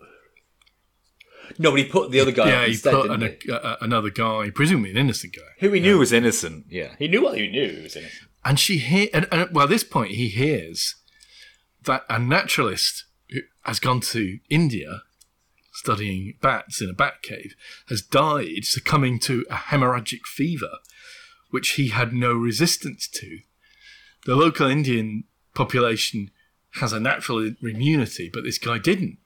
no, 1.59 1.71
but 1.71 1.79
he 1.81 1.85
put 1.87 2.11
the 2.11 2.21
other 2.21 2.33
guy 2.33 2.49
Yeah, 2.49 2.59
up 2.61 2.65
he 2.67 2.73
instead, 2.73 2.93
put 2.95 3.03
didn't 3.09 3.23
an, 3.23 3.37
he? 3.43 3.51
a, 3.53 3.77
another 3.81 4.11
guy, 4.11 4.51
presumably 4.51 4.91
an 4.91 4.97
innocent 4.97 5.35
guy. 5.35 5.43
who 5.61 5.71
he 5.73 5.81
knew 5.81 5.99
was 5.99 6.13
innocent. 6.13 6.67
Yeah, 6.69 6.95
he 6.99 7.09
knew 7.09 7.23
what 7.23 7.39
he 7.39 7.49
knew 7.49 7.69
he 7.71 7.83
was 7.83 7.97
innocent. 7.97 8.23
And 8.45 8.59
she 8.59 8.79
hear, 8.79 9.09
and, 9.13 9.27
and 9.33 9.51
well, 9.53 9.65
at 9.65 9.71
this 9.71 9.85
point, 9.85 10.13
he 10.13 10.29
hears 10.29 10.95
that 11.85 12.05
a 12.09 12.19
naturalist 12.19 13.05
who 13.31 13.41
has 13.65 13.79
gone 13.81 14.01
to 14.01 14.39
India 14.49 15.03
studying 15.73 16.35
bats 16.41 16.81
in 16.81 16.91
a 16.91 16.93
bat 16.95 17.23
cave 17.23 17.55
has 17.89 18.03
died, 18.03 18.65
succumbing 18.65 19.19
to 19.21 19.45
a 19.51 19.55
hemorrhagic 19.55 20.23
fever, 20.27 20.79
which 21.51 21.71
he 21.71 21.89
had 21.89 22.13
no 22.13 22.33
resistance 22.35 23.07
to. 23.07 23.39
The 24.27 24.35
local 24.35 24.67
Indian 24.69 25.25
population 25.55 26.31
has 26.81 26.93
a 26.93 26.99
natural 27.01 27.53
immunity, 27.63 28.29
but 28.33 28.43
this 28.45 28.59
guy 28.59 28.79
didn't. 28.79 29.19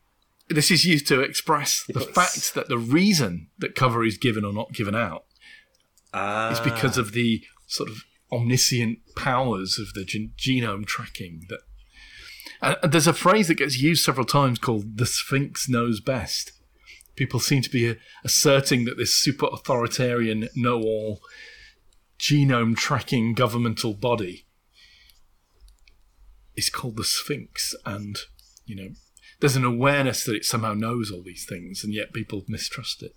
This 0.52 0.70
is 0.70 0.84
used 0.84 1.06
to 1.08 1.20
express 1.20 1.84
the 1.88 2.00
Yes. 2.00 2.08
fact 2.10 2.54
that 2.54 2.68
the 2.68 2.78
reason 2.78 3.48
that 3.58 3.74
cover 3.74 4.04
is 4.04 4.16
given 4.18 4.44
or 4.44 4.52
not 4.52 4.72
given 4.72 4.94
out 4.94 5.24
Ah, 6.14 6.50
it's 6.50 6.60
because 6.60 6.98
of 6.98 7.12
the 7.12 7.42
sort 7.66 7.88
of 7.90 8.04
omniscient 8.30 8.98
powers 9.16 9.78
of 9.78 9.92
the 9.94 10.04
gen- 10.04 10.32
genome 10.38 10.86
tracking 10.86 11.46
that 11.48 11.60
and 12.82 12.92
there's 12.92 13.06
a 13.06 13.12
phrase 13.12 13.48
that 13.48 13.56
gets 13.56 13.78
used 13.80 14.04
several 14.04 14.24
times 14.26 14.58
called 14.58 14.96
the 14.96 15.06
sphinx 15.06 15.68
knows 15.68 16.00
best 16.00 16.52
people 17.16 17.38
seem 17.40 17.60
to 17.62 17.68
be 17.70 17.88
uh, 17.90 17.94
asserting 18.24 18.84
that 18.84 18.96
this 18.96 19.14
super 19.14 19.46
authoritarian 19.52 20.48
know-all 20.54 21.20
genome 22.18 22.76
tracking 22.76 23.34
governmental 23.34 23.92
body 23.94 24.46
is 26.56 26.70
called 26.70 26.96
the 26.96 27.04
sphinx 27.04 27.74
and 27.84 28.18
you 28.64 28.76
know 28.76 28.88
there's 29.42 29.56
an 29.56 29.64
awareness 29.64 30.24
that 30.24 30.36
it 30.36 30.44
somehow 30.44 30.72
knows 30.72 31.10
all 31.10 31.22
these 31.22 31.44
things 31.44 31.82
and 31.82 31.92
yet 31.92 32.12
people 32.12 32.44
mistrust 32.46 33.02
it 33.02 33.14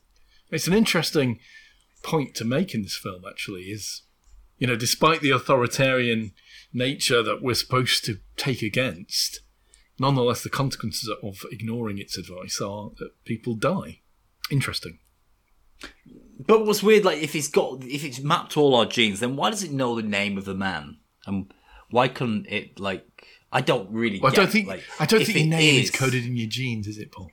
it's 0.49 0.67
an 0.67 0.73
interesting 0.73 1.39
point 2.03 2.33
to 2.35 2.43
make 2.43 2.73
in 2.73 2.81
this 2.81 2.97
film 2.97 3.21
actually 3.29 3.63
is 3.63 4.01
you 4.57 4.67
know 4.67 4.75
despite 4.75 5.21
the 5.21 5.29
authoritarian 5.29 6.31
nature 6.73 7.23
that 7.23 7.41
we're 7.41 7.53
supposed 7.53 8.03
to 8.03 8.19
take 8.35 8.61
against 8.61 9.41
nonetheless 9.99 10.43
the 10.43 10.49
consequences 10.49 11.09
of 11.23 11.37
ignoring 11.51 11.99
its 11.99 12.17
advice 12.17 12.59
are 12.59 12.89
that 12.97 13.11
people 13.23 13.53
die 13.53 14.01
interesting 14.51 14.99
But 16.39 16.65
what's 16.65 16.83
weird, 16.83 17.05
like 17.05 17.21
if 17.21 17.35
it's 17.35 17.47
got 17.47 17.83
if 17.83 18.03
it's 18.03 18.19
mapped 18.19 18.57
all 18.57 18.75
our 18.75 18.85
genes, 18.85 19.19
then 19.19 19.35
why 19.35 19.49
does 19.49 19.63
it 19.63 19.71
know 19.71 19.95
the 19.95 20.03
name 20.03 20.37
of 20.37 20.45
the 20.45 20.53
man? 20.53 20.97
And 21.25 21.51
why 21.89 22.07
couldn't 22.07 22.47
it 22.47 22.79
like? 22.79 23.14
I 23.55 23.61
don't 23.61 23.89
really. 23.89 24.19
well, 24.19 24.31
i 24.31 24.35
don't 24.35 24.51
think 24.55 24.67
like, 24.67 24.83
i 24.99 25.05
don't 25.05 25.25
think 25.25 25.37
your 25.37 25.47
name 25.47 25.81
is 25.81 25.89
coded 25.89 26.25
in 26.25 26.35
your 26.35 26.49
genes 26.57 26.85
is 26.87 26.97
it 26.97 27.11
paul 27.11 27.29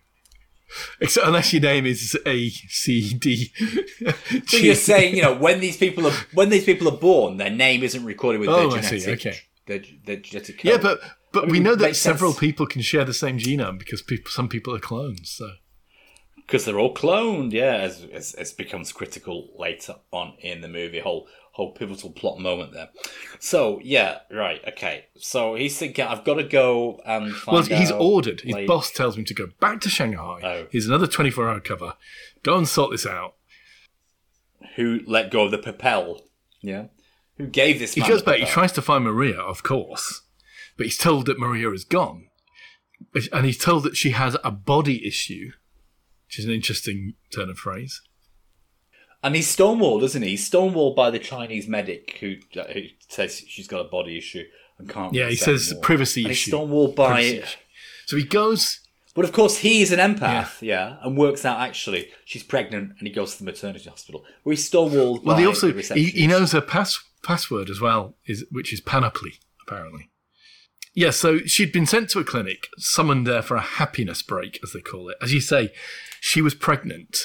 Except 1.01 1.27
unless 1.27 1.53
your 1.53 1.63
name 1.63 1.85
is 1.85 2.19
A 2.27 2.49
C 2.49 3.13
D. 3.15 3.53
So 4.47 4.57
you're 4.57 4.75
saying, 4.75 5.15
you 5.15 5.23
know, 5.23 5.35
when 5.35 5.61
these 5.61 5.77
people 5.77 6.07
are 6.07 6.17
when 6.33 6.49
these 6.49 6.65
people 6.65 6.89
are 6.89 6.97
born, 6.97 7.37
their 7.37 7.51
name 7.51 7.83
isn't 7.83 8.05
recorded 8.05 8.41
with 8.41 8.49
Oh, 8.49 8.71
I 8.71 8.81
their 8.81 8.83
see, 8.83 9.01
genetic, 9.01 9.27
okay. 9.27 9.39
their, 9.67 9.81
their 10.07 10.17
genetic 10.17 10.57
code. 10.59 10.65
Yeah, 10.65 10.79
but 10.79 11.01
but 11.33 11.43
I 11.43 11.47
mean, 11.47 11.53
we 11.53 11.61
know 11.61 11.75
that 11.75 11.95
several 11.97 12.33
sense. 12.33 12.41
people 12.41 12.67
can 12.67 12.83
share 12.83 13.05
the 13.05 13.15
same 13.15 13.39
genome 13.39 13.79
because 13.79 14.01
people, 14.03 14.31
some 14.31 14.49
people 14.49 14.75
are 14.75 14.79
clones. 14.79 15.31
So 15.31 15.47
because 16.47 16.65
they're 16.65 16.79
all 16.79 16.95
cloned. 16.95 17.53
Yeah, 17.53 17.77
as, 17.77 18.05
as 18.13 18.35
as 18.35 18.53
becomes 18.53 18.93
critical 18.93 19.51
later 19.59 19.97
on 20.11 20.35
in 20.41 20.61
the 20.61 20.69
movie, 20.69 21.01
whole 21.01 21.29
whole 21.53 21.73
pivotal 21.73 22.11
plot 22.11 22.39
moment 22.41 22.73
there. 22.73 22.89
So 23.39 23.81
yeah, 23.83 24.21
right, 24.31 24.61
okay. 24.69 25.07
So 25.19 25.55
he's 25.55 25.79
thinking, 25.79 26.05
I've 26.07 26.25
got 26.25 26.35
to 26.35 26.45
go 26.45 27.01
and 27.05 27.33
find 27.35 27.69
well, 27.69 27.79
he's 27.79 27.91
out, 27.93 28.01
ordered. 28.01 28.41
His 28.41 28.55
like- 28.55 28.67
boss 28.67 28.91
tells 28.91 29.17
him 29.17 29.25
to 29.27 29.35
go 29.35 29.49
back 29.61 29.81
to 29.83 29.89
Shanghai. 29.89 30.41
Oh. 30.43 30.67
Here's 30.71 30.87
another 30.87 31.07
24 31.07 31.49
hour 31.49 31.61
cover. 31.61 31.95
Go 32.43 32.57
and 32.57 32.67
sort 32.69 32.91
this 32.91 33.07
out. 33.07 33.35
who 34.77 35.01
let 35.07 35.31
go 35.31 35.45
of 35.45 35.51
the 35.51 35.59
papelle? 35.59 36.21
Yeah, 36.61 36.87
who 37.37 37.47
gave 37.47 37.79
this? 37.79 37.95
He 37.95 38.01
goes 38.03 38.23
back. 38.23 38.39
He 38.39 38.47
tries 38.47 38.73
to 38.73 38.83
find 38.83 39.05
Maria, 39.05 39.41
of 39.41 39.63
course, 39.63 40.23
but 40.77 40.87
he's 40.87 40.99
told 40.99 41.27
that 41.27 41.39
Maria 41.39 41.71
is 41.73 41.85
gone, 41.85 42.29
and 43.33 43.45
he's 43.45 43.59
told 43.59 43.83
that 43.83 43.97
she 43.97 44.11
has 44.11 44.37
a 44.45 44.51
body 44.51 45.07
issue, 45.07 45.51
which 46.33 46.39
is 46.39 46.47
an 46.47 46.53
interesting 46.53 47.13
turn 47.31 47.51
of 47.51 47.59
phrase. 47.59 48.01
And 49.23 49.37
he's 49.37 49.55
stonewalled, 49.55 50.03
isn't 50.03 50.23
he? 50.23 50.31
He's 50.31 50.51
stonewalled 50.51 50.97
by 50.97 51.11
the 51.11 51.19
Chinese 51.19 51.69
medic 51.69 52.17
who, 52.21 52.37
uh, 52.59 52.65
who 52.73 52.85
says 53.07 53.45
she's 53.47 53.69
got 53.69 53.83
a 53.83 53.89
body 53.89 54.17
issue 54.17 54.45
and 54.79 54.89
can't. 54.89 55.13
Yeah, 55.13 55.29
he 55.29 55.37
says 55.37 55.75
more. 55.75 55.83
privacy 55.83 56.23
And 56.23 56.29
he's 56.29 56.39
issue. 56.39 56.53
stonewalled 56.53 56.97
by. 56.97 57.45
So 58.07 58.17
he 58.17 58.25
goes. 58.25 58.81
But 59.15 59.27
of 59.27 59.33
course, 59.33 59.59
he's 59.59 59.93
an 59.93 59.99
empath, 59.99 60.63
yeah. 60.63 60.97
and 61.03 61.19
works 61.19 61.45
out 61.45 61.61
actually 61.61 62.09
she's 62.25 62.43
pregnant, 62.43 62.95
and 62.99 63.07
he 63.07 63.13
goes 63.13 63.33
to 63.33 63.45
the 63.45 63.45
maternity 63.45 63.91
hospital. 63.91 64.25
Where 64.43 64.55
he's 64.55 64.69
stonewalled. 64.69 65.23
Well, 65.25 65.37
by 65.37 65.41
he 65.43 65.47
also 65.47 65.71
he, 65.71 66.05
he 66.07 66.27
knows 66.27 66.53
her 66.53 66.63
pass, 66.63 66.99
password 67.23 67.69
as 67.69 67.79
well, 67.79 68.15
is 68.25 68.47
which 68.51 68.73
is 68.73 68.81
panoply 68.81 69.35
apparently. 69.67 70.09
Yeah, 70.95 71.11
so 71.11 71.39
she'd 71.41 71.73
been 71.73 71.87
sent 71.87 72.11
to 72.11 72.19
a 72.19 72.25
clinic, 72.25 72.69
summoned 72.77 73.27
there 73.27 73.43
for 73.43 73.57
a 73.57 73.63
happiness 73.63 74.23
break, 74.23 74.59
as 74.63 74.73
they 74.73 74.81
call 74.81 75.09
it. 75.09 75.17
As 75.23 75.33
you 75.33 75.41
say, 75.41 75.73
she 76.21 76.43
was 76.43 76.55
pregnant, 76.55 77.19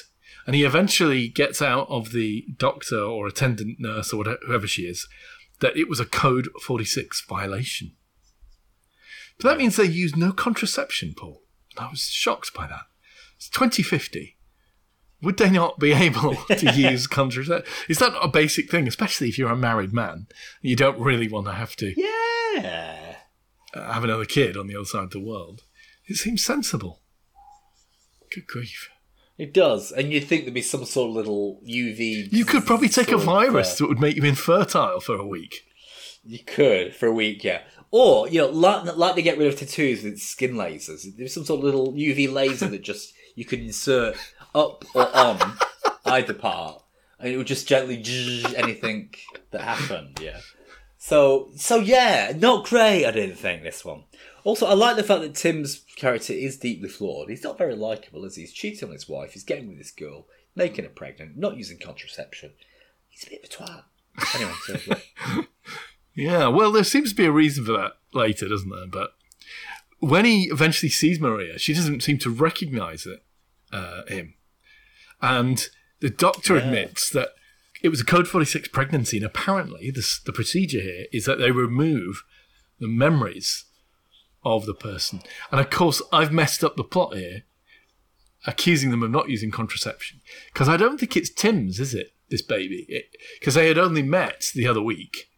and 0.45 0.55
he 0.55 0.63
eventually 0.63 1.28
gets 1.28 1.61
out 1.61 1.88
of 1.89 2.11
the 2.11 2.45
doctor 2.57 2.99
or 3.01 3.28
attendant 3.28 3.78
nurse 3.80 4.13
or 4.13 4.18
whatever, 4.18 4.39
whoever 4.45 4.68
she 4.68 4.84
is 4.84 5.07
that 5.59 5.76
it 5.76 5.89
was 5.89 5.99
a 5.99 6.05
code 6.05 6.47
forty 6.61 6.86
six 6.86 7.24
violation. 7.28 7.93
But 9.39 9.49
that 9.49 9.57
means 9.57 9.76
they 9.76 9.86
used 9.86 10.15
no 10.15 10.32
contraception, 10.32 11.13
Paul. 11.18 11.41
I 11.78 11.89
was 11.89 12.01
shocked 12.01 12.53
by 12.53 12.68
that. 12.68 12.86
It's 13.36 13.49
twenty 13.49 13.84
fifty 13.84 14.38
would 15.22 15.38
they 15.38 15.49
not 15.49 15.80
be 15.80 15.93
able 15.93 16.36
to 16.49 16.72
use 16.74 17.07
contraception? 17.07 17.72
Is 17.89 17.99
that 17.99 18.13
not 18.13 18.26
a 18.26 18.30
basic 18.30 18.70
thing, 18.70 18.88
especially 18.88 19.30
if 19.30 19.38
you're 19.38 19.51
a 19.51 19.55
married 19.55 19.93
man? 19.93 20.28
You 20.61 20.76
don't 20.76 20.99
really 20.99 21.28
want 21.28 21.47
to 21.47 21.53
have 21.53 21.76
to 21.78 21.93
Yeah. 21.97 23.07
Have 23.82 24.03
another 24.03 24.25
kid 24.25 24.57
on 24.57 24.67
the 24.67 24.75
other 24.75 24.86
side 24.86 25.03
of 25.03 25.11
the 25.11 25.19
world. 25.19 25.63
It 26.05 26.15
seems 26.15 26.43
sensible. 26.43 27.01
Good 28.34 28.47
grief. 28.47 28.89
It 29.38 29.53
does, 29.53 29.91
and 29.91 30.11
you'd 30.11 30.23
think 30.23 30.43
there'd 30.43 30.53
be 30.53 30.63
some 30.63 30.84
sort 30.86 31.09
of 31.09 31.15
little 31.15 31.61
UV. 31.67 32.30
You 32.32 32.43
could 32.43 32.65
probably 32.65 32.89
take 32.89 33.11
a 33.11 33.17
virus 33.17 33.73
uh, 33.73 33.75
that 33.75 33.88
would 33.89 33.99
make 33.99 34.15
you 34.15 34.23
infertile 34.23 34.99
for 34.99 35.15
a 35.15 35.25
week. 35.25 35.63
You 36.23 36.39
could 36.39 36.95
for 36.95 37.05
a 37.05 37.13
week, 37.13 37.43
yeah. 37.43 37.61
Or 37.91 38.28
you 38.28 38.41
know, 38.41 38.49
like, 38.49 38.97
like 38.97 39.15
they 39.15 39.21
get 39.21 39.38
rid 39.38 39.47
of 39.47 39.59
tattoos 39.59 40.03
with 40.03 40.19
skin 40.19 40.55
lasers. 40.55 41.05
There's 41.15 41.34
some 41.36 41.45
sort 41.45 41.59
of 41.59 41.65
little 41.65 41.93
UV 41.93 42.34
laser 42.34 42.67
that 42.67 42.82
just 42.82 43.13
you 43.36 43.45
could 43.45 43.59
insert 43.59 44.17
up 44.55 44.84
or 44.95 45.15
on 45.15 45.39
either 46.05 46.34
part, 46.34 46.82
and 47.19 47.32
it 47.32 47.38
would 47.38 47.47
just 47.47 47.67
gently 47.67 48.03
anything 48.55 49.13
that 49.51 49.61
happened. 49.61 50.19
Yeah. 50.21 50.39
So 51.08 51.51
so 51.55 51.78
yeah, 51.78 52.34
not 52.36 52.66
great. 52.66 53.05
I 53.05 53.12
didn't 53.12 53.38
think 53.38 53.64
this 53.64 53.86
one. 53.86 54.03
Also, 54.43 54.66
I 54.66 54.74
like 54.74 54.97
the 54.97 55.03
fact 55.03 55.22
that 55.22 55.36
Tim's 55.36 55.86
character 55.95 56.34
is 56.34 56.58
deeply 56.58 56.89
flawed. 56.89 57.30
He's 57.30 57.45
not 57.45 57.58
very 57.58 57.76
likable, 57.76 58.26
as 58.26 58.36
he? 58.36 58.41
He's 58.41 58.51
cheating 58.51 58.89
on 58.89 58.93
his 58.93 59.08
wife. 59.08 59.32
He's 59.32 59.45
getting 59.45 59.70
with 59.70 59.78
this 59.78 59.91
girl, 59.91 60.26
making 60.53 60.84
her 60.84 60.91
pregnant, 60.91 61.38
not 61.38 61.55
using 61.55 61.80
contraception. 61.80 62.51
He's 63.08 63.26
a 63.26 63.30
bit 63.30 63.45
of 63.45 63.49
a 63.49 63.64
twat. 63.64 63.84
Anyway, 64.36 64.51
so, 64.66 64.78
yeah. 64.86 65.41
Yeah, 66.14 66.47
well, 66.47 66.74
there 66.74 66.84
seems 66.84 67.12
to 67.12 67.16
be 67.16 67.26
a 67.26 67.32
reason 67.32 67.64
for 67.64 67.72
that 67.72 67.93
later, 68.14 68.49
doesn't 68.49 68.70
there? 68.70 68.88
But 68.88 69.12
when 69.99 70.26
he 70.26 70.49
eventually 70.51 70.89
sees 70.89 71.22
Maria, 71.22 71.58
she 71.58 71.74
doesn't 71.74 72.03
seem 72.03 72.18
to 72.18 72.30
recognize 72.30 73.05
it, 73.05 73.24
uh, 73.72 74.01
him. 74.08 74.34
And 75.22 75.70
the 76.01 76.10
doctor 76.10 76.58
admits 76.58 77.10
that 77.12 77.30
it 77.82 77.89
was 77.89 78.01
a 78.01 78.05
Code 78.05 78.28
46 78.28 78.69
pregnancy, 78.69 79.17
and 79.17 79.25
apparently 79.25 79.91
the, 79.91 80.05
the 80.25 80.34
procedure 80.34 80.82
here 80.82 81.05
is 81.11 81.25
that 81.25 81.39
they 81.39 81.51
remove 81.51 82.23
the 82.80 82.88
memories 82.88 83.65
of 84.43 84.65
the 84.65 84.73
person. 84.73 85.21
And 85.51 85.59
of 85.59 85.69
course, 85.69 86.01
I've 86.11 86.32
messed 86.32 86.63
up 86.63 86.75
the 86.75 86.84
plot 86.84 87.15
here, 87.15 87.43
accusing 88.45 88.91
them 88.91 89.03
of 89.03 89.11
not 89.11 89.30
using 89.30 89.51
contraception. 89.51 90.21
Because 90.53 90.69
I 90.69 90.78
don't 90.78 90.99
think 90.99 91.17
it's 91.17 91.30
Tim's, 91.30 91.80
is 91.80 91.93
it, 91.93 92.11
this 92.30 92.41
baby? 92.41 93.05
Because 93.39 93.55
they 93.55 93.67
had 93.67 93.78
only 93.78 94.03
met 94.03 94.51
the 94.53 94.67
other 94.67 94.82
week. 94.82 95.30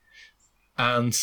And 0.78 1.18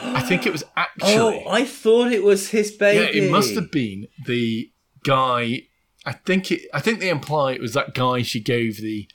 I 0.00 0.20
think 0.20 0.46
it 0.46 0.52
was 0.52 0.62
oh, 0.76 0.76
actually. 0.76 1.44
Oh, 1.46 1.48
I 1.48 1.64
thought 1.64 2.12
it 2.12 2.22
was 2.22 2.50
his 2.50 2.70
baby. 2.70 3.18
Yeah, 3.18 3.24
it 3.24 3.30
must 3.30 3.54
have 3.54 3.70
been 3.70 4.08
the 4.26 4.70
guy. 5.04 5.62
I 6.04 6.12
think 6.12 6.50
it. 6.50 6.62
I 6.72 6.80
think 6.80 7.00
they 7.00 7.10
imply 7.10 7.52
it 7.52 7.60
was 7.60 7.74
that 7.74 7.94
guy 7.94 8.22
she 8.22 8.40
gave 8.40 8.80
the 8.80 9.08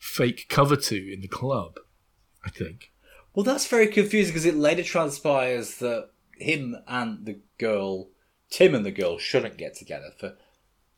fake 0.00 0.46
cover 0.48 0.74
to 0.74 1.12
in 1.12 1.20
the 1.20 1.28
club. 1.28 1.78
I 2.44 2.50
think. 2.50 2.90
Well, 3.34 3.44
that's 3.44 3.66
very 3.66 3.86
confusing 3.86 4.32
because 4.32 4.46
it 4.46 4.56
later 4.56 4.82
transpires 4.82 5.76
that 5.76 6.10
him 6.38 6.76
and 6.88 7.26
the 7.26 7.40
girl, 7.58 8.08
Tim 8.50 8.74
and 8.74 8.84
the 8.84 8.90
girl, 8.90 9.18
shouldn't 9.18 9.56
get 9.56 9.76
together 9.76 10.10
for, 10.18 10.36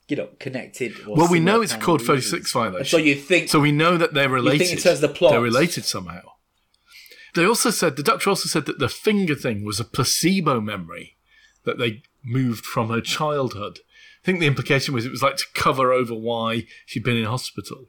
you 0.08 0.16
know, 0.16 0.28
connected. 0.38 0.98
Or 1.06 1.16
Well, 1.16 1.30
we 1.30 1.40
know 1.40 1.60
it's 1.60 1.74
called 1.74 2.00
Code 2.00 2.06
46 2.06 2.52
violation. 2.52 2.84
So 2.86 2.96
you 2.96 3.16
think? 3.16 3.48
So 3.48 3.60
we 3.60 3.72
know 3.72 3.96
that 3.98 4.14
they're 4.14 4.30
related. 4.30 4.78
terms 4.78 4.86
of 4.86 5.00
the 5.00 5.08
plot? 5.08 5.32
They're 5.32 5.40
related 5.40 5.84
somehow. 5.84 6.22
They 7.34 7.44
also 7.44 7.70
said 7.70 7.96
the 7.96 8.02
doctor 8.02 8.30
also 8.30 8.48
said 8.48 8.66
that 8.66 8.78
the 8.78 8.88
finger 8.88 9.34
thing 9.34 9.64
was 9.64 9.80
a 9.80 9.84
placebo 9.84 10.60
memory 10.60 11.16
that 11.64 11.78
they 11.78 12.02
moved 12.22 12.64
from 12.64 12.88
her 12.90 13.00
childhood. 13.00 13.80
I 14.22 14.26
think 14.26 14.38
the 14.38 14.46
implication 14.46 14.94
was 14.94 15.04
it 15.04 15.10
was 15.10 15.22
like 15.22 15.36
to 15.36 15.46
cover 15.54 15.92
over 15.92 16.14
why 16.14 16.66
she'd 16.86 17.04
been 17.04 17.16
in 17.16 17.24
hospital. 17.24 17.88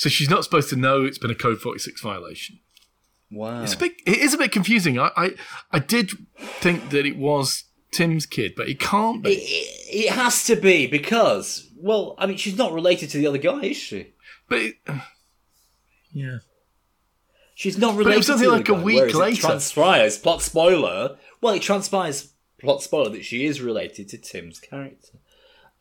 So 0.00 0.08
she's 0.08 0.30
not 0.30 0.44
supposed 0.44 0.70
to 0.70 0.76
know 0.76 1.04
it's 1.04 1.18
been 1.18 1.30
a 1.30 1.34
Code 1.34 1.60
46 1.60 2.00
violation. 2.00 2.58
wow. 3.30 3.62
It's 3.62 3.74
a 3.74 3.76
bit, 3.76 3.92
it 4.06 4.16
is 4.16 4.32
a 4.32 4.38
bit 4.38 4.50
confusing. 4.50 4.98
I, 4.98 5.10
I, 5.14 5.30
I 5.72 5.78
did 5.78 6.12
think 6.38 6.88
that 6.88 7.04
it 7.04 7.18
was 7.18 7.64
Tim's 7.92 8.24
kid, 8.24 8.54
but 8.56 8.66
it 8.66 8.80
can't 8.80 9.22
be. 9.22 9.32
It, 9.32 9.42
it, 9.42 10.06
it 10.06 10.12
has 10.14 10.42
to 10.44 10.56
be 10.56 10.86
because, 10.86 11.68
well, 11.76 12.14
I 12.16 12.24
mean, 12.24 12.38
she's 12.38 12.56
not 12.56 12.72
related 12.72 13.10
to 13.10 13.18
the 13.18 13.26
other 13.26 13.36
guy, 13.36 13.60
is 13.60 13.76
she? 13.76 14.14
But 14.48 14.60
it, 14.60 14.76
yeah. 16.14 16.38
She's 17.54 17.76
not 17.76 17.92
it 17.92 17.98
related. 17.98 18.16
was 18.16 18.30
only 18.30 18.44
to 18.44 18.50
the 18.50 18.56
like 18.56 18.68
a 18.70 18.74
week 18.82 19.12
later. 19.12 19.34
It 19.34 19.40
transpires 19.40 20.16
plot 20.16 20.40
spoiler. 20.40 21.18
Well, 21.42 21.52
it 21.52 21.60
transpires 21.60 22.32
plot 22.58 22.82
spoiler 22.82 23.10
that 23.10 23.26
she 23.26 23.44
is 23.44 23.60
related 23.60 24.08
to 24.08 24.16
Tim's 24.16 24.60
character. 24.60 25.18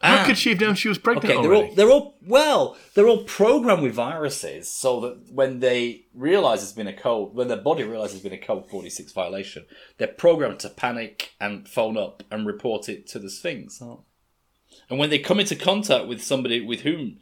How 0.02 0.18
And- 0.20 0.28
could 0.28 0.38
she 0.38 0.50
have 0.52 0.62
known 0.62 0.76
she 0.76 0.88
was 0.88 0.98
pregnant 0.98 1.26
Okay, 1.26 1.42
they're 1.42 1.52
already? 1.54 1.70
all 1.70 1.76
they're 1.76 1.92
all 1.92 2.18
well, 2.26 2.78
they're 2.94 3.08
all 3.08 3.24
programmed 3.26 3.84
with 3.84 3.94
viruses, 3.94 4.70
so 4.70 5.00
that 5.02 5.32
when 5.34 5.60
they 5.60 6.06
realise 6.14 6.62
there's 6.62 6.72
been 6.74 6.88
a 6.88 6.94
code, 6.94 7.34
when 7.34 7.50
their 7.50 7.58
body 7.58 7.84
realises 7.84 8.22
there's 8.22 8.32
been 8.32 8.42
a 8.42 8.46
code 8.46 8.70
46 8.70 9.12
violation, 9.12 9.66
they're 9.98 10.08
programmed 10.08 10.60
to 10.60 10.70
panic 10.70 11.34
and 11.42 11.68
phone 11.68 11.98
up 11.98 12.24
and 12.32 12.46
report 12.48 12.88
it 12.88 13.08
to 13.08 13.20
the 13.20 13.30
Sphinx. 13.30 13.82
aren't? 13.82 14.02
And 14.90 15.00
when 15.00 15.10
they 15.10 15.20
come 15.20 15.40
into 15.40 15.56
contact 15.56 16.08
with 16.08 16.24
somebody 16.24 16.62
with 16.66 16.82
whom 16.82 17.18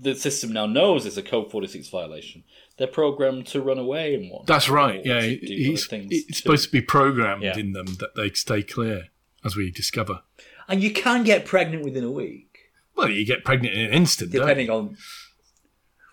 the 0.00 0.14
system 0.14 0.52
now 0.52 0.66
knows 0.66 1.04
there's 1.04 1.16
a 1.16 1.22
code 1.22 1.50
46 1.50 1.88
violation, 1.88 2.42
they're 2.78 2.86
programmed 2.88 3.46
to 3.48 3.60
run 3.60 3.78
away 3.78 4.14
and 4.14 4.30
what? 4.30 4.46
That's 4.46 4.68
right. 4.68 5.00
Yeah, 5.04 5.20
to 5.20 5.36
do 5.38 5.44
other 5.46 5.54
he's, 5.54 5.86
things 5.86 6.08
it's 6.10 6.38
supposed 6.38 6.64
to 6.66 6.72
be 6.72 6.80
programmed 6.82 7.42
Yeah. 7.44 7.56
in 7.58 7.72
them 7.72 7.86
that 8.00 8.14
they 8.16 8.30
stay 8.30 8.62
clear, 8.62 9.08
as 9.44 9.54
we 9.56 9.70
discover. 9.70 10.22
And 10.68 10.82
you 10.82 10.92
can 10.92 11.24
get 11.24 11.46
pregnant 11.46 11.84
within 11.84 12.04
a 12.04 12.10
week, 12.10 12.58
Well, 12.96 13.08
you 13.08 13.24
get 13.24 13.44
pregnant 13.44 13.74
in 13.74 13.86
an 13.86 13.92
instant, 13.92 14.30
don't 14.32 14.40
you? 14.42 14.46
depending 14.46 14.70
on. 14.70 14.96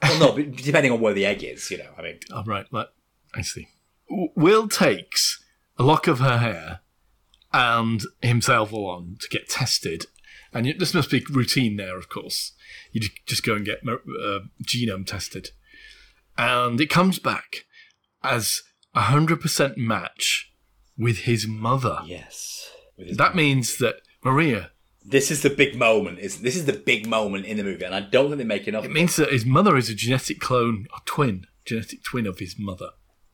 Well, 0.02 0.20
no, 0.20 0.32
but 0.34 0.56
depending 0.56 0.92
on 0.92 1.00
where 1.02 1.14
the 1.14 1.26
egg 1.26 1.44
is, 1.44 1.70
you 1.72 1.78
know. 1.78 1.90
I 1.98 2.02
mean, 2.02 2.20
Oh, 2.32 2.44
right. 2.46 2.66
Let, 2.72 2.88
I 3.34 3.42
see. 3.42 3.68
Will 4.10 4.68
takes 4.68 5.44
a 5.78 5.84
lock 5.84 6.08
of 6.08 6.20
her 6.20 6.38
hair 6.38 6.80
and 7.52 8.02
himself 8.22 8.72
along 8.72 9.18
to 9.22 9.30
get 9.30 9.50
tested. 9.50 10.06
And 10.54 10.74
this 10.80 10.94
must 10.94 11.10
be 11.12 11.26
routine 11.30 11.76
there, 11.76 11.98
of 11.98 12.08
course. 12.08 12.54
You 12.92 13.02
just 13.26 13.44
go 13.44 13.56
and 13.56 13.66
get 13.66 13.80
uh, 13.88 14.40
genome 14.64 15.06
tested. 15.06 15.50
And 16.38 16.80
it 16.80 16.90
comes 16.90 17.20
back 17.20 17.66
as 18.24 18.62
a 18.94 19.02
100% 19.04 19.76
match 19.78 20.52
with 20.98 21.20
his 21.20 21.46
mother. 21.48 22.00
yes. 22.06 22.70
With 22.98 23.08
his 23.08 23.18
That 23.18 23.36
means 23.36 23.78
that 23.80 23.96
Maria, 24.26 24.72
This 25.06 25.30
is 25.30 25.44
the 25.44 25.52
big 25.52 25.76
moment. 25.76 26.18
Is 26.18 26.42
this 26.42 26.56
is 26.56 26.66
the 26.66 26.74
big 26.74 27.06
moment 27.06 27.46
in 27.46 27.58
the 27.58 27.64
movie, 27.64 27.86
and 27.86 27.94
I 27.94 28.00
don't 28.00 28.30
think 28.30 28.40
they 28.40 28.44
make 28.44 28.68
enough. 28.68 28.84
it 28.84 28.92
means 28.92 29.16
that 29.18 29.32
his 29.32 29.46
mother 29.46 29.78
is 29.78 29.88
a 29.88 29.94
genetic 29.94 30.40
clone, 30.40 30.88
a 30.98 31.00
twin, 31.06 31.46
genetic 31.64 32.04
twin 32.04 32.26
of 32.26 32.40
his 32.40 32.58
mother. 32.58 32.90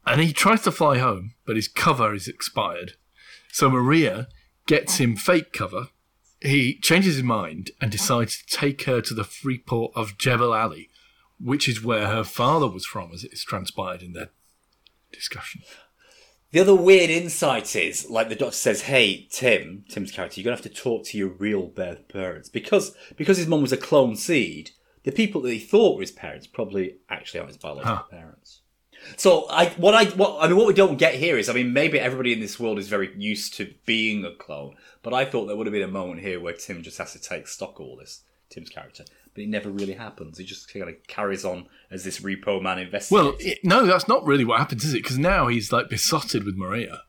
And 0.06 0.20
he 0.20 0.34
tries 0.34 0.64
to 0.64 0.72
fly 0.72 0.98
home, 0.98 1.36
but 1.46 1.56
his 1.56 1.70
cover 1.70 2.14
is 2.14 2.28
expired. 2.28 2.94
So 3.54 3.70
Maria 3.70 4.28
gets 4.68 4.98
him 4.98 5.16
fake 5.16 5.54
cover. 5.54 5.88
He 6.42 6.78
changes 6.80 7.16
his 7.16 7.24
mind 7.24 7.72
and 7.80 7.90
decides 7.92 8.38
to 8.38 8.58
take 8.58 8.84
her 8.84 9.00
to 9.02 9.14
the 9.14 9.24
free 9.24 9.60
port 9.60 9.94
of 9.96 10.18
Jebel 10.18 10.54
Ali, 10.54 10.90
which 11.40 11.70
is 11.70 11.84
where 11.84 12.08
her 12.08 12.26
father 12.26 12.68
was 12.68 12.86
from, 12.86 13.12
as 13.14 13.24
it 13.24 13.32
is 13.32 13.46
transpired 13.46 14.02
in 14.02 14.12
their 14.12 14.32
discussion. 15.14 15.62
The 16.52 16.60
other 16.60 16.76
weird 16.76 17.10
insight 17.10 17.76
is, 17.78 18.10
like 18.10 18.28
the 18.28 18.36
doctor 18.36 18.56
says, 18.56 18.82
"Hey, 18.84 19.28
Tim, 19.32 19.86
Tim's 19.90 20.12
character, 20.12 20.40
you're 20.40 20.44
gonna 20.46 20.58
have 20.58 20.64
to 20.64 20.70
talk 20.70 21.06
to 21.06 21.18
your 21.18 21.30
real 21.30 21.68
birth 21.68 22.08
parents 22.10 22.50
because 22.50 22.94
because 23.16 23.38
his 23.38 23.48
mum 23.48 23.62
was 23.62 23.72
a 23.72 23.78
clone 23.78 24.16
seed. 24.18 24.72
The 25.04 25.12
people 25.14 25.42
that 25.42 25.52
he 25.54 25.60
thought 25.60 25.96
were 25.96 26.02
his 26.02 26.12
parents 26.12 26.48
probably 26.48 26.98
actually 27.10 27.40
aren't 27.40 27.52
his 27.52 27.58
biological 27.58 27.96
Huh. 27.96 28.04
parents." 28.04 28.62
So 29.16 29.48
I 29.50 29.70
what 29.72 29.96
I 29.96 30.06
what 30.16 30.44
I 30.44 30.48
mean 30.48 30.58
what 30.58 30.68
we 30.68 30.74
don't 30.74 30.98
get 30.98 31.16
here 31.16 31.38
is 31.38 31.48
I 31.50 31.54
mean 31.54 31.72
maybe 31.74 31.98
everybody 32.00 32.34
in 32.34 32.42
this 32.42 32.60
world 32.60 32.78
is 32.80 32.88
very 32.90 33.12
used 33.18 33.54
to 33.56 33.74
being 33.86 34.26
a 34.26 34.36
clone, 34.36 34.76
but 35.04 35.14
I 35.14 35.24
thought 35.26 35.46
there 35.46 35.56
would 35.56 35.68
have 35.68 35.74
been 35.74 35.82
a 35.82 35.88
moment 35.88 36.20
here 36.22 36.40
where 36.40 36.54
Tim 36.54 36.84
just 36.84 36.98
has 36.98 37.14
to 37.14 37.20
take 37.20 37.48
stock 37.48 37.80
of 37.80 37.86
all 37.86 37.96
this 37.96 38.24
Tim's 38.50 38.70
character, 38.70 39.06
but 39.34 39.44
it 39.44 39.50
never 39.50 39.70
really 39.70 39.94
happens. 39.94 40.38
He 40.38 40.44
just 40.46 40.72
kind 40.72 40.88
of 40.90 40.96
carries 41.08 41.46
on 41.46 41.68
as 41.90 42.04
this 42.04 42.20
repo 42.20 42.62
man 42.62 42.80
investigator. 42.80 43.24
Well, 43.24 43.36
it, 43.40 43.60
no, 43.64 43.86
that's 43.86 44.08
not 44.08 44.26
really 44.26 44.44
what 44.46 44.60
happens, 44.60 44.84
is 44.84 44.94
it? 44.94 45.04
Because 45.04 45.18
now 45.18 45.48
he's 45.48 45.72
like 45.72 45.90
besotted 45.90 46.44
with 46.44 46.56
Maria. 46.58 47.02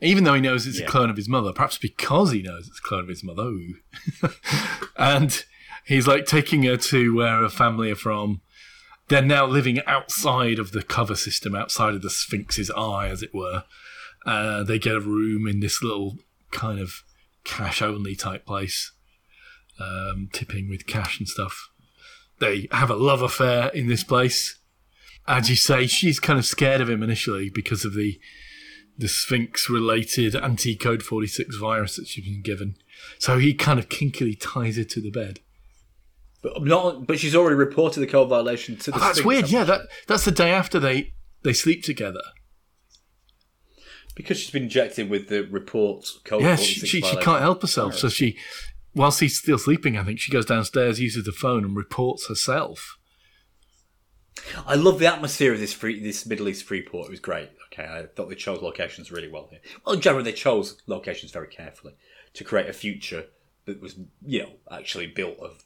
Even 0.00 0.22
though 0.24 0.34
he 0.34 0.40
knows 0.40 0.66
it's 0.66 0.78
Yeah. 0.78 0.86
a 0.86 0.88
clone 0.88 1.10
of 1.10 1.16
his 1.16 1.28
mother, 1.28 1.52
perhaps 1.52 1.76
because 1.78 2.30
he 2.32 2.42
knows 2.42 2.68
it's 2.68 2.78
a 2.78 2.82
clone 2.82 3.02
of 3.02 3.08
his 3.08 3.24
mother. 3.24 3.50
And 4.96 5.44
he's 5.84 6.06
like 6.08 6.26
taking 6.26 6.64
her 6.64 6.76
to 6.76 7.14
where 7.14 7.38
her 7.42 7.48
family 7.48 7.90
are 7.90 7.96
from. 7.96 8.40
They're 9.08 9.22
now 9.22 9.46
living 9.46 9.80
outside 9.86 10.58
of 10.58 10.72
the 10.72 10.82
cover 10.82 11.14
system, 11.14 11.54
outside 11.54 11.94
of 11.94 12.02
the 12.02 12.10
Sphinx's 12.10 12.70
eye, 12.76 13.08
as 13.08 13.22
it 13.22 13.34
were. 13.34 13.64
Uh, 14.26 14.62
they 14.64 14.78
get 14.78 14.96
a 14.96 15.00
room 15.00 15.46
in 15.46 15.60
this 15.60 15.82
little 15.82 16.18
kind 16.50 16.78
of 16.80 17.02
cash 17.44 17.80
only 17.80 18.14
type 18.16 18.44
place, 18.44 18.92
um, 19.80 20.28
tipping 20.32 20.68
with 20.68 20.86
cash 20.86 21.18
and 21.18 21.28
stuff. 21.28 21.68
They 22.38 22.68
have 22.70 22.90
a 22.90 22.96
love 22.96 23.22
affair 23.22 23.68
in 23.68 23.88
this 23.88 24.04
place 24.04 24.58
as 25.28 25.50
you 25.50 25.56
say, 25.56 25.86
she's 25.86 26.18
kind 26.18 26.38
of 26.38 26.46
scared 26.46 26.80
of 26.80 26.88
him 26.88 27.02
initially 27.02 27.50
because 27.50 27.84
of 27.84 27.94
the 27.94 28.18
the 28.96 29.06
Sphinx 29.06 29.70
related 29.70 30.34
anti 30.34 30.74
code 30.74 31.04
46 31.04 31.56
virus 31.56 31.94
that 31.96 32.08
she's 32.08 32.24
been 32.24 32.42
given. 32.42 32.74
So 33.20 33.38
he 33.38 33.54
kind 33.54 33.78
of 33.78 33.88
kinkily 33.88 34.36
ties 34.40 34.76
her 34.76 34.82
to 34.82 35.00
the 35.00 35.10
bed. 35.10 35.38
But 36.42 36.64
not, 36.64 37.06
but 37.06 37.20
she's 37.20 37.36
already 37.36 37.54
reported 37.54 38.00
the 38.00 38.08
code 38.08 38.28
violation 38.28 38.76
to 38.78 38.90
the. 38.90 38.96
Oh, 38.96 39.00
that's 39.00 39.18
Sphinx, 39.18 39.26
weird. 39.26 39.50
Yeah, 39.50 39.64
that 39.64 39.82
that's 40.08 40.24
the 40.24 40.32
day 40.32 40.50
after 40.50 40.80
they 40.80 41.12
they 41.42 41.52
sleep 41.52 41.84
together. 41.84 42.22
because 44.16 44.38
she's 44.38 44.50
been 44.50 44.64
injected 44.64 45.10
with 45.10 45.28
the 45.28 45.42
report 45.42 46.06
code. 46.24 46.42
Yeah, 46.42 46.56
she, 46.56 46.86
she, 46.86 47.00
she 47.02 47.16
can't 47.16 47.42
help 47.42 47.62
herself. 47.62 47.96
So 47.96 48.08
she, 48.08 48.36
whilst 48.98 49.20
he's 49.20 49.38
still 49.38 49.58
sleeping, 49.58 49.96
I 49.96 50.04
think 50.04 50.18
she 50.20 50.32
goes 50.32 50.44
downstairs, 50.44 51.00
uses 51.00 51.24
the 51.24 51.32
phone, 51.32 51.64
and 51.64 51.76
reports 51.76 52.28
herself. 52.28 52.98
I 54.66 54.74
love 54.74 54.98
the 54.98 55.06
atmosphere 55.06 55.52
of 55.52 55.60
this 55.60 55.72
free, 55.72 56.02
this 56.02 56.26
Middle 56.26 56.48
East 56.48 56.64
free 56.64 56.82
port. 56.82 57.06
It 57.06 57.10
was 57.10 57.20
great. 57.20 57.50
Okay, 57.72 57.84
I 57.84 58.06
thought 58.06 58.28
they 58.28 58.34
chose 58.34 58.62
locations 58.62 59.12
really 59.12 59.28
well 59.28 59.48
here. 59.50 59.60
Well, 59.84 59.94
in 59.94 60.00
general, 60.00 60.24
they 60.24 60.32
chose 60.32 60.80
locations 60.86 61.32
very 61.32 61.48
carefully 61.48 61.94
to 62.34 62.44
create 62.44 62.68
a 62.68 62.72
future 62.72 63.26
that 63.66 63.80
was, 63.80 63.96
you 64.24 64.42
know, 64.42 64.50
actually 64.70 65.06
built 65.06 65.38
of 65.38 65.64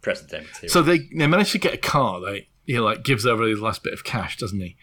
present 0.00 0.30
day 0.30 0.40
material. 0.40 0.72
So 0.72 0.82
they 0.82 1.08
they 1.16 1.26
manage 1.26 1.52
to 1.52 1.58
get 1.58 1.74
a 1.74 1.78
car. 1.78 2.20
They 2.20 2.48
he 2.64 2.78
like 2.78 3.02
gives 3.04 3.26
over 3.26 3.44
his 3.44 3.60
last 3.60 3.82
bit 3.82 3.92
of 3.92 4.04
cash, 4.04 4.36
doesn't 4.36 4.60
he? 4.60 4.76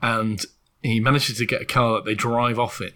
And 0.00 0.44
he 0.82 1.00
manages 1.00 1.38
to 1.38 1.46
get 1.46 1.62
a 1.62 1.66
car 1.66 1.94
that 1.94 2.04
they 2.04 2.14
drive 2.14 2.58
off 2.58 2.80
in 2.80 2.92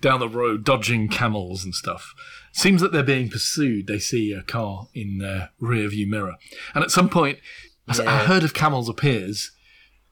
down 0.00 0.20
the 0.20 0.28
road, 0.28 0.64
dodging 0.64 1.08
camels 1.08 1.64
and 1.64 1.74
stuff. 1.74 2.12
Seems 2.56 2.80
that 2.80 2.90
they're 2.90 3.02
being 3.02 3.28
pursued. 3.28 3.86
They 3.86 3.98
see 3.98 4.32
a 4.32 4.42
car 4.42 4.88
in 4.94 5.18
their 5.18 5.50
rear 5.60 5.88
view 5.88 6.06
mirror, 6.06 6.36
and 6.74 6.82
at 6.82 6.90
some 6.90 7.08
point, 7.10 7.38
a- 7.86 8.02
a 8.02 8.18
herd 8.26 8.44
of 8.44 8.54
camels 8.54 8.88
appears 8.88 9.50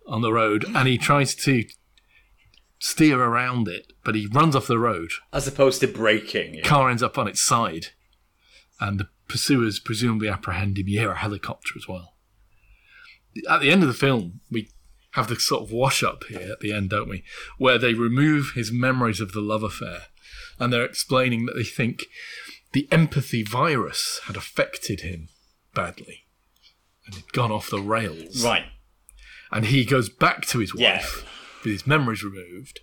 on 0.07 0.21
the 0.21 0.33
road, 0.33 0.65
and 0.75 0.87
he 0.87 0.99
tries 0.99 1.35
to 1.37 1.65
steer 2.79 3.19
around 3.23 3.67
it, 3.69 3.93
but 4.05 4.15
he 4.15 4.27
runs 4.27 4.55
off 4.55 4.67
the 4.67 4.79
road. 4.79 5.11
As 5.33 5.49
opposed 5.49 5.81
to 5.81 5.87
braking. 5.89 6.55
yeah. 6.57 6.63
Car 6.63 6.91
ends 6.91 7.03
up 7.03 7.17
on 7.17 7.27
its 7.29 7.41
side, 7.41 7.87
and 8.79 9.01
the 9.01 9.09
pursuers 9.27 9.81
presumably 9.81 10.29
apprehend 10.29 10.77
him. 10.79 10.87
You 10.89 11.01
hear 11.01 11.13
a 11.13 11.17
helicopter 11.19 11.73
as 11.77 11.89
well. 11.89 12.15
At 13.49 13.63
the 13.63 13.71
end 13.71 13.83
of 13.83 13.89
the 13.89 13.95
film, 13.95 14.41
we 14.51 14.69
have 15.13 15.29
the 15.29 15.41
sort 15.41 15.63
of 15.63 15.73
wash 15.73 16.03
up 16.03 16.25
here 16.25 16.53
at 16.53 16.61
the 16.61 16.73
end, 16.75 16.91
don't 16.91 17.09
we? 17.09 17.25
Where 17.57 17.79
they 17.79 17.95
remove 17.95 18.53
his 18.55 18.71
memories 18.71 19.21
of 19.21 19.33
the 19.33 19.41
love 19.41 19.63
affair, 19.63 20.09
and 20.59 20.73
they're 20.73 20.85
explaining 20.85 21.47
that 21.47 21.55
they 21.55 21.65
think 21.65 22.05
the 22.73 22.89
empathy 22.91 23.43
virus 23.43 24.21
had 24.27 24.37
affected 24.37 25.01
him 25.01 25.29
badly 25.75 26.27
and 27.07 27.15
had 27.17 27.33
gone 27.33 27.53
off 27.53 27.71
the 27.71 27.81
rails. 27.81 28.45
Right. 28.45 28.65
And 29.53 29.67
he 29.67 29.85
goes 29.85 30.09
back 30.09 30.47
to 30.47 30.59
his 30.59 30.73
Yeah. 30.75 30.97
wife 30.97 31.25
with 31.65 31.73
his 31.73 31.87
memories 31.87 32.23
removed, 32.25 32.81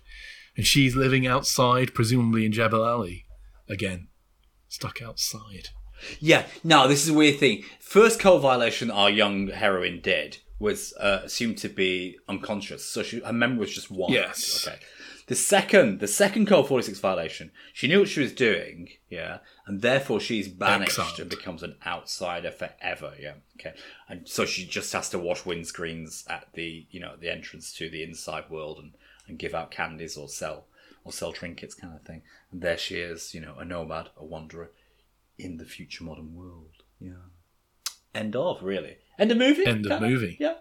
and 0.56 0.66
she's 0.66 0.94
living 0.96 1.26
outside, 1.26 1.94
presumably 1.94 2.44
in 2.46 2.52
Jebel 2.52 2.82
Ali 2.82 3.26
again, 3.68 4.08
stuck 4.68 5.00
outside. 5.02 5.68
Yeah. 6.20 6.46
No, 6.64 6.88
this 6.88 7.02
is 7.02 7.08
a 7.10 7.14
weird 7.14 7.38
thing. 7.38 7.64
First 7.80 8.18
code 8.20 8.42
violation 8.42 8.90
our 8.90 9.10
young 9.10 9.48
heroine 9.48 10.00
did 10.00 10.38
was 10.58 10.92
uh, 10.94 11.22
assumed 11.24 11.58
to 11.58 11.68
be 11.68 12.18
unconscious, 12.28 12.84
so 12.84 13.02
she, 13.02 13.20
her 13.20 13.32
memory 13.32 13.58
was 13.58 13.74
just 13.74 13.90
wiped. 13.90 14.12
Yes. 14.12 14.66
Okay. 14.66 14.78
The 15.28 15.34
second, 15.36 16.00
the 16.00 16.08
second 16.08 16.46
code 16.46 16.68
forty 16.68 16.84
six 16.84 16.98
violation, 16.98 17.52
she 17.72 17.86
knew 17.88 18.00
what 18.00 18.08
she 18.08 18.20
was 18.20 18.32
doing. 18.32 18.90
Yeah, 19.08 19.38
and 19.66 19.80
therefore 19.80 20.20
she's 20.20 20.48
banished 20.48 20.98
Exiled. 20.98 21.20
and 21.20 21.30
becomes 21.30 21.62
an 21.62 21.76
outsider 21.86 22.50
forever. 22.50 23.14
Yeah. 23.18 23.34
Okay. 23.58 23.74
And 24.08 24.28
so 24.28 24.44
she 24.44 24.66
just 24.66 24.92
has 24.92 25.08
to 25.10 25.18
wash 25.18 25.42
windscreens 25.42 26.28
at 26.30 26.48
the 26.54 26.86
you 26.90 27.00
know 27.00 27.14
the 27.18 27.30
entrance 27.30 27.72
to 27.74 27.88
the 27.88 28.02
inside 28.02 28.50
world 28.50 28.78
and 28.78 28.92
and 29.28 29.38
give 29.38 29.54
out 29.54 29.70
candies 29.70 30.16
or 30.16 30.28
sell 30.28 30.66
or 31.04 31.12
sell 31.12 31.32
trinkets 31.32 31.74
kind 31.74 31.94
of 31.94 32.02
thing. 32.02 32.22
And 32.50 32.60
there 32.60 32.78
she 32.78 32.96
is, 32.96 33.34
you 33.34 33.40
know, 33.40 33.54
a 33.58 33.64
nomad, 33.64 34.10
a 34.16 34.24
wanderer 34.24 34.70
in 35.38 35.56
the 35.56 35.64
future 35.64 36.04
modern 36.04 36.34
world. 36.34 36.82
Yeah. 37.00 37.12
End 38.14 38.36
of, 38.36 38.62
really. 38.62 38.96
End 39.18 39.30
of 39.32 39.38
movie? 39.38 39.64
End 39.66 39.86
of 39.86 40.00
movie. 40.00 40.36
Yeah. 40.40 40.54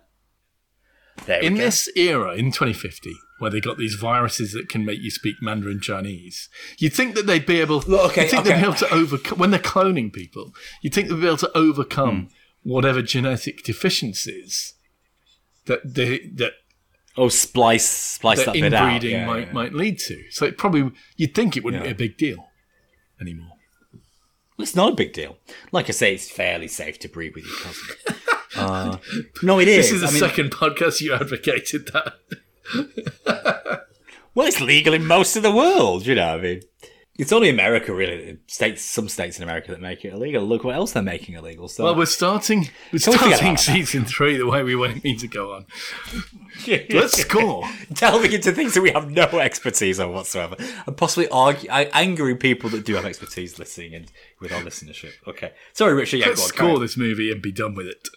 There 1.25 1.41
In 1.41 1.55
this 1.55 1.89
era, 1.95 2.33
in 2.35 2.45
2050, 2.51 3.11
where 3.39 3.51
they 3.51 3.59
got 3.59 3.77
these 3.77 3.95
viruses 3.95 4.53
that 4.53 4.69
can 4.69 4.85
make 4.85 5.01
you 5.01 5.11
speak 5.11 5.35
Mandarin 5.41 5.79
Chinese, 5.81 6.49
you'd 6.79 6.93
think 6.93 7.15
that 7.15 7.27
they'd 7.27 7.45
be 7.45 7.59
able. 7.59 7.81
Look, 7.81 8.11
okay, 8.11 8.21
you'd 8.23 8.31
think 8.31 8.41
okay. 8.41 8.49
they'd 8.53 8.59
be 8.61 8.63
able 8.65 8.73
to 8.75 8.93
overcome 8.93 9.37
when 9.37 9.51
they're 9.51 9.59
cloning 9.59 10.11
people. 10.11 10.53
You'd 10.81 10.93
think 10.93 11.09
they'd 11.09 11.19
be 11.19 11.27
able 11.27 11.37
to 11.37 11.51
overcome 11.57 12.29
Hmm. 12.63 12.69
whatever 12.71 13.01
genetic 13.01 13.63
deficiencies 13.63 14.73
that 15.65 15.81
they 15.95 16.19
that 16.35 16.53
Oh, 17.17 17.27
splice, 17.27 17.85
splice 17.87 18.37
that 18.39 18.45
that, 18.45 18.53
bit 18.53 18.73
out. 18.73 18.93
inbreeding 18.93 19.11
Yeah, 19.19 19.25
might 19.27 19.47
yeah. 19.47 19.53
might 19.53 19.73
lead 19.73 19.99
to. 19.99 20.23
So 20.31 20.45
it 20.45 20.57
probably 20.57 20.91
you'd 21.17 21.35
think 21.35 21.57
it 21.57 21.63
wouldn't 21.63 21.83
Yeah. 21.83 21.89
be 21.89 21.91
a 22.05 22.07
big 22.07 22.17
deal 22.17 22.47
anymore. 23.19 23.51
It's 24.61 24.75
not 24.75 24.93
a 24.93 24.95
big 24.95 25.13
deal. 25.13 25.37
Like 25.71 25.89
I 25.89 25.91
say, 25.91 26.13
it's 26.13 26.29
fairly 26.29 26.67
safe 26.67 26.99
to 26.99 27.07
breed 27.09 27.35
with 27.35 27.45
your 27.45 27.55
cousin. 27.57 27.95
uh, 28.55 28.97
no, 29.43 29.59
it 29.59 29.67
is. 29.67 29.89
This 29.89 29.91
is 29.93 30.01
the 30.01 30.07
I 30.07 30.11
mean, 30.11 30.19
second 30.19 30.51
podcast 30.51 31.01
you 31.01 31.13
advocated 31.13 31.89
that. 31.93 32.13
Well, 34.33 34.47
it's 34.47 34.61
legal 34.61 34.93
in 34.93 35.05
most 35.05 35.35
of 35.35 35.43
the 35.43 35.51
world, 35.51 36.05
you 36.05 36.15
know. 36.15 36.35
I 36.35 36.41
mean, 36.41 36.61
it's 37.21 37.31
only 37.31 37.49
America, 37.49 37.93
really. 37.93 38.39
States, 38.47 38.81
some 38.81 39.07
states 39.07 39.37
in 39.37 39.43
America 39.43 39.69
that 39.69 39.79
make 39.79 40.03
it 40.03 40.11
illegal. 40.11 40.43
Look 40.43 40.63
what 40.63 40.73
else 40.73 40.93
they're 40.93 41.03
making 41.03 41.35
illegal. 41.35 41.67
So, 41.67 41.83
Well, 41.83 41.95
we're 41.95 42.07
starting. 42.07 42.71
We're 42.91 42.97
Can 42.97 43.11
we 43.11 43.17
forget 43.19 43.37
starting 43.37 43.57
season 43.57 44.05
three 44.05 44.37
the 44.37 44.47
way 44.47 44.63
we 44.63 44.75
wanted 44.75 45.03
me 45.03 45.15
to 45.17 45.27
go 45.27 45.53
on. 45.53 45.67
Let's 46.89 47.19
score. 47.19 47.69
delving 47.93 48.31
into 48.31 48.51
things 48.51 48.73
that 48.73 48.81
we 48.81 48.89
have 48.89 49.11
no 49.11 49.27
expertise 49.37 49.99
on 49.99 50.11
whatsoever, 50.13 50.55
and 50.87 50.97
possibly 50.97 51.29
argue, 51.29 51.69
angering 51.69 52.37
people 52.37 52.71
that 52.71 52.85
do 52.85 52.95
have 52.95 53.05
expertise 53.05 53.59
listening 53.59 53.93
and 53.93 54.11
with 54.39 54.51
our 54.51 54.61
listenership. 54.61 55.11
Okay, 55.27 55.53
sorry, 55.73 55.93
Richard. 55.93 56.21
Yeah, 56.21 56.29
Let's 56.29 56.41
on, 56.41 56.47
score 56.47 56.79
this 56.79 56.97
movie 56.97 57.31
and 57.31 57.39
be 57.39 57.51
done 57.51 57.75
with 57.75 57.85
it. 57.85 58.09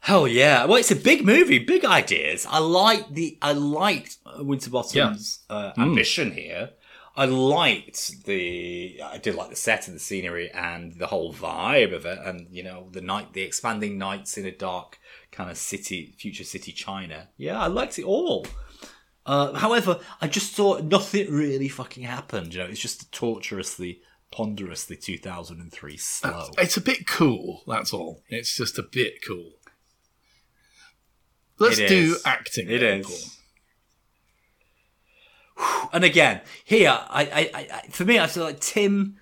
Hell 0.00 0.26
yeah! 0.26 0.64
Well, 0.64 0.78
it's 0.78 0.90
a 0.90 0.96
big 0.96 1.24
movie, 1.24 1.60
big 1.60 1.84
ideas. 1.84 2.48
I 2.50 2.58
like 2.58 3.14
the 3.14 3.38
I 3.40 3.52
liked 3.52 4.16
Winterbottom's 4.38 5.44
uh, 5.48 5.70
ambition 5.78 6.32
here. 6.32 6.70
I 7.16 7.26
liked 7.26 8.24
the 8.24 9.00
I 9.04 9.18
did 9.18 9.36
like 9.36 9.50
the 9.50 9.56
set 9.56 9.86
and 9.86 9.94
the 9.94 10.00
scenery 10.00 10.50
and 10.50 10.94
the 10.94 11.06
whole 11.06 11.32
vibe 11.32 11.94
of 11.94 12.06
it, 12.06 12.18
and 12.24 12.48
you 12.50 12.62
know 12.62 12.88
the 12.90 13.00
night, 13.00 13.32
the 13.32 13.42
expanding 13.42 13.98
nights 13.98 14.36
in 14.36 14.46
a 14.46 14.50
dark 14.50 14.98
kind 15.30 15.50
of 15.50 15.56
city, 15.56 16.14
future 16.18 16.44
city 16.44 16.72
China. 16.72 17.28
Yeah, 17.36 17.60
I 17.60 17.68
liked 17.68 17.98
it 17.98 18.04
all. 18.04 18.46
Uh, 19.26 19.54
however, 19.54 20.00
I 20.20 20.28
just 20.28 20.54
thought 20.54 20.84
nothing 20.84 21.30
really 21.30 21.68
fucking 21.68 22.02
happened. 22.02 22.52
You 22.52 22.60
know, 22.60 22.66
it's 22.66 22.80
just 22.80 23.10
torturously, 23.10 24.00
ponderously 24.30 24.96
2003 24.96 25.96
slow. 25.96 26.50
It's 26.58 26.76
a 26.76 26.80
bit 26.80 27.06
cool, 27.06 27.62
that's 27.66 27.92
all. 27.94 28.22
It's 28.28 28.54
just 28.54 28.78
a 28.78 28.82
bit 28.82 29.24
cool. 29.26 29.52
Let's 31.58 31.78
do 31.78 32.16
acting. 32.26 32.68
It 32.68 32.82
is. 32.82 33.38
And 35.92 36.02
again, 36.02 36.40
here, 36.64 36.90
I, 36.90 37.22
I, 37.24 37.50
I, 37.54 37.88
for 37.88 38.04
me, 38.04 38.18
I 38.18 38.26
feel 38.26 38.44
like 38.44 38.60
Tim, 38.60 39.16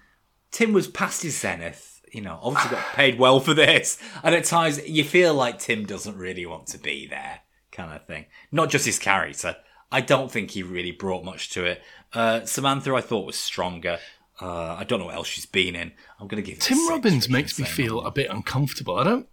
Tim 0.51 0.73
was 0.73 0.89
past 0.89 1.23
his 1.23 1.39
zenith. 1.39 2.01
You 2.11 2.23
know, 2.23 2.39
obviously 2.43 2.71
got 2.71 2.85
paid 2.95 3.19
well 3.19 3.41
for 3.41 3.55
this, 3.55 3.99
and 4.23 4.35
at 4.35 4.45
times 4.45 4.87
you 4.89 5.05
feel 5.05 5.35
like 5.35 5.59
Tim 5.59 5.85
doesn't 5.85 6.17
really 6.17 6.47
want 6.47 6.67
to 6.69 6.79
be 6.79 7.07
there, 7.07 7.41
kind 7.71 7.93
of 7.95 8.07
thing. 8.07 8.27
Not 8.51 8.71
just 8.71 8.87
his 8.87 8.99
character. 8.99 9.57
I 9.91 10.01
don't 10.01 10.31
think 10.31 10.53
he 10.53 10.63
really 10.63 10.93
brought 10.93 11.25
much 11.25 11.51
to 11.51 11.67
it. 11.67 11.83
Uh, 12.15 12.45
Samantha, 12.47 12.95
I 12.95 13.03
thought 13.03 13.27
was 13.27 13.37
stronger. 13.37 13.99
Uh, 14.41 14.75
I 14.75 14.85
don't 14.85 14.99
know 14.99 15.07
what 15.07 15.15
else 15.15 15.29
she's 15.29 15.47
been 15.47 15.77
in. 15.77 15.93
I'm 16.19 16.27
going 16.27 16.43
to 16.43 16.51
give 16.51 16.59
Tim 16.59 16.89
Robbins 16.89 17.29
makes 17.29 17.59
me 17.59 17.67
feel 17.67 18.01
a 18.01 18.11
bit 18.11 18.31
uncomfortable. 18.31 18.97
I 18.99 19.05
don't 19.05 19.29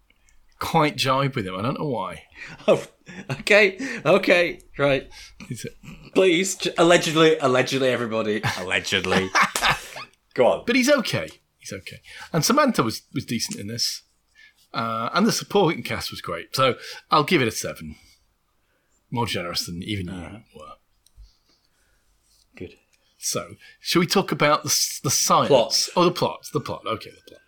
quite 0.59 0.95
jibe 0.95 1.35
with 1.35 1.47
him. 1.47 1.55
I 1.55 1.61
don't 1.61 1.79
know 1.79 1.87
why. 1.87 2.23
Oh, 2.67 2.85
okay, 3.31 3.77
okay, 4.05 4.61
right. 4.77 5.09
Is 5.49 5.65
it- 5.65 5.75
Please, 6.13 6.67
allegedly, 6.77 7.37
allegedly, 7.39 7.89
everybody, 7.89 8.41
allegedly. 8.57 9.29
Go 10.33 10.47
on. 10.47 10.63
But 10.65 10.75
he's 10.75 10.89
okay. 10.89 11.29
He's 11.57 11.73
okay. 11.73 11.97
And 12.33 12.43
Samantha 12.43 12.83
was, 12.83 13.03
was 13.13 13.25
decent 13.25 13.59
in 13.59 13.67
this. 13.67 14.03
Uh, 14.73 15.09
and 15.13 15.25
the 15.25 15.31
supporting 15.31 15.83
cast 15.83 16.11
was 16.11 16.21
great. 16.21 16.55
So 16.55 16.75
I'll 17.09 17.23
give 17.23 17.41
it 17.41 17.47
a 17.47 17.51
seven. 17.51 17.95
More 19.11 19.25
generous 19.25 19.65
than 19.65 19.81
even 19.81 20.07
you 20.07 20.41
were. 20.55 20.73
Good. 22.55 22.75
So, 23.17 23.55
shall 23.79 24.01
we 24.01 24.05
talk 24.05 24.31
about 24.31 24.63
the, 24.63 24.99
the 25.03 25.09
science? 25.09 25.47
Plot. 25.47 25.89
Oh, 25.95 26.05
the 26.05 26.11
plot. 26.11 26.47
The 26.53 26.59
plot. 26.59 26.83
Okay, 26.85 27.09
the 27.09 27.21
plot. 27.27 27.41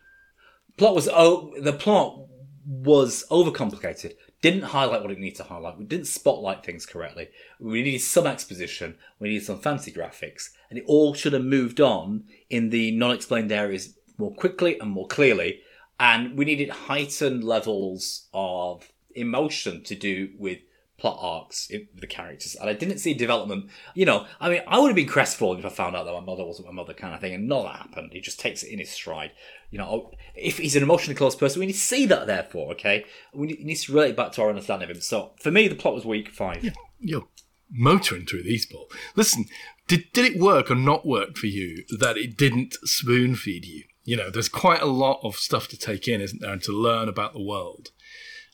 Plot 0.78 0.96
was 0.96 1.10
oh, 1.12 1.54
the 1.62 1.74
plot 1.74 2.26
was 2.66 3.24
overcomplicated. 3.30 4.14
Didn't 4.42 4.64
highlight 4.64 5.02
what 5.02 5.12
it 5.12 5.20
needed 5.20 5.38
to 5.38 5.44
highlight. 5.44 5.78
We 5.78 5.86
didn't 5.86 6.08
spotlight 6.08 6.66
things 6.66 6.86
correctly. 6.86 7.30
We 7.60 7.84
needed 7.84 8.02
some 8.02 8.26
exposition. 8.26 8.98
We 9.20 9.30
needed 9.30 9.46
some 9.46 9.60
fancy 9.60 9.92
graphics, 9.92 10.50
and 10.70 10.80
it 10.80 10.86
all 10.88 11.14
should 11.14 11.34
have 11.34 11.44
moved 11.44 11.80
on 11.80 12.24
in 12.50 12.70
the 12.70 12.92
non-explained 12.92 13.52
areas 13.52 13.96
more 14.18 14.34
quickly 14.34 14.80
and 14.80 14.90
more 14.90 15.08
clearly. 15.08 15.62
And 16.00 16.36
we 16.38 16.46
needed 16.46 16.70
heightened 16.70 17.44
levels 17.44 18.28
of 18.34 18.92
emotion 19.14 19.84
to 19.84 19.96
do 19.96 20.30
with 20.38 20.60
plot 20.98 21.18
arcs 21.20 21.68
the 21.68 22.08
characters. 22.08 22.56
And 22.56 22.70
I 22.70 22.74
didn't 22.74 23.00
see 23.00 23.14
development. 23.14 23.70
You 23.96 24.06
know, 24.06 24.28
I 24.40 24.50
mean, 24.50 24.62
I 24.68 24.80
would 24.80 24.88
have 24.88 24.96
been 24.96 25.08
crestfallen 25.08 25.60
if 25.60 25.66
I 25.66 25.70
found 25.70 25.96
out 25.96 26.06
that 26.06 26.14
my 26.14 26.20
mother 26.20 26.46
wasn't 26.46 26.68
my 26.68 26.74
mother, 26.74 26.94
kind 26.94 27.14
of 27.14 27.22
thing. 27.22 27.34
And 27.34 27.48
none 27.48 27.66
of 27.66 27.66
that 27.66 27.80
happened. 27.80 28.14
He 28.14 28.22
just 28.22 28.40
takes 28.40 28.64
it 28.64 28.72
in 28.72 28.80
his 28.80 28.92
stride. 28.92 29.32
You 29.72 29.80
know, 29.80 30.12
if 30.36 30.58
he's 30.60 30.76
an 30.76 30.84
emotionally 30.84 31.16
close 31.16 31.36
person, 31.36 31.62
we 31.62 31.66
need 31.66 31.74
to 31.74 31.80
see 31.80 32.06
that. 32.06 32.28
Therefore, 32.28 32.72
okay, 32.74 33.06
we 33.34 33.48
need, 33.48 33.62
need 33.62 33.76
to 33.76 33.94
relate 33.94 34.16
back 34.16 34.34
to 34.34 34.42
our 34.44 34.50
understanding 34.50 34.90
of 34.90 34.96
him. 34.96 35.02
So 35.02 35.32
for 35.40 35.50
me, 35.50 35.68
the 35.68 35.76
plot 35.76 35.96
was 35.96 36.06
weak. 36.06 36.30
Five. 36.30 36.74
You're 37.00 37.28
motoring 37.72 38.26
through 38.26 38.44
these, 38.44 38.66
Paul. 38.66 38.88
Listen, 39.16 39.46
did, 39.88 40.12
did 40.14 40.26
it 40.26 40.40
work 40.40 40.70
or 40.70 40.76
not 40.76 41.06
work 41.06 41.38
for 41.38 41.48
you 41.48 41.84
that 42.00 42.18
it 42.18 42.38
didn't 42.38 42.76
spoon 42.84 43.36
feed 43.36 43.66
you? 43.66 43.86
You 44.04 44.18
know, 44.18 44.30
there's 44.30 44.50
quite 44.50 44.82
a 44.82 44.88
lot 44.88 45.20
of 45.24 45.36
stuff 45.36 45.68
to 45.70 45.78
take 45.78 46.08
in, 46.08 46.22
isn't 46.22 46.42
there, 46.42 46.52
and 46.52 46.64
to 46.64 46.72
learn 46.72 47.08
about 47.08 47.34
the 47.34 47.44
world. 47.44 47.90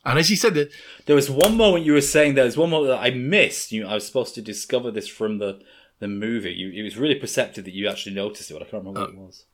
And 0.05 0.19
as 0.19 0.29
you 0.29 0.35
said, 0.35 0.53
that 0.53 0.71
There 1.05 1.15
was 1.15 1.29
one 1.29 1.57
moment 1.57 1.85
you 1.85 1.93
were 1.93 2.01
saying 2.01 2.35
there 2.35 2.45
was 2.45 2.57
one 2.57 2.69
moment 2.69 2.91
that 2.91 3.03
I 3.03 3.09
missed. 3.09 3.71
You, 3.71 3.87
I 3.87 3.95
was 3.95 4.05
supposed 4.05 4.35
to 4.35 4.41
discover 4.41 4.91
this 4.91 5.07
from 5.07 5.39
the 5.39 5.59
the 5.99 6.07
movie. 6.07 6.53
You, 6.53 6.69
it 6.69 6.83
was 6.83 6.95
really 6.95 7.15
perceptive 7.15 7.65
that 7.65 7.73
you 7.73 7.89
actually 7.89 8.13
noticed 8.13 8.51
it, 8.51 8.53
but 8.53 8.61
I 8.61 8.65
can't 8.65 8.83
remember 8.85 9.01
what 9.01 9.09
oh. 9.09 9.13
it 9.13 9.17
was. 9.17 9.45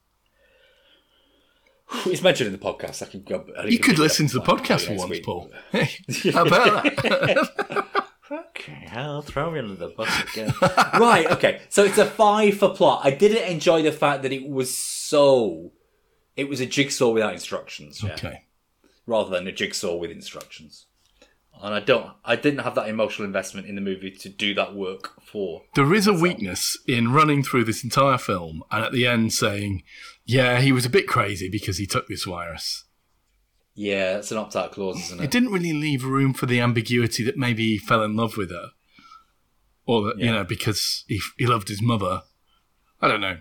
It's 2.06 2.22
mentioned 2.22 2.48
in 2.48 2.54
the 2.54 2.60
podcast. 2.60 3.04
I 3.04 3.06
can 3.06 3.24
go. 3.24 3.46
I 3.58 3.66
you 3.66 3.80
could 3.80 4.00
listen 4.00 4.28
to 4.28 4.34
the 4.34 4.40
like 4.40 4.64
podcast 4.64 4.88
for 4.88 4.96
once, 4.96 5.10
week. 5.10 5.26
Paul. 5.26 5.52
Hey, 5.72 5.90
how 6.32 6.46
about 6.46 6.84
that? 6.84 7.88
Okay, 8.32 8.88
I'll 8.92 9.22
throw 9.22 9.52
me 9.52 9.60
under 9.60 9.76
the 9.76 9.90
bus 9.90 10.10
again. 10.34 10.54
right, 11.00 11.30
okay. 11.34 11.62
So 11.70 11.84
it's 11.84 12.00
a 12.00 12.06
five 12.06 12.58
for 12.58 12.74
plot. 12.74 13.02
I 13.04 13.12
didn't 13.12 13.48
enjoy 13.48 13.84
the 13.84 13.92
fact 13.92 14.24
that 14.24 14.32
it 14.32 14.48
was 14.50 14.76
so. 14.76 15.72
It 16.36 16.50
was 16.50 16.60
a 16.60 16.66
jigsaw 16.66 17.10
without 17.10 17.34
instructions, 17.34 18.02
yeah, 18.02 18.14
okay. 18.14 18.46
rather 19.06 19.30
than 19.30 19.48
a 19.48 19.52
jigsaw 19.52 19.96
with 19.98 20.10
instructions. 20.10 20.88
And 21.62 21.74
I 21.74 21.80
don't. 21.80 22.12
I 22.26 22.36
didn't 22.36 22.60
have 22.64 22.76
that 22.76 22.90
emotional 22.90 23.26
investment 23.26 23.68
in 23.68 23.76
the 23.76 23.82
movie 23.82 24.12
to 24.12 24.30
do 24.30 24.54
that 24.56 24.76
work 24.76 25.22
for. 25.26 25.62
There 25.76 25.94
is 25.94 26.08
a 26.08 26.14
weakness 26.14 26.78
in 26.88 27.14
running 27.14 27.44
through 27.44 27.64
this 27.66 27.84
entire 27.84 28.18
film 28.18 28.64
and 28.72 28.84
at 28.84 28.92
the 28.92 29.08
end 29.08 29.34
saying, 29.34 29.84
yeah, 30.26 30.60
he 30.62 30.72
was 30.72 30.86
a 30.86 30.90
bit 30.90 31.08
crazy 31.08 31.50
because 31.50 31.78
he 31.78 31.86
took 31.86 32.08
this 32.08 32.26
virus. 32.26 32.86
Yeah, 33.76 34.18
it's 34.18 34.32
an 34.32 34.38
opt-out 34.38 34.72
clause, 34.72 34.98
isn't 35.06 35.20
It 35.20 35.24
it? 35.26 35.32
didn't 35.32 35.52
really 35.52 35.74
leave 35.74 36.04
room 36.06 36.34
for 36.34 36.46
the 36.46 36.60
ambiguity 36.60 37.24
that 37.24 37.38
maybe 37.38 37.64
he 37.72 37.78
fell 37.78 38.04
in 38.04 38.16
love 38.16 38.38
with 38.38 38.52
her. 38.52 38.68
Or 39.86 40.04
that, 40.04 40.18
you 40.20 40.32
know, 40.32 40.44
because 40.44 41.04
he, 41.08 41.20
he 41.38 41.46
loved 41.48 41.70
his 41.70 41.82
mother. 41.82 42.22
I 43.02 43.08
don't 43.08 43.20
know. 43.22 43.40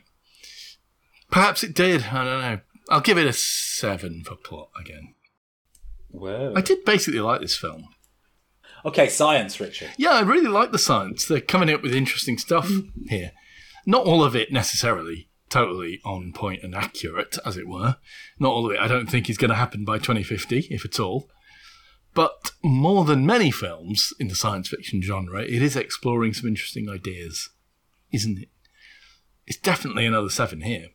Perhaps 1.31 1.63
it 1.63 1.75
did. 1.75 2.05
I 2.07 2.25
don't 2.25 2.41
know. 2.41 2.61
I'll 2.89 3.01
give 3.01 3.19
it 3.19 3.27
a 3.27 3.33
seven 3.33 4.23
for 4.25 4.35
plot 4.37 4.71
again. 4.81 5.15
Whoa. 6.09 6.53
I 6.57 6.61
did 6.61 6.85
basically 6.85 7.21
like 7.21 7.41
this 7.41 7.57
film. 7.57 7.89
Okay, 8.85 9.09
science, 9.09 9.61
Richard. 9.61 9.91
Yeah, 9.97 10.11
I 10.11 10.21
really 10.21 10.49
like 10.49 10.73
the 10.73 10.79
science. 10.79 11.27
They're 11.27 11.41
coming 11.41 11.71
up 11.71 11.83
with 11.83 11.95
interesting 11.95 12.39
stuff 12.39 12.69
mm. 12.69 12.91
here. 13.09 13.33
Not 13.87 14.07
all 14.07 14.25
of 14.25 14.35
it 14.35 14.53
necessarily 14.53 15.29
totally 15.53 16.01
on 16.05 16.33
point 16.33 16.63
and 16.63 16.75
accurate, 16.75 17.37
as 17.45 17.57
it 17.57 17.69
were. 17.69 17.97
Not 18.39 18.53
all 18.53 18.67
of 18.67 18.73
it, 18.73 18.81
I 18.81 18.89
don't 18.89 19.09
think, 19.09 19.29
is 19.29 19.37
going 19.37 19.51
to 19.51 19.57
happen 19.57 19.85
by 19.85 19.99
2050, 19.99 20.69
if 20.71 20.85
at 20.85 20.99
all. 20.99 21.29
But 22.15 22.53
more 22.63 23.05
than 23.05 23.27
many 23.27 23.51
films 23.51 24.13
in 24.19 24.29
the 24.29 24.35
science 24.35 24.69
fiction 24.69 25.03
genre, 25.03 25.43
it 25.43 25.63
is 25.63 25.77
exploring 25.77 26.33
some 26.33 26.49
interesting 26.49 26.89
ideas, 26.89 27.51
isn't 28.13 28.39
it? 28.39 28.49
It's 29.47 29.59
definitely 29.59 30.07
another 30.07 30.31
seven 30.31 30.63
here. 30.63 30.89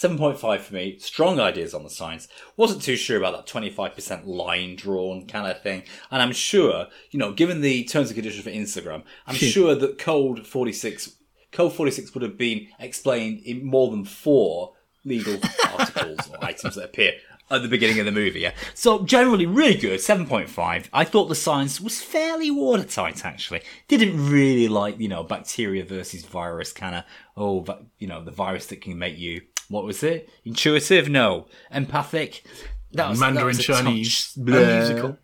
7.5 0.00 0.60
for 0.60 0.74
me. 0.74 0.98
Strong 0.98 1.38
ideas 1.38 1.74
on 1.74 1.84
the 1.84 1.90
science. 1.90 2.26
Wasn't 2.56 2.80
too 2.80 2.96
sure 2.96 3.18
about 3.18 3.36
that 3.36 3.52
25% 3.52 4.26
line 4.26 4.74
drawn 4.74 5.26
kind 5.26 5.46
of 5.46 5.62
thing. 5.62 5.82
And 6.10 6.22
I'm 6.22 6.32
sure, 6.32 6.86
you 7.10 7.18
know, 7.18 7.32
given 7.32 7.60
the 7.60 7.84
terms 7.84 8.08
and 8.08 8.14
conditions 8.14 8.42
for 8.44 8.50
Instagram, 8.50 9.02
I'm 9.26 9.36
hmm. 9.36 9.44
sure 9.44 9.74
that 9.74 9.98
Cold 9.98 10.46
46, 10.46 11.16
Code 11.52 11.74
46 11.74 12.14
would 12.14 12.22
have 12.22 12.38
been 12.38 12.68
explained 12.78 13.40
in 13.40 13.66
more 13.66 13.90
than 13.90 14.06
four 14.06 14.72
legal 15.04 15.38
articles 15.78 16.30
or 16.30 16.42
items 16.42 16.76
that 16.76 16.84
appear 16.84 17.12
at 17.50 17.62
the 17.62 17.68
beginning 17.68 17.98
of 17.98 18.06
the 18.06 18.12
movie. 18.12 18.40
Yeah. 18.40 18.52
So 18.74 19.04
generally 19.04 19.46
really 19.46 19.76
good. 19.76 19.98
7.5. 20.00 20.88
I 20.92 21.04
thought 21.04 21.28
the 21.28 21.34
science 21.34 21.80
was 21.80 22.00
fairly 22.00 22.50
watertight 22.50 23.24
actually. 23.24 23.62
Didn't 23.88 24.30
really 24.30 24.68
like, 24.68 24.98
you 24.98 25.08
know, 25.08 25.24
bacteria 25.24 25.84
versus 25.84 26.24
virus 26.24 26.72
kind 26.72 26.94
of, 26.94 27.04
oh, 27.36 27.60
va- 27.60 27.84
you 27.98 28.06
know, 28.06 28.22
the 28.22 28.30
virus 28.30 28.66
that 28.66 28.80
can 28.80 28.98
make 28.98 29.18
you, 29.18 29.42
what 29.70 29.84
was 29.84 30.02
it? 30.02 30.28
Intuitive? 30.44 31.08
No. 31.08 31.46
Empathic? 31.70 32.44
That 32.92 33.08
was, 33.08 33.20
that 33.20 33.26
Mandarin 33.26 33.56
was 33.56 33.60
a 33.60 33.62
Chinese, 33.62 34.32
blur. 34.36 34.78
musical. 34.78 35.18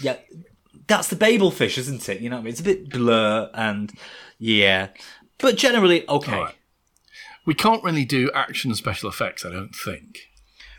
Yeah, 0.00 0.16
that's 0.86 1.08
the 1.08 1.16
Babel 1.16 1.50
fish, 1.50 1.76
isn't 1.76 2.08
it? 2.08 2.20
You 2.20 2.30
know, 2.30 2.38
I 2.38 2.40
mean? 2.42 2.52
it's 2.52 2.60
a 2.60 2.64
bit 2.64 2.88
blur 2.88 3.50
and 3.52 3.92
yeah, 4.38 4.88
but 5.38 5.56
generally 5.56 6.08
okay. 6.08 6.32
Right. 6.32 6.54
We 7.44 7.54
can't 7.54 7.82
really 7.82 8.04
do 8.04 8.30
action 8.32 8.72
special 8.76 9.08
effects, 9.08 9.44
I 9.44 9.50
don't 9.50 9.74
think. 9.74 10.28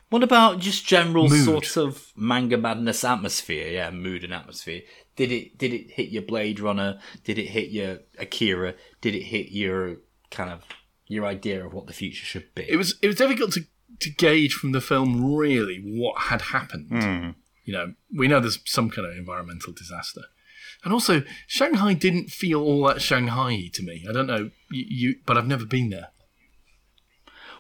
What 0.10 0.24
about 0.24 0.60
just 0.60 0.86
general 0.86 1.28
Mood. 1.28 1.44
sort 1.44 1.76
of 1.76 2.08
manga 2.16 2.58
madness 2.58 3.04
atmosphere? 3.04 3.68
Yeah, 3.68 3.92
mood 3.92 4.24
and 4.24 4.34
atmosphere. 4.34 4.82
Did 5.18 5.32
it 5.32 5.58
did 5.58 5.74
it 5.74 5.92
hit 5.92 6.10
your 6.10 6.22
Blade 6.22 6.62
Runner? 6.62 7.00
Did 7.26 7.38
it 7.38 7.48
hit 7.48 7.70
your 7.70 7.98
Akira? 8.18 8.76
Did 9.02 9.16
it 9.16 9.24
hit 9.24 9.52
your 9.52 9.98
kind 10.32 10.52
of 10.52 10.64
your 11.14 11.26
idea 11.26 11.66
of 11.66 11.74
what 11.74 11.88
the 11.88 11.94
future 11.94 12.26
should 12.26 12.54
be? 12.56 12.66
it 12.70 12.78
was 12.78 12.98
it 13.02 13.08
was 13.08 13.16
difficult 13.16 13.52
to 13.54 13.62
to 14.00 14.10
gauge 14.10 14.54
from 14.54 14.72
the 14.72 14.82
film 14.82 15.36
really 15.36 15.80
what 15.84 16.18
had 16.24 16.42
happened. 16.42 16.88
Hmm. 16.90 17.30
You 17.64 17.74
know, 17.74 17.94
we 18.14 18.28
know 18.28 18.40
there's 18.40 18.60
some 18.66 18.90
kind 18.90 19.08
of 19.08 19.16
environmental 19.16 19.72
disaster, 19.72 20.24
and 20.84 20.92
also 20.92 21.24
Shanghai 21.48 21.94
didn't 21.94 22.30
feel 22.30 22.62
all 22.62 22.86
that 22.88 23.02
Shanghai 23.02 23.70
to 23.74 23.84
me. 23.84 24.06
I 24.10 24.12
don't 24.12 24.28
know 24.28 24.50
you, 24.72 24.86
you 24.90 25.16
but 25.26 25.38
I've 25.38 25.48
never 25.48 25.66
been 25.66 25.90
there. 25.90 26.10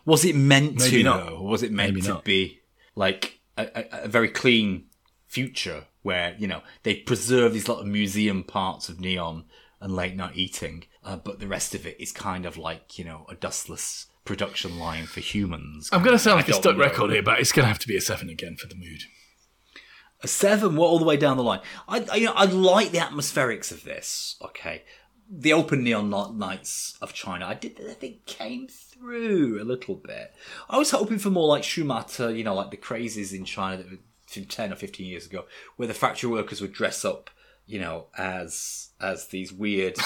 Was 0.05 0.25
it 0.25 0.35
meant 0.35 0.79
Maybe 0.79 0.97
to 0.97 1.03
not. 1.03 1.25
though? 1.25 1.37
Or 1.37 1.47
was 1.47 1.63
it 1.63 1.71
meant 1.71 1.93
Maybe 1.93 2.01
to 2.01 2.09
not. 2.09 2.23
be 2.25 2.59
like 2.95 3.39
a, 3.57 3.69
a, 3.75 4.03
a 4.03 4.07
very 4.07 4.27
clean 4.29 4.85
future 5.27 5.85
where 6.01 6.35
you 6.37 6.47
know 6.47 6.61
they 6.83 6.95
preserve 6.95 7.53
these 7.53 7.69
lot 7.69 7.79
of 7.79 7.87
museum 7.87 8.43
parts 8.43 8.89
of 8.89 8.99
neon 8.99 9.45
and 9.79 9.95
late 9.95 10.15
night 10.15 10.35
eating, 10.35 10.85
uh, 11.05 11.17
but 11.17 11.39
the 11.39 11.47
rest 11.47 11.75
of 11.75 11.85
it 11.85 11.99
is 11.99 12.11
kind 12.11 12.45
of 12.45 12.57
like 12.57 12.97
you 12.97 13.05
know 13.05 13.25
a 13.29 13.35
dustless 13.35 14.07
production 14.25 14.79
line 14.79 15.05
for 15.05 15.19
humans. 15.19 15.89
I'm 15.91 16.01
going 16.01 16.15
to 16.15 16.19
sound 16.19 16.37
like 16.37 16.49
a 16.49 16.53
stuck 16.53 16.77
know. 16.77 16.83
record 16.83 17.11
here, 17.11 17.23
but 17.23 17.39
it's 17.39 17.51
going 17.51 17.63
to 17.63 17.67
have 17.67 17.79
to 17.79 17.87
be 17.87 17.97
a 17.97 18.01
seven 18.01 18.29
again 18.29 18.55
for 18.55 18.67
the 18.67 18.75
mood. 18.75 19.01
A 20.21 20.27
seven, 20.27 20.77
well, 20.77 20.87
all 20.87 20.99
the 20.99 21.05
way 21.05 21.17
down 21.17 21.35
the 21.35 21.43
line. 21.43 21.59
I, 21.87 22.05
I, 22.09 22.15
you 22.15 22.27
know, 22.27 22.33
I 22.33 22.45
like 22.45 22.91
the 22.91 22.99
atmospherics 22.99 23.71
of 23.71 23.83
this. 23.83 24.37
Okay, 24.41 24.83
the 25.29 25.53
open 25.53 25.83
neon 25.83 26.09
nights 26.37 26.97
of 27.01 27.13
China. 27.13 27.45
I 27.45 27.55
did, 27.55 27.79
I 27.89 27.93
think, 27.93 28.25
came 28.25 28.67
through 28.67 29.61
a 29.61 29.65
little 29.65 29.95
bit. 29.95 30.33
I 30.69 30.77
was 30.77 30.91
hoping 30.91 31.19
for 31.19 31.29
more 31.29 31.47
like 31.47 31.63
Schumacher, 31.63 32.33
you 32.33 32.43
know, 32.43 32.55
like 32.55 32.71
the 32.71 32.77
crazes 32.77 33.33
in 33.33 33.43
China 33.43 33.77
that 33.77 33.91
were 33.91 33.97
from 34.27 34.45
ten 34.45 34.71
or 34.71 34.75
fifteen 34.75 35.07
years 35.07 35.25
ago, 35.25 35.45
where 35.75 35.87
the 35.87 35.93
factory 35.93 36.29
workers 36.29 36.61
would 36.61 36.73
dress 36.73 37.03
up, 37.03 37.29
you 37.66 37.80
know, 37.80 38.07
as 38.18 38.89
as 38.99 39.28
these 39.28 39.53
weird 39.53 39.97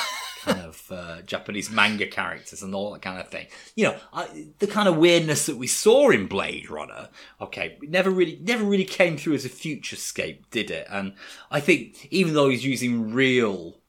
kind 0.48 0.62
of 0.62 0.92
uh, 0.92 1.22
Japanese 1.24 1.70
manga 1.70 2.08
characters 2.08 2.64
and 2.64 2.74
all 2.74 2.94
that 2.94 3.02
kind 3.02 3.20
of 3.20 3.28
thing. 3.28 3.48
You 3.76 3.86
know, 3.86 3.96
I, 4.14 4.48
the 4.60 4.68
kind 4.68 4.88
of 4.88 4.98
weirdness 4.98 5.46
that 5.46 5.58
we 5.58 5.68
saw 5.68 6.10
in 6.10 6.28
Blade 6.28 6.70
Runner. 6.70 7.10
Okay, 7.42 7.78
never 7.82 8.10
really, 8.10 8.40
never 8.42 8.64
really 8.64 8.86
came 8.86 9.18
through 9.18 9.36
as 9.36 9.46
a 9.46 9.50
futurescape, 9.50 10.44
did 10.52 10.72
it? 10.72 10.88
And 10.90 11.14
I 11.52 11.60
think 11.60 12.08
even 12.12 12.34
though 12.34 12.50
he's 12.50 12.66
using 12.66 13.12
real, 13.14 13.80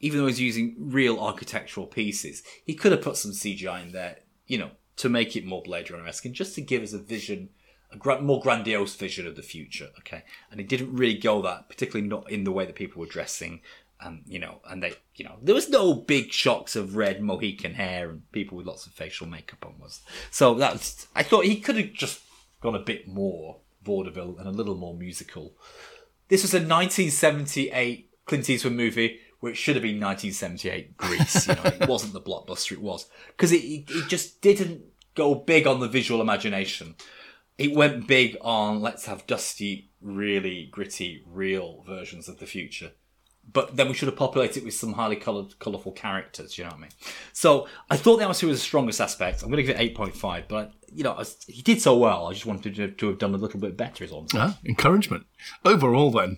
even 0.00 0.20
though 0.20 0.26
he's 0.26 0.40
using 0.40 0.74
real 0.78 1.20
architectural 1.20 1.86
pieces, 1.86 2.42
he 2.64 2.74
could 2.74 2.92
have 2.92 3.02
put 3.02 3.16
some 3.16 3.32
CGI 3.32 3.82
in 3.82 3.92
there, 3.92 4.18
you 4.46 4.58
know, 4.58 4.70
to 4.96 5.08
make 5.08 5.36
it 5.36 5.44
more 5.44 5.62
Blade 5.62 5.90
Runner-esque 5.90 6.24
and 6.24 6.34
just 6.34 6.54
to 6.56 6.60
give 6.60 6.82
us 6.82 6.92
a 6.92 6.98
vision. 6.98 7.50
A 7.90 8.20
more 8.20 8.40
grandiose 8.40 8.94
vision 8.94 9.26
of 9.26 9.34
the 9.34 9.42
future, 9.42 9.88
okay, 10.00 10.24
and 10.50 10.60
it 10.60 10.68
didn't 10.68 10.94
really 10.94 11.18
go 11.18 11.40
that, 11.42 11.68
particularly 11.70 12.06
not 12.06 12.30
in 12.30 12.44
the 12.44 12.52
way 12.52 12.66
that 12.66 12.74
people 12.74 13.00
were 13.00 13.06
dressing, 13.06 13.62
and 14.00 14.22
you 14.26 14.38
know, 14.38 14.60
and 14.68 14.82
they, 14.82 14.94
you 15.14 15.24
know, 15.24 15.36
there 15.42 15.54
was 15.54 15.68
no 15.68 15.94
big 15.94 16.32
shocks 16.32 16.76
of 16.76 16.96
red 16.96 17.22
Mohican 17.22 17.74
hair 17.74 18.10
and 18.10 18.30
people 18.32 18.56
with 18.56 18.66
lots 18.66 18.86
of 18.86 18.92
facial 18.92 19.26
makeup 19.26 19.64
on. 19.64 19.74
Was 19.80 20.00
so 20.30 20.54
that's 20.54 21.08
I 21.14 21.22
thought 21.22 21.46
he 21.46 21.60
could 21.60 21.76
have 21.76 21.92
just 21.92 22.20
gone 22.60 22.74
a 22.74 22.80
bit 22.80 23.08
more 23.08 23.58
vaudeville 23.82 24.36
and 24.38 24.46
a 24.46 24.52
little 24.52 24.76
more 24.76 24.94
musical. 24.94 25.54
This 26.28 26.42
was 26.42 26.52
a 26.52 26.58
1978 26.58 28.10
Clint 28.26 28.50
Eastwood 28.50 28.74
movie, 28.74 29.20
which 29.40 29.56
should 29.56 29.76
have 29.76 29.82
been 29.82 30.00
1978 30.00 30.96
Grease. 30.96 31.48
You 31.48 31.54
know, 31.54 31.62
it 31.64 31.88
wasn't 31.88 32.12
the 32.12 32.20
blockbuster 32.20 32.72
it 32.72 32.82
was 32.82 33.08
because 33.28 33.52
it 33.52 33.64
it 33.64 34.08
just 34.08 34.40
didn't 34.40 34.82
go 35.14 35.34
big 35.34 35.66
on 35.66 35.80
the 35.80 35.88
visual 35.88 36.20
imagination. 36.20 36.94
It 37.58 37.74
went 37.74 38.06
big 38.06 38.36
on 38.40 38.80
let's 38.80 39.06
have 39.06 39.26
dusty, 39.26 39.90
really 40.00 40.68
gritty, 40.70 41.22
real 41.26 41.82
versions 41.86 42.28
of 42.28 42.38
the 42.38 42.46
future 42.46 42.92
but 43.50 43.76
then 43.76 43.88
we 43.88 43.94
should 43.94 44.08
have 44.08 44.16
populated 44.16 44.58
it 44.58 44.64
with 44.66 44.74
some 44.74 44.92
highly 44.92 45.16
coloured, 45.16 45.58
colourful 45.58 45.92
characters. 45.92 46.58
You 46.58 46.64
know 46.64 46.68
what 46.72 46.76
I 46.76 46.80
mean? 46.82 46.90
So 47.32 47.66
I 47.88 47.96
thought 47.96 48.16
the 48.18 48.24
atmosphere 48.24 48.50
was 48.50 48.58
the 48.58 48.62
strongest 48.64 49.00
aspect. 49.00 49.42
I'm 49.42 49.48
going 49.48 49.56
to 49.56 49.62
give 49.62 49.74
it 49.74 49.80
eight 49.80 49.94
point 49.94 50.14
five, 50.14 50.46
but 50.48 50.72
you 50.92 51.02
know 51.02 51.12
I 51.12 51.20
was- 51.20 51.42
he 51.48 51.62
did 51.62 51.80
so 51.80 51.96
well. 51.96 52.26
I 52.26 52.34
just 52.34 52.44
wanted 52.44 52.74
to, 52.76 52.88
to 52.90 53.06
have 53.08 53.18
done 53.18 53.32
a 53.34 53.38
little 53.38 53.58
bit 53.58 53.74
better. 53.74 54.04
Is 54.04 54.12
all. 54.12 54.26
Ah, 54.34 54.58
encouragement. 54.66 55.24
Overall, 55.64 56.10
then, 56.10 56.36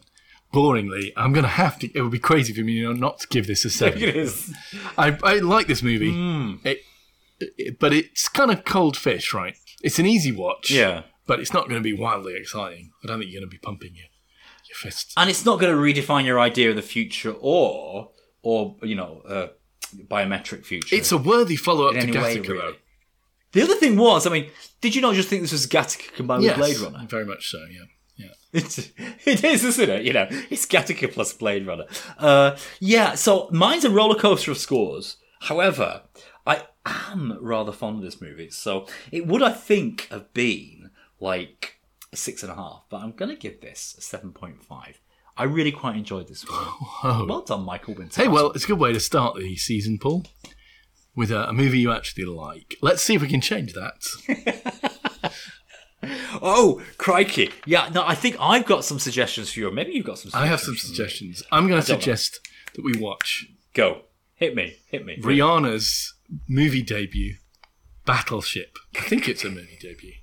boringly, 0.54 1.12
I'm 1.16 1.32
going 1.32 1.42
to 1.42 1.48
have 1.48 1.80
to. 1.80 1.90
It 1.92 2.00
would 2.02 2.12
be 2.12 2.20
crazy 2.20 2.52
for 2.52 2.60
me 2.60 2.74
you 2.74 2.84
know, 2.84 2.92
not 2.92 3.18
to 3.20 3.26
give 3.26 3.48
this 3.48 3.64
a 3.64 3.70
seven. 3.70 4.00
It 4.04 4.14
is. 4.16 4.54
I, 4.96 5.18
I 5.24 5.38
like 5.40 5.66
this 5.66 5.82
movie, 5.82 6.12
it, 6.64 6.78
it- 7.40 7.78
but 7.80 7.92
it's 7.92 8.28
kind 8.28 8.52
of 8.52 8.64
cold 8.64 8.96
fish, 8.96 9.34
right? 9.34 9.56
It's 9.82 9.98
an 9.98 10.06
easy 10.06 10.32
watch, 10.32 10.70
Yeah. 10.70 11.02
but 11.26 11.40
it's 11.40 11.52
not 11.52 11.68
going 11.68 11.80
to 11.80 11.84
be 11.84 11.92
wildly 11.92 12.34
exciting. 12.36 12.90
I 13.02 13.06
don't 13.08 13.18
think 13.18 13.30
you're 13.30 13.40
going 13.40 13.50
to 13.50 13.54
be 13.54 13.58
pumping 13.60 13.94
your 13.94 14.06
your 14.68 14.76
fists. 14.76 15.12
and 15.16 15.28
it's 15.28 15.44
not 15.44 15.58
going 15.58 15.74
to 15.74 15.80
redefine 15.80 16.24
your 16.24 16.38
idea 16.38 16.70
of 16.70 16.76
the 16.76 16.82
future 16.82 17.34
or 17.40 18.10
or 18.42 18.76
you 18.82 18.94
know 18.94 19.22
uh, 19.28 19.48
biometric 20.06 20.64
future. 20.64 20.94
It's 20.96 21.12
a 21.12 21.18
worthy 21.18 21.56
follow 21.56 21.86
up 21.88 21.94
to 21.94 22.00
any 22.00 22.12
way, 22.12 22.36
Gattaca, 22.36 22.48
really. 22.48 22.58
though. 22.58 22.74
The 23.52 23.62
other 23.62 23.74
thing 23.74 23.96
was, 23.96 24.26
I 24.26 24.30
mean, 24.30 24.48
did 24.80 24.94
you 24.94 25.02
not 25.02 25.14
just 25.16 25.28
think 25.28 25.42
this 25.42 25.50
was 25.52 25.66
Gattaca 25.66 26.12
combined 26.14 26.44
Yes, 26.44 26.56
with 26.56 26.78
Blade 26.78 26.78
Runner? 26.92 27.06
very 27.08 27.24
much 27.24 27.48
so. 27.50 27.58
Yeah, 27.68 27.80
yeah. 28.16 28.32
It's, 28.52 28.78
it 29.26 29.42
is, 29.42 29.64
isn't 29.64 29.90
it? 29.90 30.04
You 30.04 30.12
know, 30.12 30.28
it's 30.50 30.66
Gattaca 30.66 31.12
plus 31.12 31.32
Blade 31.32 31.66
Runner. 31.66 31.86
Uh, 32.16 32.56
yeah, 32.78 33.14
so 33.16 33.48
mine's 33.50 33.84
a 33.84 33.90
roller 33.90 34.14
coaster 34.14 34.52
of 34.52 34.58
scores. 34.58 35.16
However, 35.40 36.02
I 36.46 36.64
am 36.86 37.38
rather 37.40 37.72
fond 37.72 37.98
of 37.98 38.02
this 38.02 38.20
movie, 38.20 38.50
so 38.50 38.86
it 39.10 39.26
would, 39.26 39.42
I 39.42 39.52
think, 39.52 40.08
have 40.10 40.32
been 40.32 40.90
like 41.18 41.80
a 42.12 42.16
six 42.16 42.42
and 42.42 42.50
a 42.50 42.54
half, 42.54 42.84
but 42.90 43.02
I'm 43.02 43.12
going 43.12 43.30
to 43.30 43.36
give 43.36 43.60
this 43.60 43.94
a 43.98 44.16
7.5. 44.16 44.56
I 45.36 45.44
really 45.44 45.72
quite 45.72 45.96
enjoyed 45.96 46.28
this 46.28 46.48
one. 46.48 46.58
Oh. 47.02 47.24
Well 47.26 47.40
done, 47.40 47.62
Michael 47.64 47.94
Winter. 47.94 48.20
Hey, 48.20 48.28
well, 48.28 48.50
it's 48.52 48.64
a 48.64 48.66
good 48.66 48.78
way 48.78 48.92
to 48.92 49.00
start 49.00 49.36
the 49.36 49.56
season, 49.56 49.98
Paul, 49.98 50.26
with 51.16 51.30
a, 51.30 51.48
a 51.48 51.52
movie 51.52 51.78
you 51.78 51.90
actually 51.92 52.26
like. 52.26 52.76
Let's 52.82 53.02
see 53.02 53.14
if 53.14 53.22
we 53.22 53.28
can 53.28 53.40
change 53.40 53.72
that. 53.72 55.32
Oh, 56.42 56.80
crikey! 56.96 57.50
Yeah, 57.66 57.90
no, 57.92 58.02
I 58.06 58.14
think 58.14 58.36
I've 58.40 58.64
got 58.64 58.86
some 58.86 58.98
suggestions 58.98 59.52
for 59.52 59.60
you. 59.60 59.70
Maybe 59.70 59.92
you've 59.92 60.06
got 60.06 60.18
some. 60.18 60.30
I 60.32 60.46
have 60.46 60.60
some 60.60 60.76
suggestions. 60.76 61.42
I'm 61.52 61.68
going 61.68 61.80
to 61.80 61.86
don't 61.86 61.96
know. 61.96 62.00
suggest 62.00 62.40
that 62.74 62.82
we 62.82 62.98
watch 62.98 63.46
Go, 63.74 64.02
hit 64.34 64.54
me, 64.54 64.76
hit 64.86 65.04
me. 65.04 65.18
Rihanna's 65.20 66.14
movie 66.48 66.82
debut, 66.82 67.36
Battleship. 68.06 68.76
I 68.96 69.00
think 69.02 69.28
it's 69.28 69.44
a 69.44 69.50
movie 69.50 69.78
debut. 69.80 70.14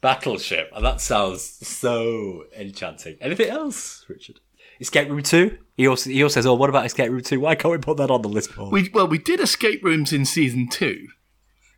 Battleship. 0.00 0.70
And 0.74 0.84
that 0.84 1.00
sounds 1.00 1.42
so 1.66 2.44
enchanting. 2.56 3.16
Anything 3.20 3.48
else, 3.50 4.04
Richard? 4.08 4.40
Escape 4.80 5.08
Room 5.10 5.22
Two. 5.22 5.58
He 5.76 5.86
also 5.86 6.08
he 6.08 6.22
also 6.22 6.34
says, 6.34 6.46
"Oh, 6.46 6.54
what 6.54 6.70
about 6.70 6.86
Escape 6.86 7.10
Room 7.10 7.20
Two? 7.20 7.40
Why 7.40 7.54
can't 7.54 7.72
we 7.72 7.78
put 7.78 7.98
that 7.98 8.10
on 8.10 8.22
the 8.22 8.28
list, 8.30 8.52
Paul?" 8.52 8.70
We 8.70 8.88
well, 8.94 9.06
we 9.06 9.18
did 9.18 9.38
escape 9.40 9.84
rooms 9.84 10.10
in 10.12 10.24
season 10.24 10.68
two. 10.70 11.08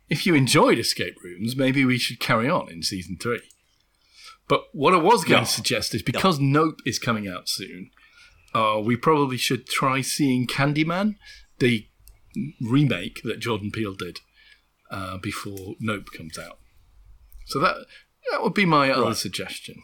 If 0.09 0.25
you 0.25 0.35
enjoyed 0.35 0.79
escape 0.79 1.15
rooms, 1.21 1.55
maybe 1.57 1.83
we 1.83 1.97
should 1.97 2.19
carry 2.21 2.49
on 2.49 2.71
in 2.71 2.81
season 2.81 3.17
three. 3.21 3.41
But 4.47 4.63
what 4.71 4.93
I 4.93 4.97
was 4.97 5.23
going 5.25 5.41
No. 5.41 5.45
to 5.45 5.51
suggest 5.51 5.93
is 5.95 6.01
because 6.03 6.39
Nope 6.39 6.79
is 6.85 6.99
coming 6.99 7.27
out 7.27 7.49
soon, 7.49 7.91
uh, 8.53 8.79
we 8.83 8.95
probably 8.95 9.37
should 9.37 9.67
try 9.67 9.99
seeing 10.01 10.47
Candyman, 10.47 11.15
the 11.59 11.87
remake 12.61 13.21
that 13.23 13.39
Jordan 13.39 13.71
Peele 13.71 13.95
did 13.95 14.19
uh, 14.91 15.17
before 15.17 15.75
Nope 15.79 16.07
comes 16.15 16.37
out. 16.37 16.59
So 17.45 17.59
that 17.59 17.75
that 18.31 18.41
would 18.43 18.53
be 18.53 18.65
my 18.65 18.89
other 18.89 19.03
Right. 19.07 19.15
suggestion. 19.15 19.81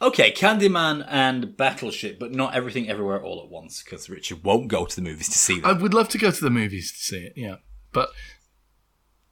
Okay, 0.00 0.30
Candyman 0.32 1.04
and 1.08 1.56
Battleship, 1.56 2.18
but 2.20 2.32
not 2.32 2.54
everything 2.54 2.88
everywhere 2.88 3.20
all 3.22 3.42
at 3.42 3.48
once, 3.50 3.82
because 3.82 4.08
Richard 4.08 4.44
won't 4.44 4.68
go 4.68 4.86
to 4.86 4.94
the 4.96 5.02
movies 5.02 5.28
to 5.28 5.38
see 5.38 5.58
that. 5.60 5.66
I 5.66 5.72
would 5.72 5.92
love 5.92 6.08
to 6.10 6.18
go 6.18 6.30
to 6.30 6.40
the 6.44 6.50
movies 6.50 6.92
to 6.92 6.98
see 6.98 7.18
it, 7.24 7.32
yeah, 7.36 7.56
but 7.92 8.10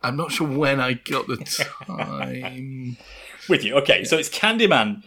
I'm 0.02 0.16
not 0.16 0.32
sure 0.32 0.48
when 0.48 0.80
I 0.80 0.94
got 0.94 1.28
the 1.28 1.36
time. 1.86 2.96
With 3.48 3.64
you. 3.64 3.74
Okay, 3.76 4.04
so 4.04 4.18
it's 4.18 4.28
Candyman 4.28 5.02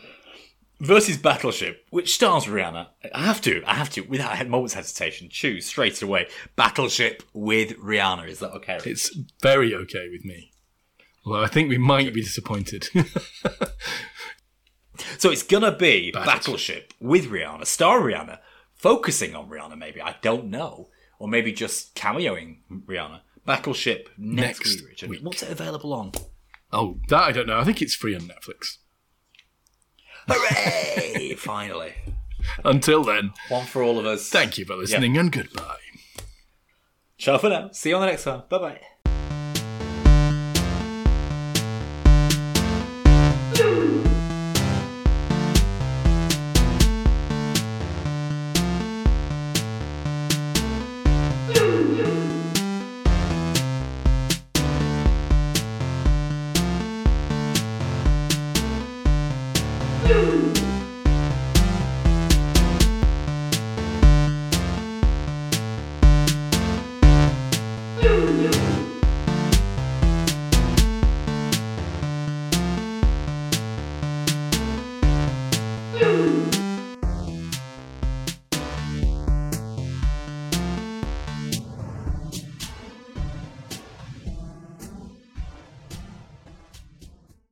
versus 0.80 1.18
Battleship, 1.18 1.86
which 1.90 2.14
stars 2.16 2.46
Rihanna. 2.46 2.88
I 3.14 3.24
have 3.26 3.42
to, 3.42 3.64
I 3.66 3.76
have 3.76 3.90
to, 3.92 4.02
without 4.02 4.40
a 4.42 4.46
moment's 4.46 4.74
hesitation, 4.74 5.30
choose 5.30 5.66
straight 5.66 6.02
away 6.02 6.28
Battleship 6.56 7.24
with 7.34 7.78
Rihanna. 7.80 8.28
Is 8.28 8.40
that 8.40 8.52
okay? 8.54 8.80
It's 8.86 9.16
very 9.42 9.74
okay 9.76 10.10
with 10.12 10.26
me. 10.26 10.52
Although 11.26 11.44
I 11.44 11.48
think 11.48 11.70
we 11.70 11.78
might 11.78 12.14
be 12.14 12.22
disappointed. 12.22 12.90
So 15.18 15.32
it's 15.32 15.44
gonna 15.44 15.72
be 15.76 16.12
Battleship. 16.12 16.34
Battleship 16.44 16.94
with 17.00 17.26
Rihanna, 17.26 17.66
star 17.66 18.00
Rihanna, 18.02 18.40
focusing 18.76 19.36
on 19.36 19.50
Rihanna, 19.50 19.78
maybe. 19.78 20.02
I 20.02 20.16
don't 20.22 20.46
know. 20.50 20.90
Or 21.20 21.28
maybe 21.28 21.52
just 21.52 21.96
cameoing 21.96 22.58
Rihanna. 22.72 23.22
Battleship 23.46 24.10
next, 24.18 24.60
Next 24.60 24.82
week, 24.82 24.90
Richard. 24.90 25.10
week. 25.10 25.20
What's 25.24 25.44
it 25.44 25.50
available 25.52 25.94
on? 25.94 26.12
oh, 26.72 27.00
that 27.10 27.24
I 27.24 27.32
don't 27.32 27.48
know. 27.48 27.60
I 27.60 27.64
think 27.64 27.82
it's 27.82 27.96
free 27.96 28.16
on 28.16 28.22
Netflix. 28.22 28.78
Hooray! 30.28 31.36
Finally. 31.38 31.94
Until 32.66 33.04
then, 33.04 33.32
One 33.50 33.66
for 33.66 33.82
all 33.84 34.00
of 34.00 34.06
us. 34.06 34.30
thank 34.30 34.58
you 34.58 34.66
for 34.66 34.76
listening 34.76 35.18
and 35.18 35.32
goodbye. 35.32 35.78
Ciao 37.18 37.38
for 37.38 37.50
now. 37.50 37.70
See 37.72 37.90
you 37.90 37.96
on 37.96 38.02
the 38.02 38.08
next 38.08 38.26
one. 38.26 38.44
Bye 38.50 38.58
bye. 38.58 38.82